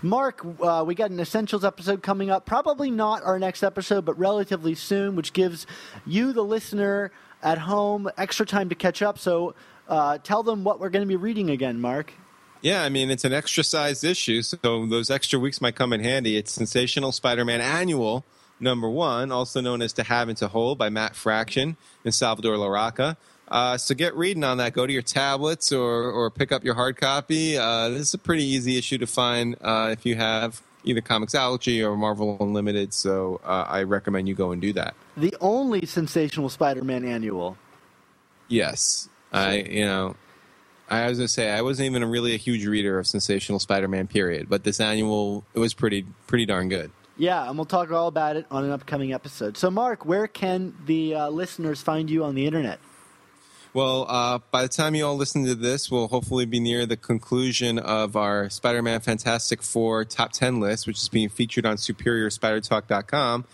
Mark, 0.00 0.46
uh, 0.60 0.84
we 0.86 0.94
got 0.94 1.10
an 1.10 1.18
Essentials 1.18 1.64
episode 1.64 2.00
coming 2.00 2.30
up. 2.30 2.46
Probably 2.46 2.92
not 2.92 3.24
our 3.24 3.40
next 3.40 3.64
episode, 3.64 4.04
but 4.04 4.16
relatively 4.16 4.76
soon, 4.76 5.16
which 5.16 5.32
gives 5.32 5.66
you, 6.06 6.32
the 6.32 6.44
listener 6.44 7.10
at 7.42 7.58
home, 7.58 8.08
extra 8.16 8.46
time 8.46 8.68
to 8.68 8.76
catch 8.76 9.02
up. 9.02 9.18
So 9.18 9.54
uh, 9.88 10.18
tell 10.18 10.42
them 10.42 10.64
what 10.64 10.80
we're 10.80 10.90
going 10.90 11.02
to 11.02 11.08
be 11.08 11.16
reading 11.16 11.50
again, 11.50 11.80
Mark. 11.80 12.12
Yeah, 12.60 12.82
I 12.82 12.88
mean, 12.88 13.10
it's 13.10 13.24
an 13.24 13.32
extra 13.34 13.62
sized 13.62 14.04
issue, 14.04 14.40
so 14.40 14.56
those 14.86 15.10
extra 15.10 15.38
weeks 15.38 15.60
might 15.60 15.76
come 15.76 15.92
in 15.92 16.00
handy. 16.00 16.36
It's 16.36 16.50
Sensational 16.50 17.12
Spider 17.12 17.44
Man 17.44 17.60
Annual 17.60 18.24
number 18.60 18.88
one, 18.88 19.30
also 19.30 19.60
known 19.60 19.82
as 19.82 19.92
To 19.94 20.02
Have 20.02 20.28
and 20.28 20.38
to 20.38 20.48
Hold 20.48 20.78
by 20.78 20.88
Matt 20.88 21.14
Fraction 21.14 21.76
and 22.04 22.14
Salvador 22.14 22.56
Larroca. 22.56 23.16
Uh, 23.48 23.76
so 23.76 23.94
get 23.94 24.14
reading 24.16 24.42
on 24.44 24.56
that. 24.58 24.72
Go 24.72 24.86
to 24.86 24.92
your 24.92 25.02
tablets 25.02 25.72
or, 25.72 26.10
or 26.10 26.30
pick 26.30 26.52
up 26.52 26.64
your 26.64 26.74
hard 26.74 26.96
copy. 26.96 27.58
Uh, 27.58 27.90
this 27.90 28.00
is 28.00 28.14
a 28.14 28.18
pretty 28.18 28.44
easy 28.44 28.78
issue 28.78 28.98
to 28.98 29.06
find 29.06 29.56
uh, 29.60 29.90
if 29.92 30.06
you 30.06 30.16
have 30.16 30.62
either 30.84 31.00
Comixology 31.00 31.86
or 31.86 31.96
Marvel 31.96 32.36
Unlimited. 32.40 32.94
So 32.94 33.40
uh, 33.44 33.66
I 33.68 33.82
recommend 33.82 34.28
you 34.28 34.34
go 34.34 34.52
and 34.52 34.62
do 34.62 34.72
that. 34.72 34.94
The 35.16 35.34
only 35.40 35.84
Sensational 35.86 36.48
Spider 36.48 36.82
Man 36.82 37.04
annual. 37.04 37.58
Yes, 38.48 39.08
I 39.34 39.54
you 39.56 39.84
know. 39.84 40.16
I 40.88 41.08
was 41.08 41.18
gonna 41.18 41.28
say 41.28 41.50
I 41.50 41.62
wasn't 41.62 41.86
even 41.86 42.04
really 42.04 42.34
a 42.34 42.38
huge 42.38 42.66
reader 42.66 42.98
of 42.98 43.06
Sensational 43.06 43.58
Spider-Man. 43.58 44.06
Period, 44.06 44.48
but 44.48 44.64
this 44.64 44.80
annual 44.80 45.44
it 45.54 45.58
was 45.58 45.74
pretty 45.74 46.04
pretty 46.26 46.46
darn 46.46 46.68
good. 46.68 46.90
Yeah, 47.16 47.48
and 47.48 47.56
we'll 47.56 47.64
talk 47.64 47.90
all 47.92 48.08
about 48.08 48.36
it 48.36 48.44
on 48.50 48.64
an 48.64 48.70
upcoming 48.70 49.12
episode. 49.12 49.56
So, 49.56 49.70
Mark, 49.70 50.04
where 50.04 50.26
can 50.26 50.74
the 50.84 51.14
uh, 51.14 51.28
listeners 51.30 51.80
find 51.80 52.10
you 52.10 52.24
on 52.24 52.34
the 52.34 52.44
internet? 52.46 52.80
Well, 53.72 54.06
uh, 54.08 54.38
by 54.50 54.62
the 54.62 54.68
time 54.68 54.94
you 54.94 55.06
all 55.06 55.16
listen 55.16 55.44
to 55.46 55.54
this, 55.54 55.90
we'll 55.90 56.08
hopefully 56.08 56.44
be 56.44 56.60
near 56.60 56.86
the 56.86 56.96
conclusion 56.96 57.78
of 57.78 58.14
our 58.16 58.48
Spider-Man 58.50 59.00
Fantastic 59.00 59.62
Four 59.62 60.04
top 60.04 60.32
ten 60.32 60.60
list, 60.60 60.86
which 60.86 60.98
is 60.98 61.08
being 61.08 61.28
featured 61.28 61.66
on 61.66 61.76
SuperiorSpiderTalk.com. 61.76 63.44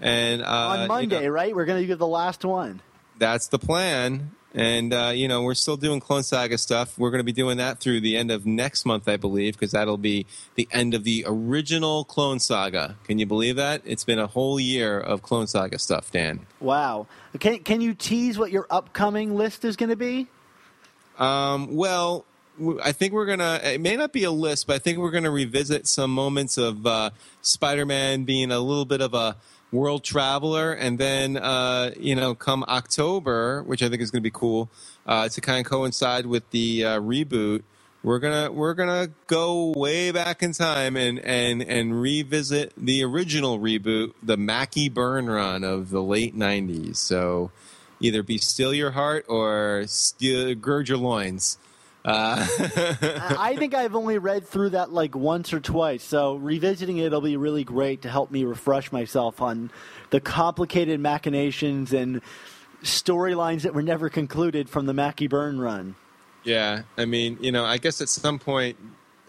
And 0.00 0.42
uh, 0.42 0.46
on 0.46 0.82
you 0.82 0.88
Monday, 0.88 1.22
know, 1.24 1.28
right? 1.28 1.54
We're 1.54 1.64
going 1.64 1.82
to 1.82 1.86
do 1.86 1.94
the 1.96 2.06
last 2.06 2.44
one. 2.44 2.80
that's 3.18 3.48
the 3.48 3.58
plan. 3.58 4.30
And 4.54 4.94
uh, 4.94 5.12
you 5.14 5.28
know, 5.28 5.42
we're 5.42 5.54
still 5.54 5.76
doing 5.76 6.00
Clone 6.00 6.22
Saga 6.22 6.56
stuff. 6.56 6.98
We're 6.98 7.10
going 7.10 7.20
to 7.20 7.24
be 7.24 7.32
doing 7.32 7.58
that 7.58 7.80
through 7.80 8.00
the 8.00 8.16
end 8.16 8.30
of 8.30 8.46
next 8.46 8.86
month, 8.86 9.08
I 9.08 9.16
believe, 9.16 9.54
because 9.54 9.72
that'll 9.72 9.98
be 9.98 10.26
the 10.54 10.66
end 10.72 10.94
of 10.94 11.04
the 11.04 11.24
original 11.26 12.04
Clone 12.04 12.38
Saga. 12.38 12.96
Can 13.04 13.18
you 13.18 13.26
believe 13.26 13.56
that? 13.56 13.82
It's 13.84 14.04
been 14.04 14.18
a 14.18 14.26
whole 14.26 14.58
year 14.58 14.98
of 14.98 15.22
Clone 15.22 15.46
Saga 15.46 15.78
stuff, 15.78 16.10
Dan. 16.10 16.46
Wow. 16.60 17.06
Can, 17.38 17.58
can 17.58 17.80
you 17.82 17.92
tease 17.92 18.38
what 18.38 18.50
your 18.50 18.66
upcoming 18.70 19.36
list 19.36 19.64
is 19.64 19.76
going 19.76 19.90
to 19.90 19.96
be? 19.96 20.28
Um, 21.18 21.76
well, 21.76 22.24
I 22.82 22.92
think 22.92 23.12
we're 23.12 23.26
gonna. 23.26 23.60
It 23.62 23.80
may 23.80 23.96
not 23.96 24.12
be 24.12 24.24
a 24.24 24.30
list, 24.30 24.66
but 24.66 24.76
I 24.76 24.78
think 24.78 24.98
we're 24.98 25.12
gonna 25.12 25.30
revisit 25.30 25.86
some 25.86 26.12
moments 26.12 26.58
of 26.58 26.86
uh, 26.86 27.10
Spider-Man 27.42 28.24
being 28.24 28.50
a 28.50 28.58
little 28.58 28.84
bit 28.84 29.00
of 29.00 29.14
a 29.14 29.36
world 29.72 30.04
traveler, 30.04 30.72
and 30.72 30.98
then 30.98 31.36
uh, 31.36 31.92
you 31.98 32.14
know, 32.14 32.34
come 32.34 32.64
October, 32.64 33.62
which 33.62 33.82
I 33.82 33.88
think 33.88 34.02
is 34.02 34.10
gonna 34.10 34.22
be 34.22 34.30
cool, 34.30 34.68
uh, 35.06 35.28
to 35.28 35.40
kind 35.40 35.64
of 35.64 35.70
coincide 35.70 36.26
with 36.26 36.48
the 36.50 36.84
uh, 36.84 37.00
reboot. 37.00 37.62
We're 38.02 38.20
gonna 38.20 38.52
we're 38.52 38.74
gonna 38.74 39.10
go 39.26 39.72
way 39.76 40.12
back 40.12 40.42
in 40.42 40.52
time 40.52 40.96
and 40.96 41.18
and 41.18 41.62
and 41.62 42.00
revisit 42.00 42.72
the 42.76 43.02
original 43.04 43.58
reboot, 43.58 44.14
the 44.22 44.36
Mackie 44.36 44.88
Byrne 44.88 45.26
run 45.26 45.64
of 45.64 45.90
the 45.90 46.02
late 46.02 46.36
'90s. 46.36 46.96
So 46.96 47.50
either 48.00 48.22
be 48.22 48.38
still 48.38 48.72
your 48.72 48.92
heart 48.92 49.24
or 49.28 49.84
still, 49.86 50.54
gird 50.54 50.88
your 50.88 50.98
loins. 50.98 51.58
Uh, 52.08 52.46
I 53.38 53.54
think 53.58 53.74
I've 53.74 53.94
only 53.94 54.16
read 54.16 54.48
through 54.48 54.70
that 54.70 54.90
like 54.90 55.14
once 55.14 55.52
or 55.52 55.60
twice, 55.60 56.02
so 56.02 56.36
revisiting 56.36 56.96
it 56.96 57.12
will 57.12 57.20
be 57.20 57.36
really 57.36 57.64
great 57.64 58.00
to 58.02 58.08
help 58.08 58.30
me 58.30 58.44
refresh 58.44 58.90
myself 58.90 59.42
on 59.42 59.70
the 60.08 60.18
complicated 60.18 61.00
machinations 61.00 61.92
and 61.92 62.22
storylines 62.82 63.62
that 63.62 63.74
were 63.74 63.82
never 63.82 64.08
concluded 64.08 64.70
from 64.70 64.86
the 64.86 64.94
Mackie 64.94 65.26
Byrne 65.26 65.60
run. 65.60 65.96
yeah, 66.44 66.82
I 66.96 67.04
mean, 67.04 67.36
you 67.42 67.52
know, 67.52 67.66
I 67.66 67.76
guess 67.76 68.00
at 68.00 68.08
some 68.08 68.38
point, 68.38 68.78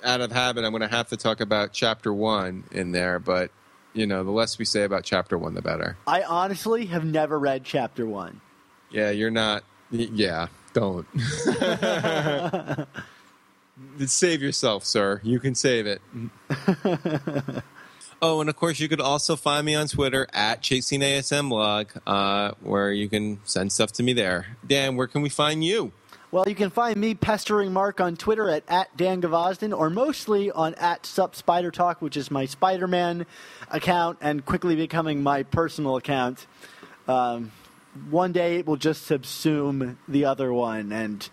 out 0.02 0.22
of 0.22 0.32
habit, 0.32 0.64
I'm 0.64 0.72
going 0.72 0.82
to 0.82 0.88
have 0.88 1.10
to 1.10 1.18
talk 1.18 1.42
about 1.42 1.74
chapter 1.74 2.14
one 2.14 2.64
in 2.72 2.94
there, 2.94 3.20
but 3.20 3.52
you 3.94 4.08
know, 4.08 4.24
the 4.24 4.32
less 4.32 4.58
we 4.58 4.64
say 4.64 4.84
about 4.84 5.04
chapter 5.04 5.38
one, 5.38 5.54
the 5.54 5.62
better. 5.62 5.98
I 6.08 6.22
honestly 6.24 6.86
have 6.86 7.04
never 7.04 7.38
read 7.38 7.66
chapter 7.66 8.06
one. 8.06 8.40
Yeah, 8.90 9.10
you're 9.10 9.32
not. 9.32 9.66
Yeah, 9.92 10.48
don't. 10.80 11.08
save 14.08 14.42
yourself, 14.42 14.86
sir. 14.86 15.20
You 15.24 15.40
can 15.40 15.56
save 15.56 15.88
it. 15.88 16.02
oh, 18.22 18.42
and 18.42 18.50
of 18.50 18.56
course, 18.56 18.80
you 18.80 18.88
could 18.88 19.02
also 19.02 19.36
find 19.36 19.66
me 19.66 19.76
on 19.76 19.88
Twitter 19.88 20.28
at 20.34 20.62
ChasingASMblog, 20.62 22.02
uh, 22.08 22.52
where 22.62 22.92
you 22.92 23.10
can 23.10 23.40
send 23.44 23.72
stuff 23.72 23.92
to 23.94 24.04
me 24.04 24.14
there. 24.14 24.58
Dan, 24.66 24.96
where 24.96 25.08
can 25.08 25.22
we 25.22 25.30
find 25.30 25.64
you? 25.64 25.92
Well, 26.32 26.46
you 26.48 26.54
can 26.54 26.70
find 26.70 26.96
me 26.98 27.16
pestering 27.16 27.74
Mark 27.74 28.00
on 28.00 28.16
Twitter 28.16 28.50
at, 28.50 28.64
at 28.68 28.96
Dan 28.96 29.20
Gvozden, 29.22 29.76
or 29.76 29.90
mostly 29.90 30.52
on 30.52 30.76
at 30.76 31.06
Sup 31.06 31.36
Spider 31.36 31.72
Talk, 31.72 32.04
which 32.04 32.16
is 32.16 32.30
my 32.30 32.46
Spider 32.46 32.88
Man 32.88 33.26
account 33.72 34.20
and 34.22 34.46
quickly 34.46 34.76
becoming 34.76 35.24
my 35.24 35.42
personal 35.42 35.98
account. 35.98 36.46
Um, 37.08 37.52
one 38.10 38.32
day 38.32 38.58
it 38.58 38.66
will 38.66 38.78
just 38.78 39.10
subsume 39.10 39.98
the 40.08 40.26
other 40.26 40.54
one, 40.54 40.92
and 40.92 41.28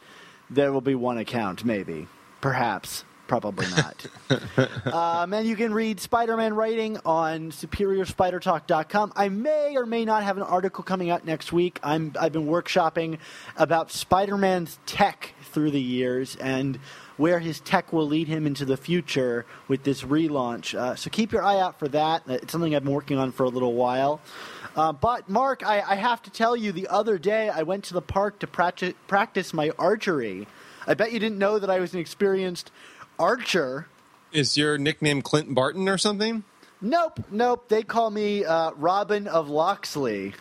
there 0.51 0.73
will 0.73 0.81
be 0.81 0.95
one 0.95 1.19
account, 1.19 1.65
maybe. 1.65 2.09
Perhaps. 2.41 3.05
Probably 3.27 3.67
not. 3.71 4.07
um, 4.93 5.35
and 5.35 5.49
you 5.49 5.57
can 5.57 5.75
read 5.75 5.99
Spider 5.99 6.37
Man 6.37 6.55
writing 6.55 6.99
on 7.05 7.51
SuperiorSpiderTalk.com. 7.51 9.15
I 9.17 9.29
may 9.29 9.77
or 9.77 9.85
may 9.85 10.05
not 10.05 10.23
have 10.23 10.37
an 10.37 10.45
article 10.45 10.85
coming 10.85 11.11
out 11.11 11.25
next 11.25 11.53
week. 11.53 11.81
I'm, 11.83 12.13
I've 12.21 12.33
been 12.33 12.47
workshopping 12.47 13.19
about 13.57 13.91
Spider 13.91 14.39
Man's 14.39 14.79
tech 14.87 15.35
through 15.43 15.73
the 15.73 15.81
years 15.81 16.37
and 16.37 16.79
where 17.17 17.41
his 17.41 17.61
tech 17.61 17.93
will 17.93 18.07
lead 18.07 18.29
him 18.29 18.47
into 18.47 18.65
the 18.65 18.77
future 18.77 19.45
with 19.67 19.83
this 19.83 20.03
relaunch. 20.03 20.79
Uh, 20.79 20.95
so 20.95 21.11
keep 21.11 21.33
your 21.33 21.43
eye 21.43 21.59
out 21.59 21.79
for 21.79 21.89
that. 21.89 22.23
It's 22.29 22.53
something 22.53 22.77
I've 22.77 22.85
been 22.85 22.93
working 22.93 23.19
on 23.19 23.33
for 23.33 23.45
a 23.45 23.49
little 23.49 23.75
while. 23.75 24.21
Uh, 24.77 24.93
but, 24.93 25.29
Mark, 25.29 25.67
I, 25.67 25.81
I 25.81 25.95
have 25.95 26.23
to 26.23 26.31
tell 26.31 26.55
you, 26.55 26.71
the 26.71 26.87
other 26.89 27.19
day 27.19 27.49
I 27.49 27.63
went 27.63 27.85
to 27.85 27.95
the 27.95 28.03
park 28.03 28.39
to 28.41 28.47
practice, 28.47 28.93
practice 29.09 29.55
my 29.55 29.71
archery. 29.79 30.47
I 30.87 30.93
bet 30.95 31.13
you 31.13 31.19
didn't 31.19 31.39
know 31.39 31.59
that 31.59 31.71
I 31.71 31.81
was 31.81 31.95
an 31.95 32.01
experienced 32.01 32.71
archer. 33.19 33.89
Is 34.33 34.59
your 34.59 34.77
nickname 34.77 35.23
Clint 35.23 35.55
Barton 35.55 35.89
or 35.89 35.97
something? 35.97 36.45
Nope, 36.83 37.21
nope. 37.31 37.69
They 37.69 37.83
call 37.83 38.11
me 38.11 38.45
uh, 38.45 38.73
Robin 38.73 39.27
of 39.27 39.49
Loxley. 39.49 40.35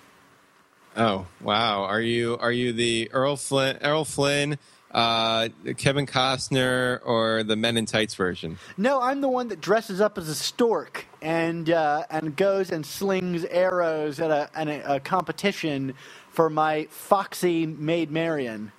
Oh 0.97 1.27
wow! 1.41 1.83
Are 1.83 2.01
you 2.01 2.37
are 2.37 2.51
you 2.51 2.71
the 2.71 3.09
Errol 3.13 3.35
Flynn, 3.35 3.77
Errol 3.81 4.05
Flynn, 4.05 4.57
uh, 4.95 5.49
Kevin 5.77 6.05
Costner, 6.05 7.01
or 7.05 7.43
the 7.43 7.57
Men 7.57 7.75
in 7.75 7.85
Tights 7.85 8.15
version? 8.15 8.57
No, 8.77 9.01
I'm 9.01 9.19
the 9.19 9.27
one 9.27 9.49
that 9.49 9.59
dresses 9.59 9.99
up 9.99 10.17
as 10.17 10.29
a 10.29 10.35
stork 10.35 11.05
and 11.21 11.69
uh, 11.69 12.03
and 12.09 12.35
goes 12.35 12.71
and 12.71 12.85
slings 12.85 13.43
arrows 13.45 14.21
at 14.21 14.31
a, 14.31 14.49
at 14.55 14.67
a, 14.69 14.95
a 14.95 14.99
competition 15.01 15.95
for 16.29 16.49
my 16.49 16.87
foxy 16.89 17.65
maid 17.65 18.09
Marian. 18.09 18.71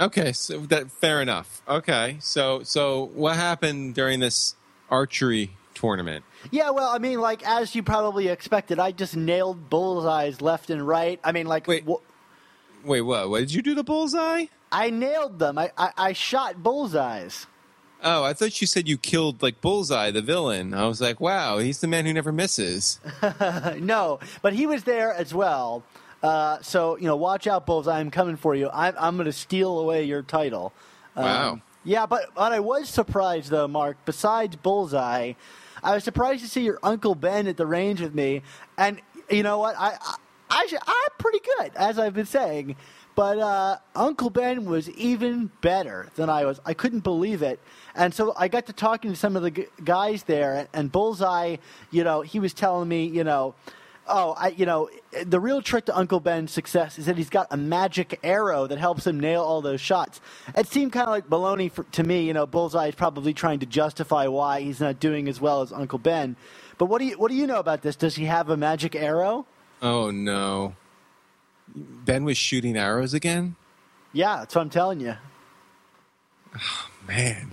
Okay, 0.00 0.32
so 0.32 0.58
that 0.66 0.90
fair 0.90 1.22
enough. 1.22 1.62
Okay, 1.68 2.16
so 2.18 2.64
so 2.64 3.10
what 3.14 3.36
happened 3.36 3.94
during 3.94 4.18
this 4.18 4.56
archery 4.90 5.52
tournament? 5.74 6.24
Yeah, 6.50 6.70
well, 6.70 6.90
I 6.90 6.98
mean, 6.98 7.20
like 7.20 7.46
as 7.46 7.74
you 7.76 7.84
probably 7.84 8.26
expected, 8.28 8.80
I 8.80 8.90
just 8.90 9.14
nailed 9.16 9.70
bullseyes 9.70 10.40
left 10.40 10.70
and 10.70 10.84
right. 10.86 11.20
I 11.22 11.30
mean, 11.30 11.46
like 11.46 11.68
Wait. 11.68 11.84
wh- 11.88 12.02
Wait, 12.84 13.02
what? 13.02 13.30
What 13.30 13.40
did 13.40 13.52
you 13.54 13.62
do 13.62 13.74
the 13.76 13.84
bullseye? 13.84 14.46
I 14.72 14.90
nailed 14.90 15.38
them. 15.38 15.58
I, 15.58 15.72
I, 15.76 15.92
I 15.96 16.12
shot 16.12 16.62
bullseyes. 16.62 17.46
Oh, 18.02 18.24
I 18.24 18.32
thought 18.32 18.60
you 18.60 18.66
said 18.66 18.88
you 18.88 18.96
killed 18.96 19.42
like 19.42 19.60
Bullseye, 19.60 20.10
the 20.10 20.22
villain. 20.22 20.72
I 20.72 20.86
was 20.86 21.00
like, 21.02 21.20
wow, 21.20 21.58
he's 21.58 21.80
the 21.80 21.86
man 21.86 22.06
who 22.06 22.14
never 22.14 22.32
misses. 22.32 22.98
no, 23.78 24.20
but 24.40 24.54
he 24.54 24.66
was 24.66 24.84
there 24.84 25.12
as 25.12 25.34
well. 25.34 25.84
Uh, 26.22 26.60
so 26.62 26.96
you 26.96 27.04
know, 27.04 27.16
watch 27.16 27.46
out, 27.46 27.66
Bullseye. 27.66 27.98
I'm 27.98 28.10
coming 28.10 28.36
for 28.36 28.54
you. 28.54 28.70
I'm, 28.72 28.94
I'm 28.98 29.16
going 29.16 29.26
to 29.26 29.32
steal 29.32 29.78
away 29.78 30.04
your 30.04 30.22
title. 30.22 30.72
Um, 31.16 31.24
Wow. 31.24 31.60
Yeah, 31.82 32.06
but 32.06 32.34
but 32.34 32.52
I 32.52 32.60
was 32.60 32.88
surprised 32.88 33.50
though, 33.50 33.66
Mark. 33.68 33.96
Besides 34.04 34.56
Bullseye, 34.56 35.32
I 35.82 35.94
was 35.94 36.04
surprised 36.04 36.42
to 36.42 36.48
see 36.48 36.62
your 36.62 36.78
Uncle 36.82 37.14
Ben 37.14 37.46
at 37.46 37.56
the 37.56 37.66
range 37.66 38.00
with 38.02 38.14
me. 38.14 38.42
And 38.76 39.00
you 39.30 39.42
know 39.42 39.58
what? 39.58 39.76
I 39.78 39.96
I, 40.00 40.16
I 40.50 40.78
I'm 40.86 41.10
pretty 41.18 41.40
good, 41.58 41.72
as 41.76 41.98
I've 41.98 42.14
been 42.14 42.26
saying. 42.26 42.76
But 43.14 43.38
uh, 43.38 43.76
Uncle 43.94 44.30
Ben 44.30 44.64
was 44.64 44.88
even 44.90 45.50
better 45.60 46.08
than 46.16 46.30
I 46.30 46.44
was. 46.44 46.60
I 46.64 46.74
couldn't 46.74 47.00
believe 47.00 47.42
it. 47.42 47.60
And 47.94 48.14
so 48.14 48.32
I 48.36 48.48
got 48.48 48.66
to 48.66 48.72
talking 48.72 49.10
to 49.10 49.16
some 49.16 49.36
of 49.36 49.42
the 49.42 49.50
g- 49.50 49.66
guys 49.84 50.22
there, 50.22 50.68
and 50.72 50.90
Bullseye, 50.90 51.56
you 51.90 52.04
know, 52.04 52.22
he 52.22 52.38
was 52.38 52.54
telling 52.54 52.88
me, 52.88 53.06
you 53.06 53.24
know, 53.24 53.54
oh, 54.06 54.34
I, 54.38 54.48
you 54.48 54.66
know, 54.66 54.88
the 55.24 55.40
real 55.40 55.60
trick 55.62 55.86
to 55.86 55.96
Uncle 55.96 56.20
Ben's 56.20 56.50
success 56.50 56.98
is 56.98 57.06
that 57.06 57.16
he's 57.16 57.30
got 57.30 57.48
a 57.50 57.56
magic 57.56 58.18
arrow 58.22 58.66
that 58.66 58.78
helps 58.78 59.06
him 59.06 59.18
nail 59.20 59.42
all 59.42 59.60
those 59.60 59.80
shots. 59.80 60.20
It 60.56 60.66
seemed 60.68 60.92
kind 60.92 61.06
of 61.06 61.10
like 61.10 61.28
baloney 61.28 61.70
for, 61.70 61.84
to 61.84 62.02
me. 62.02 62.22
You 62.26 62.32
know, 62.32 62.46
Bullseye 62.46 62.88
is 62.88 62.94
probably 62.94 63.34
trying 63.34 63.60
to 63.60 63.66
justify 63.66 64.26
why 64.28 64.60
he's 64.60 64.80
not 64.80 65.00
doing 65.00 65.28
as 65.28 65.40
well 65.40 65.62
as 65.62 65.72
Uncle 65.72 65.98
Ben. 65.98 66.36
But 66.78 66.86
what 66.86 66.98
do 66.98 67.06
you 67.06 67.18
what 67.18 67.30
do 67.30 67.36
you 67.36 67.46
know 67.46 67.58
about 67.58 67.82
this? 67.82 67.96
Does 67.96 68.16
he 68.16 68.24
have 68.24 68.48
a 68.48 68.56
magic 68.56 68.94
arrow? 68.94 69.46
Oh 69.82 70.10
no. 70.10 70.74
Ben 71.74 72.24
was 72.24 72.36
shooting 72.36 72.76
arrows 72.76 73.14
again? 73.14 73.56
Yeah, 74.12 74.38
that's 74.38 74.54
what 74.54 74.62
I'm 74.62 74.70
telling 74.70 75.00
you. 75.00 75.14
Man. 77.06 77.52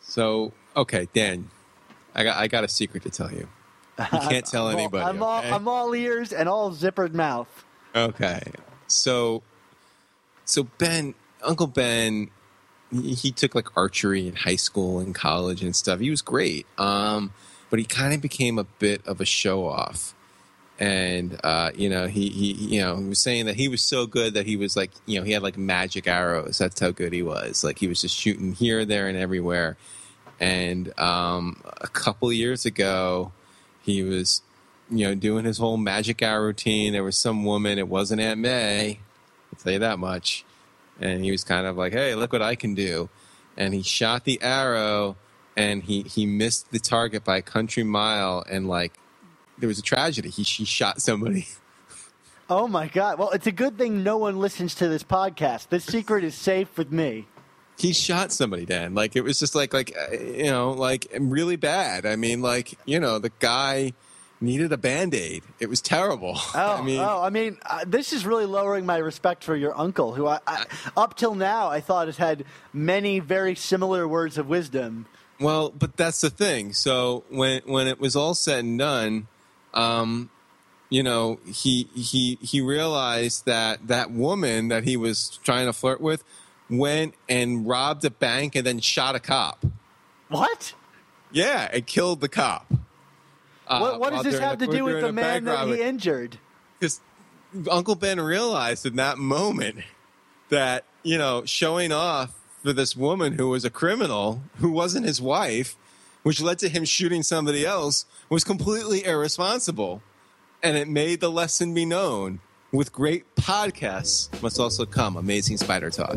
So, 0.00 0.52
okay, 0.76 1.08
Dan. 1.12 1.50
I 2.14 2.24
got 2.24 2.36
I 2.38 2.48
got 2.48 2.64
a 2.64 2.68
secret 2.68 3.02
to 3.04 3.10
tell 3.10 3.30
you. 3.30 3.48
You 3.98 4.04
can't 4.28 4.46
tell 4.46 4.66
I'm 4.68 4.74
all- 4.74 4.80
anybody. 4.80 5.04
I'm 5.04 5.22
all, 5.22 5.38
okay? 5.38 5.50
I'm 5.50 5.68
all 5.68 5.94
ears 5.94 6.32
and 6.32 6.48
all 6.48 6.70
zippered 6.72 7.14
mouth. 7.14 7.64
Okay. 7.94 8.40
So 8.88 9.42
so 10.44 10.64
Ben, 10.78 11.14
Uncle 11.42 11.68
Ben, 11.68 12.30
he, 12.90 13.14
he 13.14 13.30
took 13.30 13.54
like 13.54 13.76
archery 13.76 14.26
in 14.26 14.34
high 14.34 14.56
school 14.56 14.98
and 14.98 15.14
college 15.14 15.62
and 15.62 15.76
stuff. 15.76 16.00
He 16.00 16.10
was 16.10 16.22
great. 16.22 16.66
Um 16.78 17.32
but 17.68 17.78
he 17.78 17.84
kind 17.84 18.12
of 18.12 18.20
became 18.20 18.58
a 18.58 18.64
bit 18.64 19.06
of 19.06 19.20
a 19.20 19.24
show 19.24 19.66
off. 19.66 20.14
And 20.80 21.38
uh, 21.44 21.70
you 21.74 21.88
know, 21.88 22.06
he, 22.08 22.30
he 22.30 22.52
you 22.52 22.80
know, 22.80 22.96
he 22.96 23.04
was 23.04 23.20
saying 23.20 23.46
that 23.46 23.56
he 23.56 23.68
was 23.68 23.82
so 23.82 24.06
good 24.06 24.34
that 24.34 24.46
he 24.46 24.56
was 24.56 24.76
like, 24.76 24.90
you 25.06 25.18
know, 25.18 25.24
he 25.24 25.32
had 25.32 25.42
like 25.42 25.58
magic 25.58 26.08
arrows. 26.08 26.58
That's 26.58 26.80
how 26.80 26.90
good 26.90 27.12
he 27.12 27.22
was. 27.22 27.62
Like 27.62 27.78
he 27.78 27.86
was 27.86 28.00
just 28.00 28.16
shooting 28.16 28.54
here, 28.54 28.84
there, 28.84 29.06
and 29.06 29.16
everywhere. 29.16 29.76
And 30.40 30.98
um, 30.98 31.62
a 31.82 31.86
couple 31.86 32.32
years 32.32 32.64
ago, 32.64 33.30
he 33.82 34.02
was 34.02 34.40
you 34.90 35.06
know, 35.06 35.14
doing 35.14 35.44
his 35.44 35.58
whole 35.58 35.76
magic 35.76 36.22
hour 36.22 36.44
routine. 36.44 36.92
There 36.92 37.04
was 37.04 37.16
some 37.16 37.44
woman, 37.44 37.78
it 37.78 37.88
wasn't 37.88 38.20
Aunt 38.20 38.40
May, 38.40 38.98
I'll 39.52 39.58
tell 39.58 39.72
you 39.72 39.78
that 39.78 39.98
much. 39.98 40.44
And 41.00 41.24
he 41.24 41.30
was 41.30 41.44
kind 41.44 41.66
of 41.66 41.76
like, 41.76 41.92
hey, 41.92 42.14
look 42.14 42.32
what 42.32 42.42
I 42.42 42.56
can 42.56 42.74
do. 42.74 43.08
And 43.56 43.72
he 43.72 43.82
shot 43.82 44.24
the 44.24 44.40
arrow 44.42 45.16
and 45.56 45.82
he, 45.82 46.02
he 46.02 46.26
missed 46.26 46.70
the 46.72 46.78
target 46.78 47.24
by 47.24 47.38
a 47.38 47.42
country 47.42 47.84
mile. 47.84 48.44
And 48.50 48.68
like, 48.68 48.94
there 49.60 49.68
was 49.68 49.78
a 49.78 49.82
tragedy. 49.82 50.30
He, 50.30 50.42
he 50.42 50.64
shot 50.64 51.00
somebody. 51.00 51.46
Oh 52.52 52.66
my 52.66 52.88
god! 52.88 53.16
Well, 53.16 53.30
it's 53.30 53.46
a 53.46 53.52
good 53.52 53.78
thing 53.78 54.02
no 54.02 54.16
one 54.16 54.40
listens 54.40 54.74
to 54.74 54.88
this 54.88 55.04
podcast. 55.04 55.68
This 55.68 55.84
secret 55.84 56.24
is 56.24 56.34
safe 56.34 56.76
with 56.76 56.90
me. 56.90 57.28
He 57.78 57.92
shot 57.92 58.32
somebody, 58.32 58.66
Dan. 58.66 58.92
Like, 58.92 59.14
it 59.14 59.20
was 59.20 59.38
just 59.38 59.54
like, 59.54 59.72
like, 59.72 59.96
uh, 59.96 60.16
you 60.16 60.50
know, 60.50 60.72
like 60.72 61.06
really 61.16 61.54
bad. 61.54 62.04
I 62.04 62.16
mean, 62.16 62.42
like, 62.42 62.76
you 62.86 62.98
know, 62.98 63.20
the 63.20 63.30
guy 63.38 63.92
needed 64.40 64.72
a 64.72 64.76
band 64.76 65.14
aid. 65.14 65.44
It 65.60 65.68
was 65.68 65.80
terrible. 65.80 66.38
Oh, 66.54 66.74
I 66.74 66.82
mean, 66.82 66.98
oh, 66.98 67.22
I 67.22 67.30
mean, 67.30 67.58
uh, 67.64 67.84
this 67.86 68.12
is 68.12 68.26
really 68.26 68.46
lowering 68.46 68.84
my 68.84 68.96
respect 68.96 69.44
for 69.44 69.54
your 69.54 69.78
uncle, 69.78 70.12
who 70.14 70.26
I, 70.26 70.40
I 70.44 70.64
up 70.96 71.16
till 71.16 71.36
now 71.36 71.68
I 71.68 71.80
thought 71.80 72.08
has 72.08 72.16
had 72.16 72.44
many 72.72 73.20
very 73.20 73.54
similar 73.54 74.08
words 74.08 74.38
of 74.38 74.48
wisdom. 74.48 75.06
Well, 75.38 75.70
but 75.70 75.96
that's 75.96 76.20
the 76.20 76.30
thing. 76.30 76.72
So 76.72 77.22
when 77.28 77.62
when 77.64 77.86
it 77.86 78.00
was 78.00 78.16
all 78.16 78.34
said 78.34 78.64
and 78.64 78.78
done, 78.78 79.28
um, 79.74 80.30
you 80.88 81.02
know, 81.02 81.38
he 81.46 81.88
he 81.94 82.38
he 82.40 82.60
realized 82.60 83.46
that 83.46 83.86
that 83.88 84.10
woman 84.10 84.68
that 84.68 84.84
he 84.84 84.96
was 84.96 85.38
trying 85.44 85.66
to 85.66 85.72
flirt 85.72 86.00
with 86.00 86.24
went 86.68 87.14
and 87.28 87.66
robbed 87.66 88.04
a 88.04 88.10
bank 88.10 88.56
and 88.56 88.66
then 88.66 88.80
shot 88.80 89.14
a 89.14 89.20
cop. 89.20 89.64
What? 90.28 90.74
Yeah, 91.32 91.68
and 91.72 91.86
killed 91.86 92.20
the 92.20 92.28
cop. 92.28 92.66
Uh, 93.66 93.78
what, 93.78 94.00
what 94.00 94.12
does 94.12 94.24
this 94.24 94.38
have 94.40 94.60
a- 94.60 94.66
to 94.66 94.72
do 94.72 94.84
with 94.84 95.00
the 95.00 95.12
man 95.12 95.44
that 95.44 95.54
robbery. 95.54 95.76
he 95.76 95.82
injured? 95.82 96.38
because 96.78 97.00
Uncle 97.70 97.94
Ben 97.94 98.20
realized 98.20 98.86
in 98.86 98.96
that 98.96 99.18
moment 99.18 99.78
that 100.48 100.84
you 101.02 101.18
know 101.18 101.44
showing 101.44 101.92
off 101.92 102.32
for 102.62 102.72
this 102.72 102.96
woman 102.96 103.34
who 103.34 103.48
was 103.48 103.64
a 103.64 103.70
criminal 103.70 104.42
who 104.58 104.70
wasn't 104.70 105.06
his 105.06 105.20
wife, 105.20 105.76
which 106.22 106.40
led 106.40 106.58
to 106.60 106.68
him 106.68 106.84
shooting 106.84 107.22
somebody 107.22 107.64
else, 107.64 108.04
was 108.28 108.44
completely 108.44 109.04
irresponsible, 109.04 110.02
and 110.62 110.76
it 110.76 110.88
made 110.88 111.20
the 111.20 111.30
lesson 111.30 111.74
be 111.74 111.84
known. 111.84 112.40
With 112.72 112.92
great 112.92 113.34
podcasts 113.34 114.30
must 114.42 114.60
also 114.60 114.86
come 114.86 115.16
amazing 115.16 115.56
spider 115.56 115.90
talk. 115.90 116.16